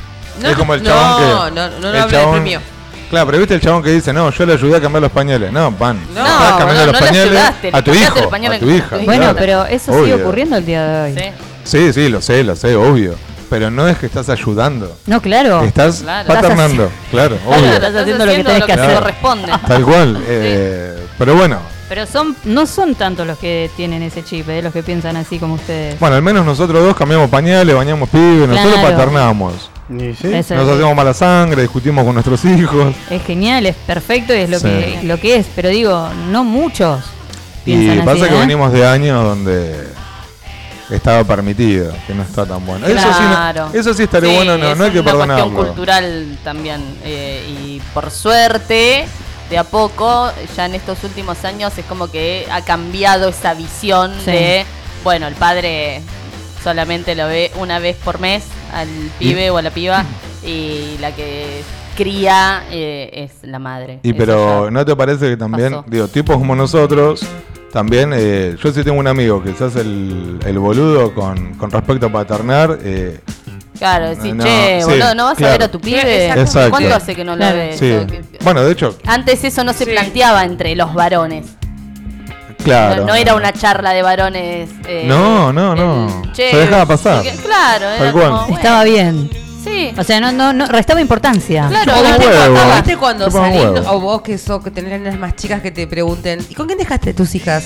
[0.42, 1.28] No, es como el no, chabón que.
[1.28, 2.60] no, no, no el habla de premio.
[3.10, 5.50] Claro, pero viste el chabón que dice, no, yo le ayudé a cambiar los pañales.
[5.52, 5.98] No, pan.
[6.14, 8.76] No, Estás cambiando no, los no le pañales ayudaste, a tu hijo, a tu hija.
[8.96, 9.04] hijo.
[9.04, 9.36] Bueno, claro.
[9.38, 10.24] pero eso sigue Obvio.
[10.26, 11.18] ocurriendo el día de hoy.
[11.18, 11.30] Sí.
[11.64, 13.14] Sí, sí, lo sé, lo sé, obvio.
[13.50, 14.94] Pero no es que estás ayudando.
[15.06, 15.62] No, claro.
[15.64, 16.28] Estás Claro.
[16.28, 17.72] paternando, claro, Claro, obvio.
[17.72, 18.94] estás haciendo lo que tenés que hacer.
[18.98, 19.52] corresponde.
[19.66, 20.22] Tal cual.
[20.26, 24.72] eh, Pero bueno, Pero son no son tantos los que tienen ese chip, eh, los
[24.72, 25.98] que piensan así como ustedes.
[25.98, 28.90] bueno, al menos nosotros dos cambiamos pañales, bañamos pibes, nosotros Claro.
[28.96, 29.70] paternamos.
[29.90, 30.28] Y sí.
[30.34, 32.94] Eso Nos es, hacemos mala sangre, discutimos con nuestros hijos.
[33.08, 34.66] es genial, es perfecto y es lo, Sí.
[34.68, 35.46] que, lo que es.
[35.56, 37.02] Pero digo, no muchos
[37.64, 38.28] Y piensan pasa así.
[38.30, 38.40] que ¿eh?
[38.40, 39.88] venimos de años donde
[40.90, 42.86] estaba permitido, que no está tan bueno.
[42.86, 43.70] Eso sí, Claro.
[43.72, 45.66] no- eso sí estaría Sí, bueno, no, es no hay que una cuestión perdonarlo.
[45.66, 46.82] cultural también.
[47.04, 49.06] eh, y por suerte,
[49.50, 54.12] de a poco, ya en estos últimos años es como que ha cambiado esa visión
[54.24, 54.30] Sí.
[54.30, 54.64] de,
[55.04, 56.02] bueno, el padre
[56.62, 58.88] solamente lo ve una vez por mes al
[59.18, 60.04] pibe o a la piba
[60.44, 61.62] y la que
[61.96, 64.00] cría eh, es la madre.
[64.02, 65.84] Y pero ¿no te parece que también, pasó.
[65.88, 67.24] digo, tipos como nosotros,
[67.72, 71.70] también, eh, yo sí tengo un amigo que se hace el, el boludo con, con
[71.70, 73.20] respecto a paternar, eh,
[73.78, 76.26] Claro, decís, No, che, sí, boludo, ¿no vas a ver a tu pibe?
[76.32, 76.70] Exacto.
[76.70, 77.56] ¿Cuánto hace que no Claro.
[77.56, 77.80] ves?
[77.80, 81.46] O Bueno, de hecho, Antes eso no se planteaba entre los varones.
[82.64, 83.02] claro.
[83.02, 84.68] No, no era una charla de varones.
[84.86, 86.22] eh, No, no, no.
[86.24, 87.22] el, che, Se dejaba pasar.
[87.44, 88.24] claro, era Tal cual.
[88.30, 89.30] como, bueno, Estaba bien.
[89.64, 89.92] Sí.
[89.98, 91.68] O sea, no, no, no restaba importancia.
[91.68, 92.54] Claro, huevo.
[92.54, 95.86] Cuando- ¿Viste cuando salís, o vos que sos, que tenés nenas más chicas que te
[95.86, 97.64] pregunten, ¿y con quién dejaste tus hijas?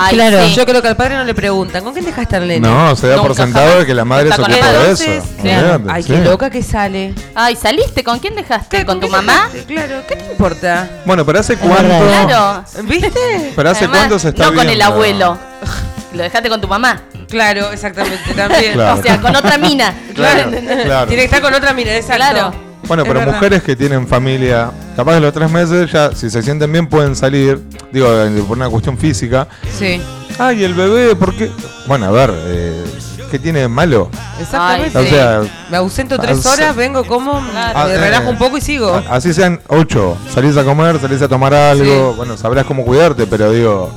[0.00, 0.46] Ay, Claro.
[0.46, 0.54] sí.
[0.54, 2.60] Yo creo que al padre no le preguntan, ¿con quién dejaste al nene?
[2.68, 3.80] No, se da por sentado jamás.
[3.80, 5.42] de que la madre Está se con ocupa de Entonces, eso.
[5.42, 6.12] claro, Olvídate, ay, sí.
[6.12, 7.14] qué loca que sale.
[7.34, 8.04] Ay, ¿saliste?
[8.04, 8.86] ¿Con quién dejaste?
[8.86, 9.48] ¿Con tu mamá?
[9.66, 10.88] Claro, ¿qué te importa?
[11.04, 11.82] Bueno, pero hace cuánto.
[12.06, 12.64] Claro.
[12.84, 13.52] ¿Viste?
[13.56, 14.84] Pero hace Además, cuánto se está No con el viendo?
[14.84, 15.38] abuelo.
[16.14, 17.02] Lo dejaste con tu mamá.
[17.28, 18.72] Claro, exactamente, también.
[18.74, 19.00] Claro.
[19.00, 19.92] O sea, con otra mina.
[20.14, 20.50] Claro,
[20.84, 21.06] claro.
[21.08, 22.16] Tiene que estar con otra mina, exacto.
[22.24, 22.67] Claro.
[22.88, 23.34] Bueno, Es pero verdad.
[23.34, 27.14] mujeres que tienen familia, capaz de los tres meses, ya si se sienten bien pueden
[27.14, 27.60] salir,
[27.92, 29.46] digo, eh, por una cuestión física.
[29.78, 30.00] Sí,
[30.38, 31.50] Ay, el bebé, ¿por qué?
[31.86, 32.84] Bueno, a ver, eh,
[33.30, 34.08] ¿qué tiene de malo?
[34.40, 34.96] exactamente.
[34.96, 35.40] O sea,
[35.70, 39.02] Me ausento tres as- horas, vengo, como, Ah, me eh, relajo un poco y sigo.
[39.10, 43.50] así sean ocho, salís a comer, salís a tomar algo, bueno, sabrás cómo cuidarte, pero
[43.50, 43.90] digo,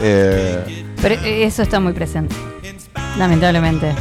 [0.00, 2.34] eh, Pero eso está muy presente.
[3.18, 3.94] Lamentablemente.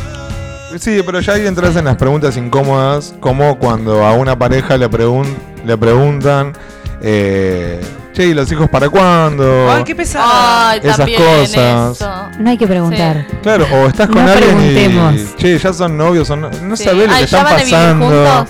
[0.79, 4.89] Sí, pero ya ahí entras en las preguntas incómodas, como cuando a una pareja le,
[4.89, 5.25] pregun
[5.65, 6.53] le preguntan,
[7.01, 7.79] eh,
[8.13, 9.71] che, ¿y los hijos para cuándo?
[9.71, 10.29] Ay, qué pesado.
[10.33, 11.95] Ay, Esas cosas.
[11.97, 12.29] eso.
[12.39, 13.25] No hay que preguntar.
[13.43, 16.83] Claro, o estás con No alguien y, che, ya son novios, son no, Sí.
[16.83, 18.47] sabés lo Ay, que ¿ya están pasando.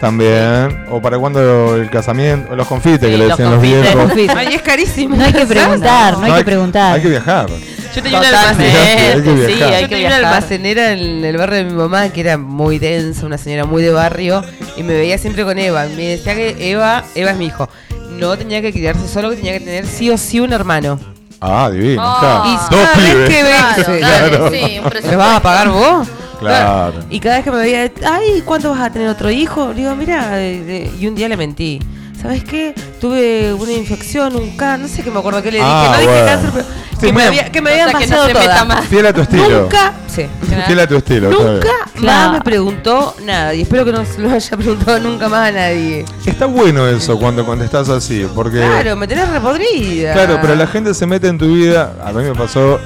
[0.00, 3.60] También, o para cuándo el casamiento, o los confites Sí, que le los decían los
[3.60, 4.14] confites.
[4.16, 4.36] viejos.
[4.38, 5.14] Ay, es carísimo.
[5.16, 6.94] No hay que preguntar, no hay que preguntar.
[6.94, 7.46] Hay que viajar.
[7.94, 9.12] Yo tenía una Totalmente, almacenera.
[9.14, 12.08] Hay que sí, hay Yo que tenía una almacenera en el barrio de mi mamá
[12.10, 14.44] que era muy densa, una señora muy de barrio,
[14.76, 15.86] y me veía siempre con Eva.
[15.96, 17.68] Me decía que Eva, Eva es mi hijo.
[18.12, 21.00] No tenía que criarse solo, que tenía que tener sí o sí un hermano.
[21.40, 22.18] Ah, divino, Ah.
[22.20, 22.44] claro.
[22.46, 23.28] Y Dos cada vez pibes.
[23.28, 24.50] que ve- Claro, Sí, dale, claro.
[24.50, 25.18] sí, un ¿Me presupuesto.
[25.18, 26.08] vas a pagar vos?
[26.38, 26.92] Claro.
[27.10, 29.72] Y cada vez que me veía, ay, ¿cuándo vas a tener otro hijo?
[29.74, 31.80] Digo, mira, y un día le mentí.
[32.20, 32.74] ¿Sabes qué?
[33.00, 35.68] Tuve una infección, un cáncer, no sé qué me acuerdo que le dije.
[35.70, 36.26] Ah, no dije bueno.
[36.26, 36.66] cáncer, pero
[37.00, 38.66] Sí, que, me había, que me O habían sea, que no pasado se meta todas.
[38.68, 38.84] más.
[38.88, 39.60] Fiel a tu estilo.
[39.62, 40.26] Nunca, sí.
[40.66, 41.30] Fiel a tu estilo.
[41.30, 41.68] Nunca
[42.02, 45.52] más me preguntó nada y espero que no se lo haya preguntado nunca más a
[45.52, 46.04] nadie.
[46.26, 48.58] Está bueno eso cuando contestás así, porque...
[48.58, 50.12] Claro, me tenés repodrida.
[50.12, 51.94] Claro, pero la gente se mete en tu vida.
[52.04, 52.78] A mí me pasó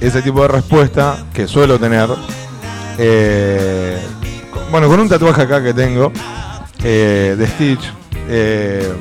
[0.00, 2.10] ese tipo de respuesta que suelo tener.
[2.98, 3.98] eh,
[4.70, 6.12] bueno, con un tatuaje acá que tengo
[6.84, 7.90] eh, de Stitch.
[8.28, 8.92] Eh,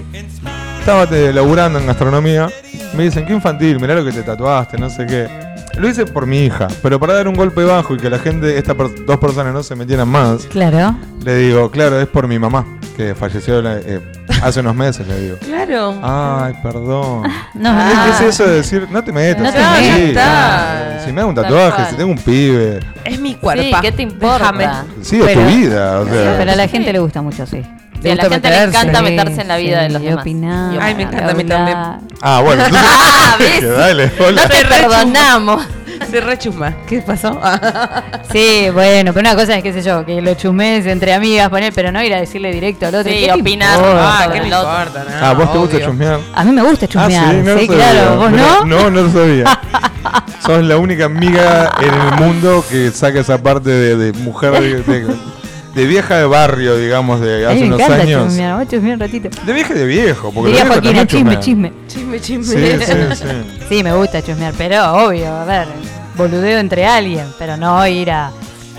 [0.79, 2.49] estaba te- laburando en gastronomía.
[2.95, 5.27] Me dicen, qué infantil, mirá lo que te tatuaste, no sé qué.
[5.77, 8.57] Lo hice por mi hija, pero para dar un golpe bajo y que la gente,
[8.57, 10.95] estas per- dos personas no se metieran más, Claro.
[11.23, 12.65] le digo, claro, es por mi mamá,
[12.97, 14.01] que falleció la- eh,
[14.43, 15.37] hace unos meses, le digo.
[15.37, 15.97] Claro.
[16.03, 17.23] Ay, perdón.
[17.53, 18.03] No, ¿Qué- Ah.
[18.19, 19.43] ¿Qué es eso de decir, no te metas?
[19.43, 19.95] No te sí, metas.
[19.95, 21.01] sí, está.
[21.05, 22.79] Si me hago un tatuaje, si tengo un pibe.
[23.05, 23.63] Es mi cuerpo.
[23.63, 24.83] Sí, ¿qué te importa?
[25.01, 25.99] Sí, es Pero- tu vida.
[26.01, 26.35] O sea.
[26.37, 27.61] Pero a la gente le gusta mucho, sí.
[28.01, 30.21] Sí, a la gente le encanta meterse en la vida de los y demás.
[30.21, 31.99] opinar, Y Ay, me encanta a mí hablar.
[32.21, 32.63] Ah, bueno.
[32.73, 33.77] Ah, ¿ves?
[33.77, 34.41] dale, hola.
[34.41, 35.63] No te perdonamos.
[36.09, 36.73] Se rechusma.
[36.87, 37.39] ¿Qué pasó?
[38.31, 41.73] Sí, bueno, pero una cosa es, qué sé yo, que lo chumes entre amigas, poner,
[41.73, 43.11] pero no ir a decirle directo al otro.
[43.11, 43.77] Sí, ¿qué opinar.
[43.83, 44.45] Ah, ¿qué otro.
[44.45, 45.03] importa?
[45.03, 45.87] No, Ah, ¿vos te gusta obvio.
[45.87, 46.19] chusmear?
[46.33, 47.91] A mí me gusta Ah, chusmear, sí, no lo sí, sabía.
[47.91, 48.65] claro, ¿vos no?
[48.65, 49.59] No, no lo sabía.
[50.45, 54.81] Sos la única amiga en el mundo que saca esa parte de, de mujer, de,
[54.83, 55.15] de-
[55.75, 58.27] de vieja de barrio, digamos, de hace me unos años.
[58.27, 59.29] chusmear, vamos a chusmear un ratito.
[59.45, 61.73] De vieja y de viejo, porque Diría Joaquina, chisme, chisme.
[61.87, 62.77] Chisme, chisme.
[62.77, 63.25] Sí, sí, sí.
[63.69, 65.67] Sí, me gusta chusmear, pero obvio, a ver,
[66.17, 68.31] boludeo entre alguien, pero no ir a...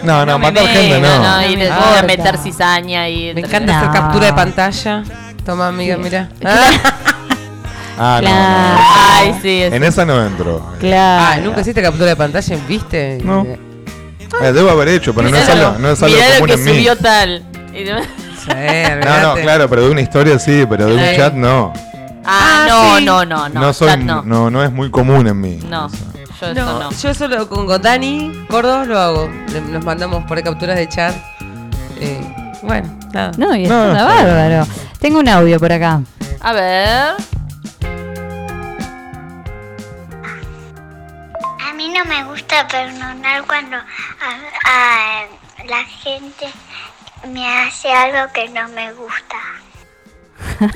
[0.02, 1.22] No, no, me matar gente meto, no.
[1.40, 3.94] no, ir, me ir a meter cizaña y Me encanta hacer No.
[3.94, 5.04] captura de pantalla.
[5.46, 6.28] Toma, amiga, mira.
[7.98, 9.28] Ah, no, Claro.
[9.28, 9.32] no.
[9.34, 9.62] Ay, sí.
[9.62, 10.66] es- En esa no entro.
[10.80, 11.24] Claro.
[11.26, 13.18] Ah, nunca hiciste captura de pantalla, ¿viste?
[13.22, 13.46] No.
[14.42, 16.54] Eh, debo haber hecho, pero no es algo, no es algo mirá lo común que
[16.54, 16.70] en mí.
[16.72, 17.42] subió tal.
[17.74, 17.84] Y
[19.04, 21.72] No, no, claro, pero de una historia sí, pero de un chat no.
[22.24, 23.04] Ah, Ah, no, sí.
[23.04, 23.60] no, no, no.
[23.60, 24.22] No, soy, chat no.
[24.22, 24.50] no.
[24.50, 25.58] no, es muy común en mí.
[25.68, 26.90] No, yo eso No, no.
[26.90, 29.30] yo solo con, con Dani Gordo lo hago.
[29.52, 31.14] Le- Nos mandamos por ahí capturas de chat.
[32.00, 32.20] Eh,
[32.62, 33.30] bueno, nada.
[33.38, 34.66] No, y No, está está bárbaro.
[34.98, 36.00] Tengo un audio por acá.
[36.40, 37.14] A ver.
[41.92, 45.26] Mí no me gusta perdonar cuando a- a
[45.66, 46.50] la gente
[47.28, 49.36] me hace algo que no me gusta.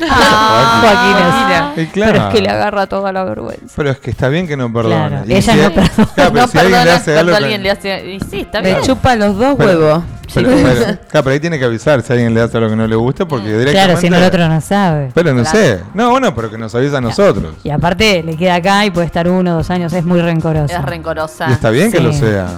[0.09, 1.72] Ah, Joaquina.
[1.82, 2.12] Y claro.
[2.12, 3.72] Pero es que le agarra toda la vergüenza.
[3.76, 4.97] Pero es que está bien que no perdone.
[5.09, 5.94] Claro, Y ella si no hay- perdona.
[6.14, 7.44] Claro, pero no si alguien le perdona hace cuando algo.
[7.44, 8.06] alguien le hace.
[8.14, 8.78] Y sí, está bien.
[8.82, 10.05] chupa los dos Pero- huevos.
[10.34, 12.86] Pero, pero- claro, pero ahí tiene que avisar si alguien le hace algo que no
[12.86, 13.84] le gusta, porque directamente.
[13.84, 15.10] Claro, si no el otro no sabe.
[15.14, 15.80] Pero no sé.
[15.94, 17.55] No, bueno, pero que nos avisa a nosotros.
[17.62, 20.74] Y aparte le queda acá y puede estar uno o dos años, es muy rencoroso.
[20.74, 21.48] Es rencorosa.
[21.48, 22.02] Y está bien que Sí.
[22.05, 22.48] lo sea.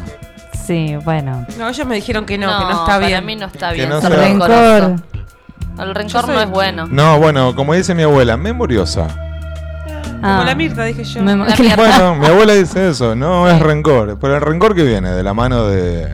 [0.66, 1.46] Sí, bueno.
[1.58, 3.24] No, ellos me dijeron que no, No, que no está para bien.
[3.26, 3.88] mí no está Que bien.
[3.90, 4.96] no ser sea- Rencor.
[5.80, 6.86] El rencor no es bueno.
[6.90, 9.06] No, bueno, como dice mi abuela, memoriosa.
[10.20, 10.42] Como Ah.
[10.44, 11.22] la Mirta, dije yo.
[11.22, 11.62] Me- La claro.
[11.62, 11.76] mierda.
[12.10, 14.18] Bueno, mi abuela dice eso, no es rencor.
[14.20, 16.08] Pero el rencor que viene de la mano de.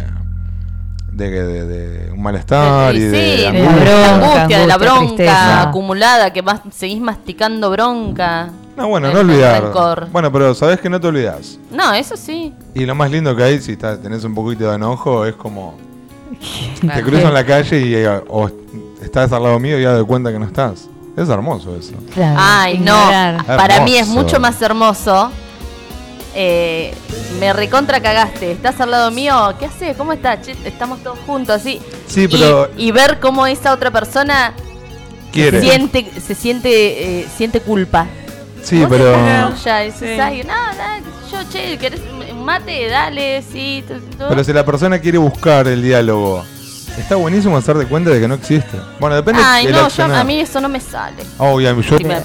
[1.12, 3.10] de, de- de un malestar y sí, de.
[3.10, 3.74] de la angustia.
[3.84, 5.62] bronca, angustia, de la angustia, bronca tristeza.
[5.62, 8.50] acumulada, que vas, seguís masticando bronca.
[8.76, 9.62] No, bueno, El no olvidar.
[9.62, 10.08] rencor.
[10.10, 11.58] Bueno, pero sabes que no te olvidas.
[11.70, 12.52] No, eso sí.
[12.74, 15.78] Y lo más lindo que hay, si estás- tenés un poquito de enojo, es como.
[16.92, 18.50] Te cruzan la calle y eh, o
[19.04, 20.88] estás al lado mío y ya de cuenta que no estás.
[21.16, 21.92] Es hermoso eso.
[22.12, 23.36] Claro, Ay, ignorar.
[23.38, 23.56] no.
[23.56, 25.30] Para mí es mucho más hermoso.
[26.34, 26.92] Eh,
[27.38, 28.50] me recontra cagaste.
[28.52, 29.54] Estás al lado mío.
[29.58, 29.96] ¿Qué haces?
[29.96, 30.42] ¿Cómo estás?
[30.42, 31.80] Che, estamos todos juntos así.
[32.08, 34.52] Sí, pero Y, ver cómo esa otra persona
[35.32, 35.60] quiere.
[35.60, 38.06] siente, se siente, eh, siente culpa.
[38.62, 39.14] Sí, pero.
[39.64, 40.20] ya, y dices, Sí.
[40.20, 42.00] "Ay, no, no, yo, che, ¿querés
[42.32, 42.88] un mate?
[42.88, 43.84] Dale, sí.
[43.86, 43.94] tu".
[44.28, 46.42] Pero si la persona quiere buscar el diálogo,
[46.98, 48.76] está buenísimo hacerte cuenta de que no existe.
[49.00, 51.24] Bueno, depende Ay, del no, yo, a mí eso no me sale.
[51.38, 51.74] Oh, yo-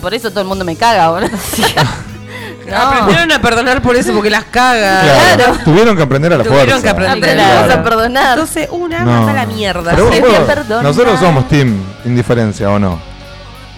[0.02, 1.30] por eso todo el mundo me caga, boludo.
[2.70, 2.76] no.
[2.78, 5.02] Aprendieron a perdonar por eso, porque las caga.
[5.36, 6.84] claro, Tuvieron que aprender a la Tuvieron fuerza.
[6.84, 7.36] que aprender.
[7.36, 7.74] Claro.
[7.74, 8.34] a perdonar.
[8.40, 9.28] Entonces, una No.
[9.28, 9.92] a la mierda.
[9.92, 10.84] Pero vos- perdonar.
[10.84, 11.76] nosotros somos team
[12.06, 13.00] indiferencia, ¿o no?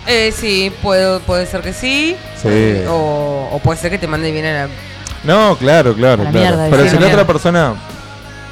[0.07, 2.17] Eh, sí, puedo, puede ser que sí.
[2.41, 2.81] Sí.
[2.89, 4.67] O, o puede ser que te mande bien a la.
[5.23, 6.55] No, claro, claro, A la claro.
[6.57, 7.13] mierda, Pero si la mierda.
[7.13, 7.73] otra persona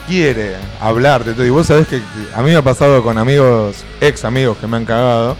[0.09, 2.01] quiere hablarte, todo, y vos sabés que
[2.35, 5.37] a mí me ha pasado con amigos, ex amigos que me han cagado,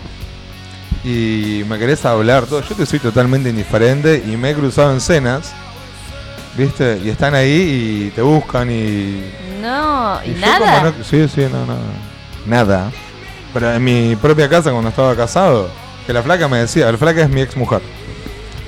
[1.04, 5.02] y me querés hablar, todo, yo te soy totalmente indiferente y me he cruzado en
[5.02, 5.52] cenas,
[6.58, 7.00] ¿viste?
[7.04, 9.24] Y están ahí y te buscan y...
[9.62, 10.84] No, y, nada.
[10.84, 11.76] no- sí, sí, no, no,
[12.46, 12.92] nada.
[13.54, 15.70] Pero en mi propia casa cuando estaba casado,
[16.06, 17.82] que la flaca me decía, la flaca es mi ex mujer,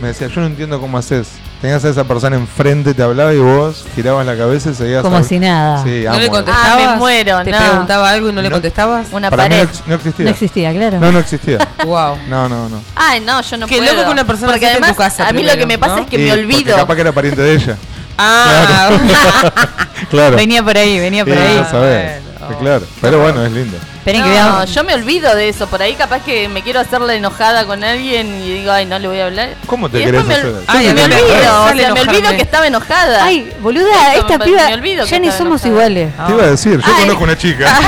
[0.01, 1.27] me decía, yo no entiendo cómo haces
[1.61, 5.01] tenías a esa persona enfrente, te hablaba y vos girabas la cabeza y seguías.
[5.03, 5.83] Como si nada.
[5.83, 6.29] Sí, ¿No le amo.
[6.35, 6.69] contestabas?
[6.87, 7.57] Ah, me muero, ¿Te no.
[7.59, 9.07] preguntaba algo y no le contestabas?
[9.11, 9.63] Una Para mí pared.
[9.65, 10.25] no, ex- no existía.
[10.25, 10.99] No existía, claro.
[10.99, 11.57] No, no existía.
[11.85, 12.17] Wow.
[12.27, 12.81] No, no, no.
[12.95, 13.91] Ay, no, yo no Qué puedo.
[13.93, 15.77] loco que una persona Porque esté en además, tu casa a mí lo que me
[15.77, 16.01] pasa ¿no?
[16.03, 16.75] es que Y me olvido.
[16.75, 17.77] Capaz que era pariente de ella.
[18.17, 18.89] Ah,
[20.09, 20.35] Claro.
[20.35, 22.21] Venía por ahí, venía por Sí, ahí.
[22.57, 22.85] Claro.
[23.01, 23.77] Pero bueno, es lindo.
[23.97, 24.73] Esperen que No, veamos.
[24.73, 25.67] yo me olvido de eso.
[25.67, 29.07] Por ahí capaz que me quiero hacerle enojada con alguien y digo, ay, no le
[29.07, 29.49] voy a hablar.
[29.67, 30.63] ¿Cómo te y querés después me, hacer?
[30.67, 32.17] Ay, Yo me me olvido, o sale sea, me enojarme.
[32.17, 33.23] olvido que estaba enojada.
[33.25, 34.67] Ay, boluda, Eso esta me- piba.
[34.67, 35.87] me olvido que Ya ni estaba somos enojada.
[35.89, 36.13] iguales.
[36.27, 37.01] Te iba a decir, yo Ay.
[37.01, 37.79] conozco una chica.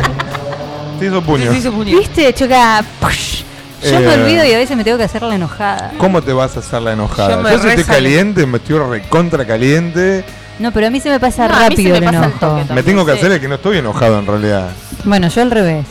[0.98, 1.52] Te hizo puño.
[1.52, 1.98] se hizo puño.
[1.98, 2.32] ¿Viste?
[2.32, 2.82] Choca.
[3.00, 3.42] Push.
[3.82, 4.22] Yo me Eh.
[4.22, 5.92] olvido y a veces me tengo que hacerla enojada.
[5.98, 7.30] ¿Cómo te vas a hacer la enojada?
[7.30, 10.24] Yo Yo, me si estoy caliente, me estoy recontra caliente.
[10.58, 12.18] No, pero a mí se me pasa No, a mí se rápido me el pasa
[12.18, 12.46] el enojo.
[12.64, 13.18] toque Me tengo que sí.
[13.18, 14.68] hacer el que no estoy enojado en realidad.
[15.04, 15.86] Bueno, yo al revés.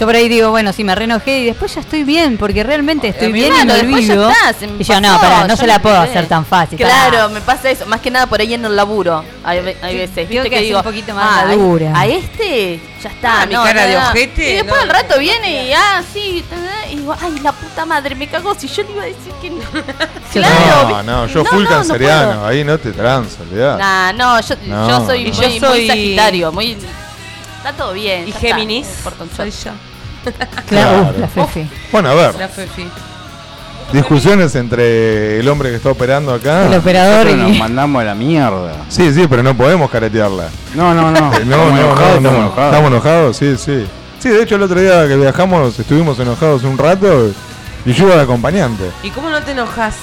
[0.00, 3.08] Yo por ahí digo, bueno, sí, me reenojé y después ya estoy bien, porque realmente
[3.08, 5.66] estoy mí, bien y claro, me ya está, me y yo, no, pará, no se
[5.66, 6.78] la puedo hacer tan fácil.
[6.78, 7.28] Claro, pará.
[7.28, 7.86] me pasa eso.
[7.86, 9.22] Más que nada por ahí en el laburo.
[9.44, 11.92] Hay, veces, viste que que, digo, un poquito más ah, a- madura.
[11.94, 13.42] A este ya está.
[13.42, 15.20] Ah, mi no, cara no, de ojete, Y después no, al rato no.
[15.20, 16.44] viene y, ah, sí.
[16.90, 18.54] Y digo, ay, la puta madre, me cagó.
[18.54, 19.60] Si yo le iba a decir que no.
[20.34, 20.88] Yo claro.
[20.88, 23.76] no, no, yo no, full no, no canceriano, ahí no te transo, olvidá.
[23.76, 24.88] Nah, no, yo, No.
[24.88, 26.78] yo soy Y muy, yo sagitario, muy...
[27.64, 28.26] Está todo bien.
[28.28, 28.86] ¿Y Géminis?
[29.36, 29.70] Soy yo.
[30.68, 31.14] Claro, Claro.
[31.18, 31.68] la Fefi.
[31.90, 32.86] Bueno, a ver, La Fefi.
[33.92, 36.66] discusiones entre el hombre que está operando acá.
[36.66, 38.72] El operador nos mandamos a la mierda.
[38.88, 40.48] Sí, sí, pero no podemos caretearla.
[40.74, 41.20] No, no, no.
[41.30, 42.30] No, Estamos no, enojados, no, no.
[42.30, 42.72] estamos enojados.
[42.72, 43.86] Estamos enojados, sí, sí.
[44.20, 47.30] Sí, de hecho el otro día que viajamos estuvimos enojados un rato
[47.84, 48.84] y yo iba de acompañante.
[49.02, 49.94] ¿Y cómo no te enojas?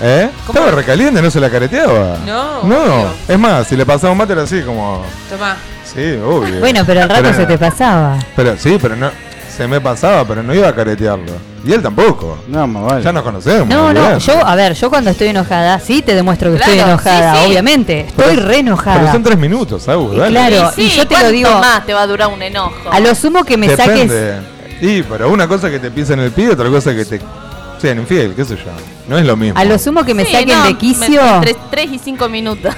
[0.00, 0.28] ¿Eh?
[0.46, 2.18] ¿Cómo Estaba recaliente, no se la careteaba.
[2.26, 3.10] No, No, obvio.
[3.28, 5.02] es más, si le pasaba un mate era así como...
[5.30, 5.56] Tomá.
[5.84, 6.60] Sí, obvio.
[6.60, 8.18] Bueno, pero al rato Pero- se te pasaba.
[8.34, 9.10] Pero sí, pero no...
[9.56, 11.32] Se me pasaba, pero no iba a caretearlo.
[11.64, 12.36] Y él tampoco.
[12.46, 13.02] No, más vale.
[13.02, 13.66] Ya nos conocemos.
[13.66, 16.86] No, no, yo, a ver, yo cuando estoy enojada, sí te demuestro que Claro, estoy
[16.90, 17.46] enojada, sí, sí.
[17.48, 18.00] obviamente.
[18.00, 18.98] Estoy Pero- re enojada.
[19.00, 21.50] Pero son tres minutos, Agus, Y claro, Sí, y yo te lo ¿cuánto digo.
[21.58, 22.74] más te va a durar un enojo?
[22.92, 24.10] A lo sumo que me saques.
[24.10, 24.34] Depende.
[24.82, 27.18] Y, pero una cosa que te pisen el pie, otra cosa que te
[27.80, 28.62] sean infiel, qué sé yo.
[29.08, 29.58] No es lo mismo.
[29.58, 31.20] A lo sumo que me Sí, saquen no, de me- quicio.
[31.36, 32.74] Entre 3 y 5 minutos.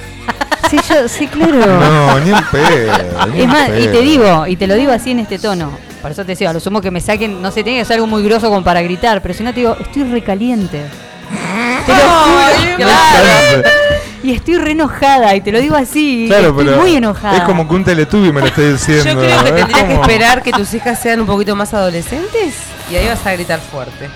[0.69, 1.65] Sí, yo, sí, claro.
[1.79, 2.93] No, ni en pedo.
[3.33, 5.71] ni Es más, y te digo, y te lo digo así en este tono.
[6.01, 7.95] Por eso te decía, a lo sumo que me saquen, no sé, tiene que ser
[7.95, 10.83] algo muy grosso como para gritar, pero si no te digo, estoy recaliente.
[11.85, 12.75] Te lo juro.
[12.77, 13.69] Claro,
[14.21, 16.25] Y estoy re enojada, y te lo digo así.
[16.27, 17.37] Claro, estoy pero muy enojada.
[17.37, 19.05] es como que un teletubby me lo estoy diciendo.
[19.05, 21.73] Yo creo que es tendrías que como- esperar que tus hijas sean un poquito más
[21.73, 22.53] adolescentes
[22.91, 24.09] y ahí vas a gritar fuerte.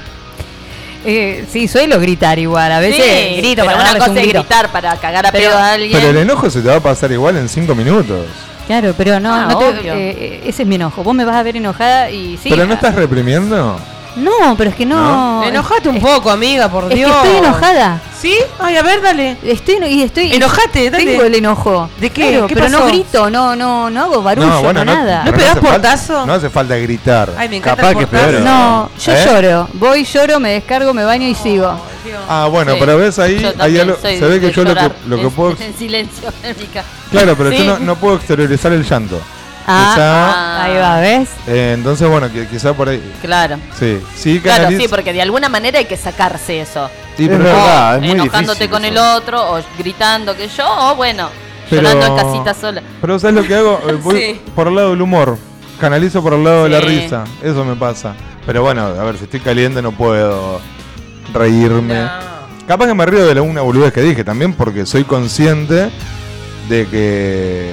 [1.06, 4.24] Eh, sí, suelo gritar igual, a veces Sí, grito pero para una cosa un es
[4.24, 4.40] grito.
[4.40, 5.92] gritar para cagar a Pero- pedo a alguien.
[5.94, 8.26] Pero el enojo se te va a pasar igual en cinco minutos.
[8.68, 11.04] Claro, pero no, Ah, no te- eh, eh, ese es mi enojo.
[11.04, 12.50] Vos me vas a ver enojada y sí.
[12.50, 13.78] pero no estás reprimiendo.
[14.16, 15.42] No, pero es que no.
[15.42, 15.44] ¿No?
[15.44, 17.12] Enojate un es- poco, amiga, por Es que Dios.
[17.16, 18.00] estoy enojada.
[18.22, 18.36] ¿Sí?
[18.60, 19.36] Ay, a ver, dale.
[19.44, 21.06] Estoy y estoy Enojate, dale.
[21.06, 21.90] Tengo el enojo.
[22.00, 22.30] ¿De qué?
[22.30, 25.24] Claro, ¿Qué pero no grito, no no no hago barullo, no, bueno, no, nada.
[25.26, 26.26] ¿No pegás portazo?
[26.26, 27.32] no hace falta gritar.
[27.38, 28.34] Ay, me encanta Capaz el que peor.
[28.42, 29.26] No, yo ¿Eh?
[29.26, 29.68] lloro.
[29.74, 31.76] Voy, lloro, me descargo, me baño y sigo.
[32.30, 35.18] Ah, bueno, Sí, pero ves ahí, también algo, se ve que yo lo que, lo
[35.18, 35.56] que puedo...
[35.60, 36.88] En silencio, en mi casa.
[37.12, 37.58] Claro, pero Sí.
[37.58, 39.20] yo no, no puedo exteriorizar el llanto.
[39.66, 41.30] Ah, Quizá- ahí va, ¿ves?
[41.48, 43.02] Eh, entonces, bueno, que, quizá por ahí...
[43.22, 43.58] Claro.
[43.80, 46.90] Sí, sí, Claro, canaliz- sí, porque de alguna manera hay que sacarse eso.
[47.18, 50.66] Sí, Es pero- verdad, es muy enojándote difícil con el otro, o gritando que yo,
[50.92, 51.30] o bueno,
[51.70, 52.82] Pero- llorando en casita sola.
[53.00, 53.80] Pero ¿sabes lo que hago?
[53.88, 54.42] Eh, Voy Sí.
[54.56, 55.38] por el lado del humor.
[55.80, 57.24] Canalizo por el lado de la risa.
[57.42, 58.14] Eso me pasa.
[58.46, 60.60] Pero bueno, a ver, si estoy caliente no puedo
[61.34, 62.02] reírme.
[62.04, 62.10] No.
[62.68, 65.90] Capaz que me río de la una boludez que dije también porque soy consciente
[66.70, 67.72] de que...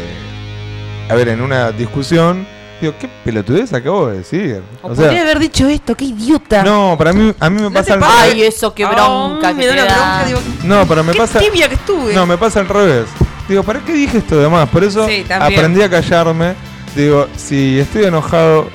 [1.10, 2.46] A ver, en una discusión...
[2.80, 4.62] Digo, ¿qué pelotudez acabo de decir?
[4.80, 6.62] O, O podría sea, haber dicho esto, qué idiota.
[6.62, 8.14] no, para mí, a mí me ¿No pasa al revés.
[8.18, 11.40] Ay, eso, qué bronca me que da una bronca, digo, No, pero me qué pasa...
[11.40, 12.14] tibia que estuve.
[12.14, 13.04] No, me pasa al revés.
[13.50, 14.66] Digo, ¿para qué dije esto de más?
[14.70, 16.54] Por eso Sí, aprendí a callarme.
[16.96, 18.70] Digo, si estoy enojado,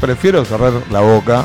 [0.00, 1.44] prefiero cerrar la boca,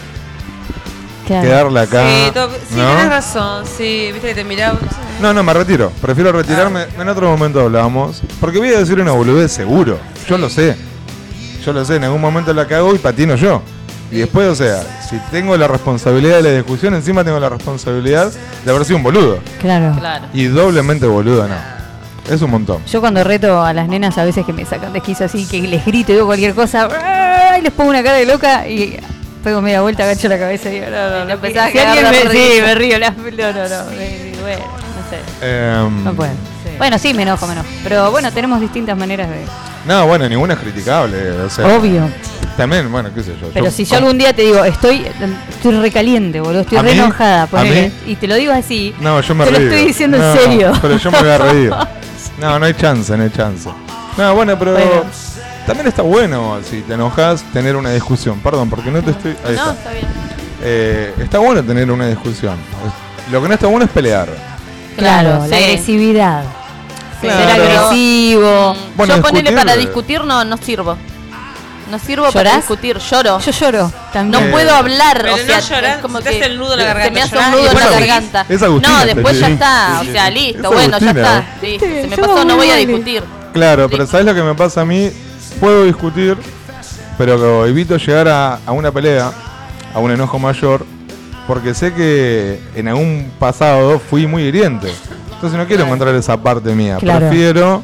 [1.26, 1.48] Claro.
[1.48, 2.06] quedarle acá.
[2.06, 2.32] Sí,
[2.76, 2.88] ¿no?
[2.88, 3.66] tenés razón.
[3.66, 4.78] Sí, viste que te miraba.
[5.22, 5.92] no, no, me retiro.
[6.02, 6.82] Prefiero retirarme.
[6.82, 7.02] Ah.
[7.02, 8.22] En otro momento hablamos.
[8.40, 9.98] Porque voy a decir una boludez seguro.
[10.28, 10.76] Yo lo sé.
[11.66, 11.96] Yo lo sé.
[11.96, 13.62] En algún momento la cago y patino yo.
[14.12, 18.32] Y después, o sea, si tengo la responsabilidad de la discusión, encima tengo la responsabilidad
[18.64, 19.40] de haber sido un boludo.
[19.60, 19.96] Claro.
[19.98, 20.26] Claro.
[20.34, 21.56] Y doblemente boludo, no.
[22.30, 22.82] Es un montón.
[22.86, 25.62] Yo cuando reto a las nenas a veces que me sacan de quicio así, que
[25.62, 26.88] les grito y digo cualquier cosa,
[27.58, 28.98] y les pongo una cara de loca y
[29.44, 32.62] pego media vuelta, agacho la cabeza y digo, no, no, no, si alguien me, sí,
[32.62, 33.18] me río, la- no,
[33.54, 35.20] no, no, me- bueno, no sé.
[35.82, 36.32] Em, No puedo.
[36.78, 37.68] Bueno, sí, me enojo, me enojo.
[37.84, 39.46] Pero bueno, tenemos distintas maneras de...
[39.86, 41.32] No, bueno, ninguna es criticable.
[41.42, 42.10] O sea, Obvio.
[42.58, 43.50] También, bueno, qué sé yo.
[43.54, 45.06] Pero si yo algún día te digo, estoy
[45.50, 47.00] estoy recaliente, boludo, estoy ¿A re mí?
[47.00, 50.18] enojada, ¿A ponele, y te lo digo así, No, yo me te lo estoy diciendo
[50.18, 50.72] No, en serio.
[50.82, 51.74] Pero yo me voy a reír.
[52.40, 53.70] No, no hay chance, no hay chance.
[54.18, 55.04] No, bueno, pero Bueno.
[55.66, 58.40] También está bueno si te enojas tener una discusión.
[58.40, 59.32] Perdón, porque no te estoy.
[59.46, 59.72] Ahí No, está.
[59.74, 60.06] está bien.
[60.62, 62.58] Eh, está bueno tener una discusión.
[63.32, 64.28] Lo que no está bueno es pelear.
[64.98, 65.64] Claro, Claro, la sí.
[65.64, 66.44] agresividad.
[67.22, 67.40] Claro.
[67.40, 68.76] Ser agresivo.
[68.96, 70.98] Bueno, Yo ponele discutir- para discutir no, no sirvo.
[71.92, 73.40] No sirvo para discutir, lloro.
[73.40, 74.44] Yo lloro No también.
[74.46, 76.58] Eh, puedo hablar, Pero o no sea, llorás, es como se te que hace el
[76.58, 78.46] nudo en la se garganta, me hace llorás un y nudo en la después garganta.
[78.50, 81.46] Es Agustina, no, después ya está, o sea, listo, Es bueno, ya está.
[81.62, 83.24] Listo, se me pasó, no voy a discutir.
[83.54, 85.12] Claro, pero ¿sabes lo que me pasa a mí?
[85.60, 86.38] Puedo discutir,
[87.18, 89.32] pero evito llegar a, a una pelea,
[89.94, 90.86] a un enojo mayor,
[91.48, 94.92] porque sé que en algún pasado fui muy hiriente.
[95.34, 96.98] Entonces no quiero encontrar esa parte mía.
[97.00, 97.28] Claro.
[97.28, 97.84] Prefiero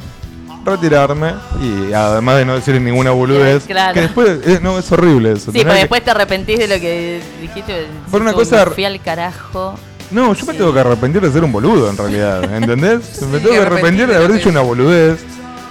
[0.66, 3.94] retirarme y además de no decir ninguna boludez, Claro.
[3.94, 5.52] que después eh, no es horrible eso.
[5.52, 7.88] Sí, que- después te arrepentís de lo que dijiste.
[8.12, 9.76] Por una cosa- Fui al carajo.
[10.12, 13.22] No, yo me tengo que arrepentir de ser un boludo en realidad, ¿entendés?
[13.32, 15.20] me tengo que arrepentir de haber dicho una boludez,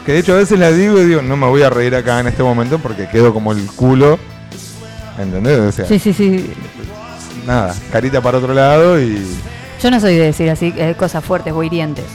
[0.09, 2.19] que de hecho a veces la digo y digo, no me voy a reír acá
[2.21, 4.19] en este momento porque quedo como el culo,
[5.19, 5.59] ¿entendés?
[5.59, 6.51] O sea, Sí, sí, sí.
[7.47, 9.23] nada, carita para otro lado y...
[9.83, 12.07] Yo no soy de decir así eh, cosas fuertes o hirientes.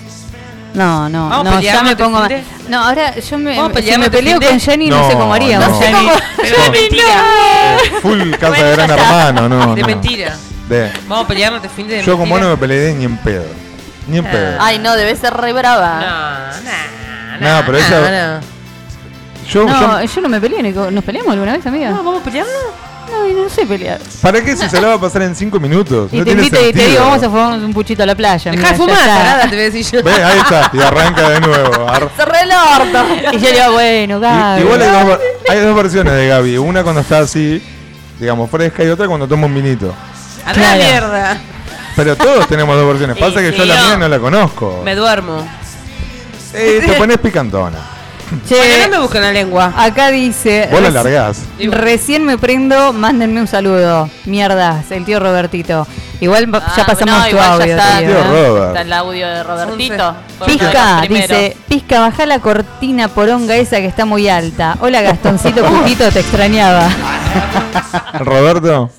[0.74, 2.44] No, no, ¿Vamos a no, pelear, ya me no pongo mal.
[2.68, 5.14] No, ahora yo me, ¿Vamos a si pelear, me no peleo con Jenny no, sé
[5.14, 5.70] No, cómo haríamos.
[5.70, 5.80] no.
[5.80, 6.10] Jenny.
[6.42, 7.04] Pero de mentira.
[7.06, 9.88] eh, full casa de gran hermano, no, De no.
[9.88, 10.36] mentira.
[10.68, 12.42] De- Vamos a pelear, no te fin de yo como mentira.
[12.46, 13.46] no me peleé ni en pedo,
[14.08, 14.58] ni en pedo.
[14.60, 16.00] Ay, no, debe ser re brava.
[16.02, 17.13] No, no,
[17.44, 18.40] No, pero no.
[19.50, 21.90] Yo, No, yo- yo no me peleé, ni con- ¿nos peleamos alguna vez, amiga?
[21.90, 22.46] No, ¿Vamos a pelear?
[23.12, 24.00] No, y no sé pelear.
[24.22, 26.10] ¿para qué si se la va a pasar en cinco minutos?
[26.14, 26.90] Y no te tiene invito y te sentido.
[26.90, 28.52] digo, vamos a fumar un puchito a la playa.
[28.52, 29.06] Deja de ya fumar, está.
[29.06, 30.04] tarada, te voy a decir yo.
[30.04, 31.90] Ve, ahí está, y arranca de nuevo.
[31.90, 33.06] Ar- Cerré el orto.
[33.34, 34.62] Y yo le digo, bueno, I- Gaby.
[34.62, 36.58] Igual hay dos, hay dos versiones de Gaby.
[36.58, 37.62] Una cuando está así,
[38.20, 39.94] digamos, fresca, y otra cuando toma un vinito.
[40.46, 40.78] A la Claro.
[40.84, 41.38] mierda.
[41.98, 43.18] Pero todos tenemos dos versiones.
[43.20, 44.82] Pasa que Sí, yo la mía no la conozco.
[44.84, 45.46] Me duermo.
[46.54, 47.78] Eh, te pones picantona.
[48.48, 49.74] Che, Bueno, no me la lengua.
[49.78, 50.68] acá dice.
[50.72, 51.42] Vos la largás.
[51.60, 54.10] Recién me prendo, mándenme un saludo.
[54.26, 55.86] Mierdas, el tío Robertito.
[56.20, 57.76] Igual ya Ah, pasamos no, tu igual ya audio.
[57.76, 58.00] está.
[58.00, 58.24] tío, Tío.
[58.24, 58.68] Robert.
[58.70, 60.16] Está el audio de Robertito.
[60.46, 61.10] Primeros.
[61.10, 64.78] dice, Pizca, baja la cortina poronga esa que está muy alta.
[64.80, 66.90] Hola Gastoncito Putito, te extrañaba.
[68.20, 68.90] ¿Roberto?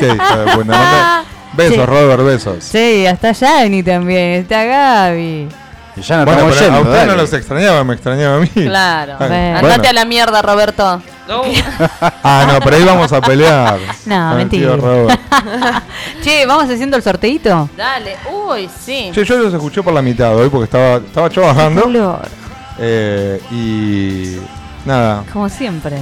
[0.00, 0.06] Sí,
[0.54, 1.24] buena onda.
[1.56, 1.86] Besos, Sí.
[1.86, 2.64] Robert, besos.
[2.64, 5.48] Sí, hasta Yanni también, está Gaby.
[5.96, 8.48] Y ya no Bueno, estamos a usted no los extrañaba, me extrañaba a mí.
[8.48, 9.14] Claro.
[9.18, 9.58] Ah, Bueno.
[9.58, 11.02] Andate a la mierda, Roberto.
[11.26, 11.42] No.
[12.22, 13.78] Ah, no, pero ahí vamos a pelear.
[14.04, 14.76] No, tío mentira.
[16.22, 17.68] Che, ¿vamos haciendo el sorteito?
[17.76, 18.16] Dale.
[18.30, 19.10] Uy, sí.
[19.12, 22.20] Che, yo los escuché por la mitad hoy porque estaba, estaba trabajando.
[22.78, 24.36] Eh, y
[24.84, 25.24] nada.
[25.32, 25.98] como siempre.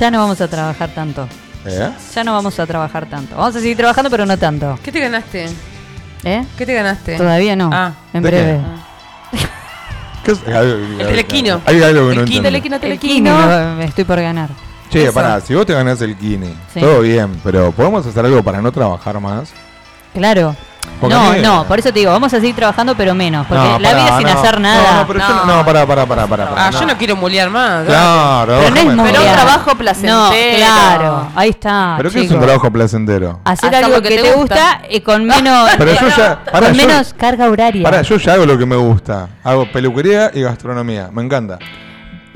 [0.00, 1.28] Ya no vamos a trabajar tanto.
[1.64, 1.90] ¿Eh?
[2.14, 3.36] Ya no vamos a trabajar tanto.
[3.36, 4.78] Vamos a seguir trabajando, pero no tanto.
[4.82, 5.46] ¿Qué te ganaste?
[6.24, 6.44] ¿Eh?
[6.56, 7.16] ¿Qué te ganaste?
[7.16, 7.70] Todavía no.
[7.72, 7.92] Ah.
[8.12, 8.60] en ¿De qué?
[10.24, 10.40] ¿Qué es?
[10.46, 11.60] El telequino.
[11.66, 12.48] Hay algo que no El quino.
[12.48, 12.48] entiendo.
[12.48, 13.76] Telequino, El telequino.
[13.76, 14.50] Me- estoy por ganar.
[14.90, 15.12] Che, Eso.
[15.12, 16.80] pará, si vos te ganás el kini, Sí.
[16.80, 19.50] todo bien, pero ¿podemos hacer algo para no trabajar más?
[20.14, 20.54] Claro.
[21.00, 23.46] Porque no, mí- no, por eso te digo, vamos a seguir trabajando, pero menos.
[23.46, 24.32] Porque No, la pará, vida sin no.
[24.32, 24.92] hacer nada.
[24.92, 27.84] No, no, pero yo no, no, pará, pará, pará, Ah, yo no quiero mulear más.
[27.84, 30.16] Claro, Pero no es Pero un trabajo placentero.
[30.16, 31.94] No, claro, ahí está.
[31.98, 33.40] ¿Pero qué es un trabajo placentero?
[33.44, 36.74] Hacer algo que, que te te gusta, y con menos, Pero yo ya- pará, con
[36.76, 37.82] yo- menos carga horaria.
[37.82, 39.28] Pará, yo ya hago lo que me gusta.
[39.44, 41.58] Hago peluquería y gastronomía, me encanta.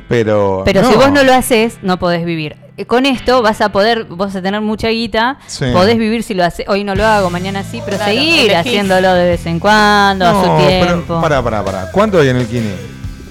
[0.08, 0.62] Pero.
[0.64, 2.56] Pero si vos no lo haces, no podés vivir.
[2.80, 5.66] Eh, Con esto vas a poder, vas a tener mucha guita, Sí.
[5.72, 9.12] podés vivir si lo haces, hoy no lo hago, mañana sí, pero Claro, seguir haciéndolo
[9.12, 11.04] de vez en cuando, a su No, tiempo.
[11.06, 11.20] pero.
[11.20, 11.90] Pará, pará, pará.
[11.92, 12.70] ¿Cuánto hay en el kini?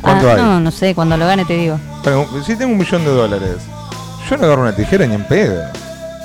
[0.02, 0.38] ¿Cuánto Ah, hay?
[0.42, 1.80] No, no sé, cuando lo gane te digo.
[2.04, 3.56] Pero, si tengo un millón de dólares,
[4.30, 5.60] yo no agarro una tijera ni en pedo.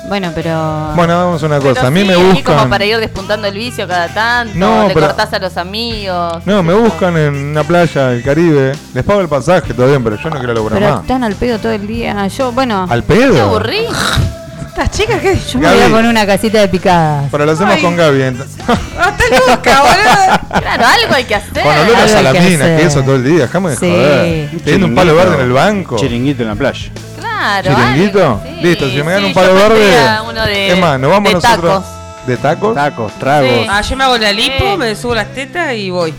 [0.07, 0.91] Bueno, pero...
[0.95, 1.87] Bueno, vamos a una Pero cosa.
[1.87, 2.43] A mí sí, me buscan.
[2.57, 4.53] como para ir despuntando el vicio cada tanto.
[4.55, 6.45] No, le pero- cortás a los amigos.
[6.45, 8.73] No, me buscan en una playa del Caribe.
[8.93, 11.01] Les pago el pasaje, todo bien, pero yo no quiero lograr Pero más.
[11.01, 12.27] están al pedo todo el día.
[12.27, 12.85] Yo, bueno...
[12.87, 13.33] ¿Al pedo?
[13.33, 13.79] Te aburrí.
[14.67, 15.39] ¿Estas chicas qué?
[15.53, 17.25] Yo me voy a poner una casita de picadas.
[17.31, 17.81] Pero lo hacemos Ay.
[17.81, 18.23] con Gaby.
[18.23, 18.31] ¡Ah,
[19.47, 20.61] boludo!
[20.61, 21.63] Claro, algo hay que hacer.
[21.63, 22.79] Con olor a que salamina, hacer.
[22.79, 23.39] que eso todo el día.
[23.43, 23.89] Déjame de Sí.
[23.89, 24.49] joder.
[24.63, 25.95] Teniendo un palo verde en el banco.
[25.95, 26.91] Chiringuito en la playa.
[27.37, 27.75] Claro.
[27.75, 28.19] ¿Chiringuito?
[28.23, 29.67] algo, sí, Listo, si me dan sí, un yo palo verde.
[29.69, 31.73] pondría uno de- es más, nos vamos de nosotros.
[31.83, 32.27] tacos.
[32.27, 32.75] ¿De tacos?
[32.75, 33.49] Tacos, tragos.
[33.51, 33.67] Sí.
[33.69, 34.77] Ah, yo me hago la lipo, Sí.
[34.77, 36.13] me subo las tetas y voy.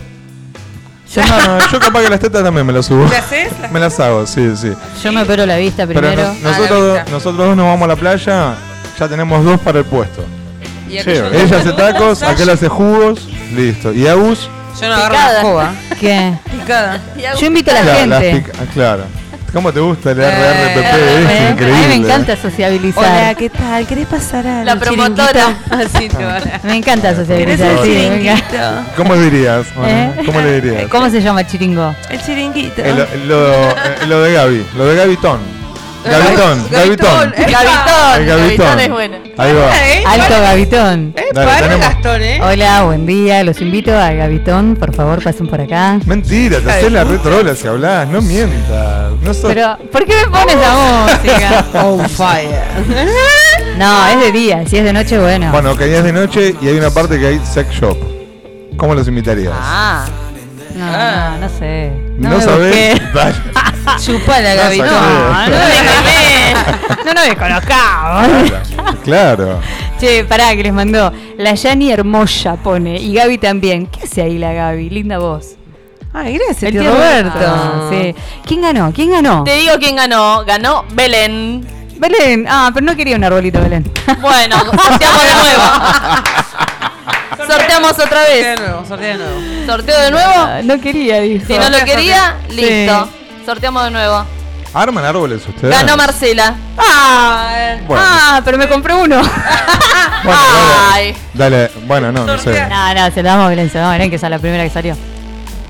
[1.13, 3.05] Yo, no, no, yo capaz que las tetas también me las subo.
[3.05, 3.51] ¿Te haces?
[3.61, 4.71] Las- Me las hago, sí, sí.
[5.03, 6.23] Yo me opero la vista Pero primero.
[6.23, 7.11] no- Ah, la nosotros, vista.
[7.11, 8.55] nosotros dos nos vamos a la playa,
[8.99, 10.23] ya tenemos dos para el puesto.
[10.89, 13.91] Y aquello- Ella hace tacos, aquel hace jugos, listo.
[13.93, 14.49] Y Agus,
[14.79, 15.31] Yo no agarro Picada.
[15.33, 15.73] la escoba.
[15.99, 16.33] ¿Qué?
[16.51, 17.01] Picada.
[17.17, 18.41] Y hago- Yo invito a la Claro, las gente.
[18.51, 19.03] pica- ah, claro.
[19.53, 20.27] ¿Cómo te gusta el RRPP?
[20.77, 21.77] eh, Es increíble.
[21.77, 23.03] A mí me encanta sociabilizar.
[23.03, 23.87] Hola, ¿qué tal?
[23.87, 25.57] ¿Querés pasar a La promotora.
[25.69, 26.39] Así te va.
[26.63, 27.77] Me encanta sociabilizar.
[28.95, 29.65] ¿Cómo dirías?
[29.75, 30.23] Bueno, ¿Eh?
[30.25, 30.87] ¿Cómo le dirías?
[30.89, 31.95] ¿Cómo se llama el chiringo?
[32.09, 32.81] El chiringuito.
[32.83, 33.75] Eh, lo, lo- eh,
[34.07, 35.39] lo de Gaby, lo de Gavitón.
[35.39, 35.66] Gavitón,
[36.05, 36.59] Gavitón.
[36.59, 38.79] Eh, Gavitón, El Gavitón Gavitón.
[38.79, 39.17] es bueno.
[39.37, 40.11] Ahí va.
[40.11, 41.13] Alto Gavitón.
[41.13, 42.39] Dale, para tenemos- Gastón, ¿eh?
[42.41, 43.43] Hola, buen día.
[43.43, 44.75] Los invito a Gavitón.
[44.79, 45.99] Por favor, pasen por acá.
[46.05, 49.11] Mentira, te haces la retrola si hablas, no mientas.
[49.21, 49.45] No sos...
[49.53, 51.65] Pero, ¿por qué me pones la música?
[51.85, 52.61] On fire.
[53.77, 54.63] No, es de día.
[54.67, 55.51] Si es de noche, bueno.
[55.51, 57.97] Bueno, que ya es de noche y hay una parte que hay sex shop.
[58.77, 59.53] ¿Cómo los invitarías?
[59.55, 60.05] Ah,
[60.77, 61.91] No, no, no sé.
[62.17, 62.99] ¿No, me sabés?
[64.05, 64.77] Chupala, No saqué.
[64.77, 66.53] No, no, déjame.
[67.05, 68.51] no nos desconozcamos.
[69.03, 69.59] Claro.
[69.99, 71.11] Che, pará, que les mandó.
[71.37, 72.97] La Yani Hermosa pone.
[72.99, 73.87] Y Gaby también.
[73.87, 74.89] ¿Qué hace ahí la Gaby?
[74.89, 75.55] Linda voz.
[76.13, 77.31] Ay, gracias, El tío tío Roberto.
[77.39, 77.89] Roberto.
[77.91, 78.15] Sí.
[78.45, 78.91] ¿Quién ganó?
[78.93, 79.43] ¿Quién ganó?
[79.43, 80.43] te digo quién ganó.
[80.45, 81.65] Ganó Belén.
[81.97, 82.45] Belén.
[82.49, 83.89] Ah, pero no quería un arbolito, Belén.
[84.21, 85.63] Bueno, sorteamos de nuevo.
[87.47, 88.45] Sorteamos otra vez.
[88.45, 89.65] de nuevo, sortea de nuevo.
[89.65, 90.33] ¿Sorteo de nuevo?
[90.63, 91.45] No quería, dijo.
[91.47, 93.09] Si no lo quería, listo.
[93.45, 94.25] Sorteamos de nuevo.
[94.73, 95.73] ¿Arman árboles ustedes?
[95.75, 96.53] Ganó Marcela.
[96.77, 98.03] Ah, Bueno.
[98.05, 99.21] ah, pero me compré uno.
[100.23, 100.39] Bueno,
[100.91, 101.15] Ay.
[101.33, 101.57] dale.
[101.57, 102.67] Dale, bueno, no, no sé.
[102.67, 104.31] No, no, se lo damos a Belén, se lo damos a Belén, que esa es
[104.31, 104.95] la primera que salió.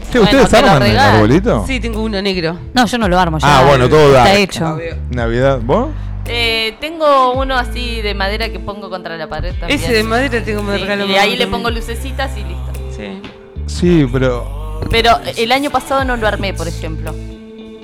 [0.10, 1.14] Che, Bueno, ¿ustedes te lo arman el regalo.
[1.16, 1.64] arbolito?
[1.68, 2.58] Sí, tengo uno negro.
[2.74, 3.60] No, yo no lo armo ya.
[3.60, 4.36] Ah, bueno, todo Está dark.
[4.38, 4.80] hecho.
[5.12, 5.90] Navidad, ¿vos?
[6.30, 9.80] Eh, tengo uno así de madera que pongo contra la pared también.
[9.80, 12.72] Ese de madera tengo me Sí, regalo y ahí le pongo lucecitas y listo.
[12.96, 13.22] Sí.
[13.66, 14.82] Sí, pero.
[14.92, 17.14] Pero el año pasado no lo armé, por ejemplo.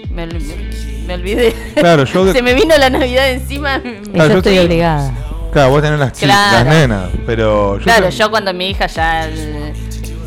[0.09, 1.53] Me, me olvidé.
[1.75, 3.81] Claro, yo Se me vino la Navidad encima.
[3.83, 5.11] Y Claro, yo estoy obligada.
[5.51, 6.65] Claro, vos tenés las chicas, Claro.
[6.69, 9.73] las nenas, pero yo Claro, te- yo cuando mi hija ya el-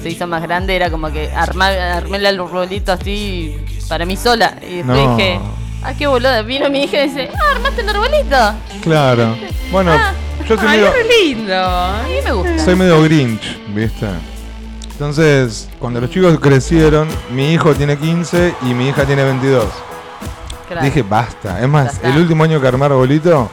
[0.03, 3.57] se hizo más grande era como que armar, armé el arbolito así
[3.89, 4.57] para mí sola.
[4.63, 5.17] Y después No.
[5.17, 5.41] dije,
[5.87, 6.43] ah, qué boluda.
[6.43, 8.37] Vino mi hija y dice, ah, armaste el arbolito.
[8.83, 9.37] Claro.
[9.71, 10.13] Bueno, Ah.
[10.49, 11.07] yo soy Ay, medio, es
[11.37, 11.55] lindo.
[11.65, 12.65] A mí me gusta.
[12.65, 14.07] soy medio Grinch, ¿viste?
[14.93, 19.65] Entonces, cuando los chicos crecieron, mi hijo tiene 15 y mi hija tiene 22.
[20.69, 20.85] Claro.
[20.85, 21.61] Dije, basta.
[21.61, 23.51] Es más, el último año que armé arbolito,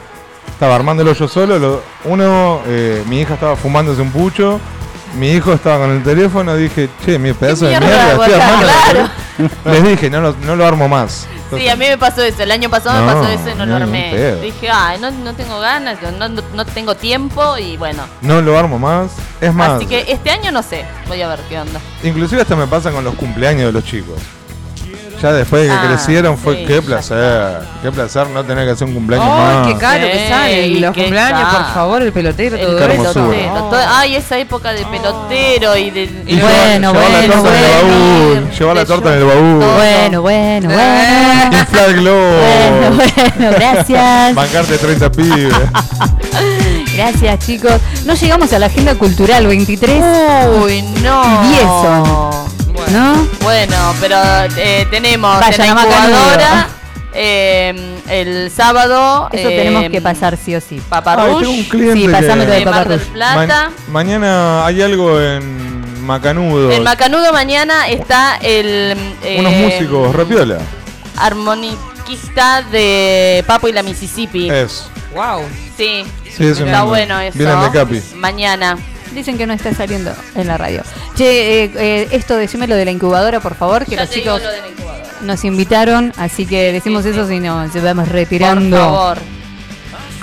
[0.50, 1.58] estaba armándolo yo solo.
[1.58, 4.58] lo- uno, eh, mi hija estaba fumándose un pucho.
[5.18, 6.56] Mi hijo estaba con el teléfono.
[6.56, 8.12] Dije, che, mi pedazo de mierda.
[8.12, 9.10] Estoy armando claro.
[9.64, 11.26] Les dije, no, lo- no lo armo más.
[11.56, 12.42] Sí, a mí me pasó eso.
[12.42, 14.36] El año pasado me No, pasó eso y no, no, lo armé.
[14.42, 18.04] Dije, ay, no, no tengo ganas, no, no, no tengo tiempo y bueno.
[18.22, 19.12] No lo armo más.
[19.40, 20.84] Es más, Así que este año no sé.
[21.08, 21.80] Voy a ver qué onda.
[22.02, 24.18] inclusive hasta me pasa con los cumpleaños de los chicos.
[25.22, 28.66] Ya después de que Ah, crecieron fue sí, qué ya placer, qué placer no tener
[28.66, 29.66] que hacer un cumpleaños Ay, más.
[29.68, 31.58] qué caro que Sí, salen los qué cumpleaños, caro.
[31.64, 32.92] por favor, el pelotero, El todo Qué eso.
[32.92, 33.26] hermosura.
[33.28, 33.64] pelotero.
[33.70, 36.02] todo- ay, esa época de pelotero y de.
[36.26, 38.34] Y Bueno, llevar la bueno, torta en el bueno.
[38.42, 39.74] baúl, llevar la torta en el baúl, todo.
[39.76, 41.58] Bueno, bueno, bueno.
[41.58, 42.96] inflar el globo, Bueno,
[43.36, 44.34] bueno, gracias.
[44.34, 45.54] bancarte 30 pibes.
[46.96, 47.72] Gracias, chicos.
[48.04, 50.00] No llegamos a la agenda cultural 23
[50.62, 51.24] Uy, no.
[51.44, 51.64] y 10
[52.86, 52.92] son.
[52.92, 53.28] ¿No?
[53.42, 54.16] Bueno, pero
[54.56, 56.68] eh, tenemos Vayan en a la incubadora
[57.12, 59.28] eh, el sábado.
[59.32, 60.76] Eso eh, tenemos que pasar sí o sí.
[60.76, 61.38] Ay, Paparrush.
[61.40, 63.00] tengo un cliente Sí, pasámelo de Paparrush.
[63.12, 63.70] Plata.
[63.70, 66.70] Ma- mañana hay algo en Macanudo.
[66.72, 70.58] En Macanudo mañana está el eh, Unos músicos, rapiola.
[71.16, 74.50] armoniquista de Papo y la Mississippi.
[74.50, 74.86] Es.
[75.14, 75.42] Wow.
[75.76, 76.86] Sí, Sí, eso está mismo.
[76.88, 77.38] bueno eso.
[77.38, 78.02] Vienen de Capi.
[78.16, 78.76] Mañana.
[79.14, 80.82] Dicen que no está saliendo en la radio.
[81.14, 84.36] Che, eh, eh, esto decímelo de la incubadora, por favor, que Ya los te digo
[84.36, 85.04] chicos lo de la incubadora.
[85.22, 88.76] nos invitaron, así que decimos eso si no se vamos retirando.
[88.76, 89.18] Por favor.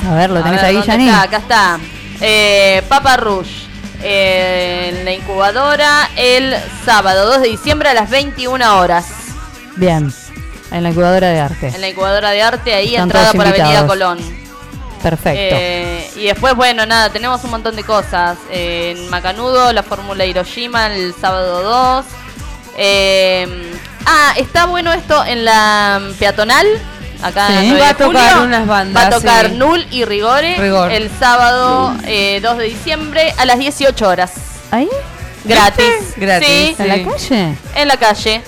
[0.10, 1.12] A ver, lo A tenés ver, ahí, ¿dónde Janine.
[1.12, 1.22] está?
[1.24, 1.80] Acá está.
[2.22, 3.64] Eh, Papa Rush.
[4.04, 6.56] eh, en la incubadora el
[6.86, 9.06] sábado 2 de diciembre a las 21 horas.
[9.76, 10.12] Bien.
[10.72, 11.68] En la incubadora de arte.
[11.68, 13.90] En la incubadora de arte, ahí Están entrada todos por Avenida invitados.
[13.92, 14.41] Colón.
[15.02, 15.56] Perfecto.
[15.60, 18.38] Eh, y después, bueno, nada, tenemos un montón de cosas.
[18.52, 22.06] Eh, en Macanudo, la Fórmula Hiroshima el sábado 2.
[22.78, 23.72] Eh,
[24.06, 26.68] ah, está bueno esto en la peatonal.
[27.22, 27.54] Acá Sí.
[27.58, 28.44] en 9 Va a tocar julio.
[28.48, 29.56] unas bandas, Va a tocar sí.
[29.56, 30.92] Null y Rigore Rigor.
[30.92, 34.32] el sábado eh, 2 de diciembre a las 18 horas.
[34.72, 34.90] ¿Ahí?
[35.44, 36.14] Gratis.
[36.18, 37.56] Gratis, Sí, ¿En la calle?
[37.76, 38.42] en la calle.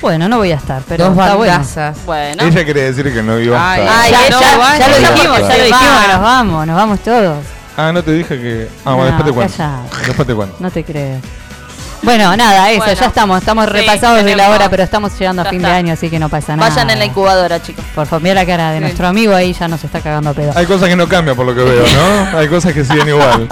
[0.00, 1.52] Bueno, no voy a estar, pero Dos está bueno.
[1.52, 1.96] bandazas.
[2.04, 2.42] Bueno.
[2.44, 3.98] Ella quiere decir que no iba a Ay, estar.
[4.04, 6.76] Ay, Ya no, vaya, Ya lo dijimos, ya lo Se dijimos que nos vamos, nos
[6.76, 7.38] vamos todos.
[7.76, 8.68] Ah, no te dije que.
[8.84, 9.56] Ah, No, bueno, después te cuento.
[9.56, 10.06] calla.
[10.06, 10.56] Después te cuento.
[10.60, 11.18] No te creo.
[12.02, 14.54] Bueno, nada, eso, Bueno, ya estamos, estamos sí, repasados de la tenemos.
[14.54, 15.70] hora, pero estamos llegando a Ya fin está.
[15.72, 16.68] de año, así que no pasa nada.
[16.68, 17.84] Vayan en la incubadora, chicos.
[17.94, 20.52] Por favor, mira la cara de nuestro amigo ahí, ya nos está cagando a pedo.
[20.54, 21.82] Hay cosas que no cambian por lo que veo,
[22.32, 22.38] ¿no?
[22.38, 23.48] Hay cosas que siguen igual.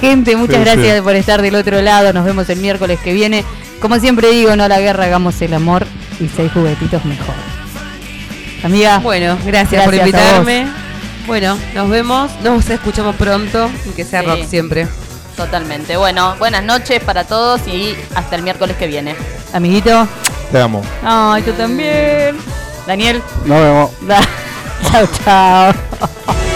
[0.00, 1.02] Gente, muchas Sí, gracias sí.
[1.02, 2.12] por estar del otro lado.
[2.12, 3.44] Nos vemos el miércoles que viene.
[3.80, 5.86] Como siempre digo, no a la guerra, hagamos el amor
[6.20, 7.34] y seis juguetitos mejor.
[8.62, 8.98] Amiga.
[8.98, 10.66] Bueno, gracias, por Gracias invitarme.
[11.26, 14.26] Bueno, nos vemos, nos escuchamos pronto, y que sea Sí.
[14.26, 14.86] rock siempre.
[15.36, 15.96] Totalmente.
[15.96, 19.16] Bueno, buenas noches para todos y hasta el miércoles que viene.
[19.52, 20.06] Amiguito.
[20.52, 20.82] Te amo.
[21.02, 22.36] Ay, tú también.
[22.86, 23.20] Daniel.
[23.44, 23.90] Nos vemos.
[24.92, 26.53] chao, chao.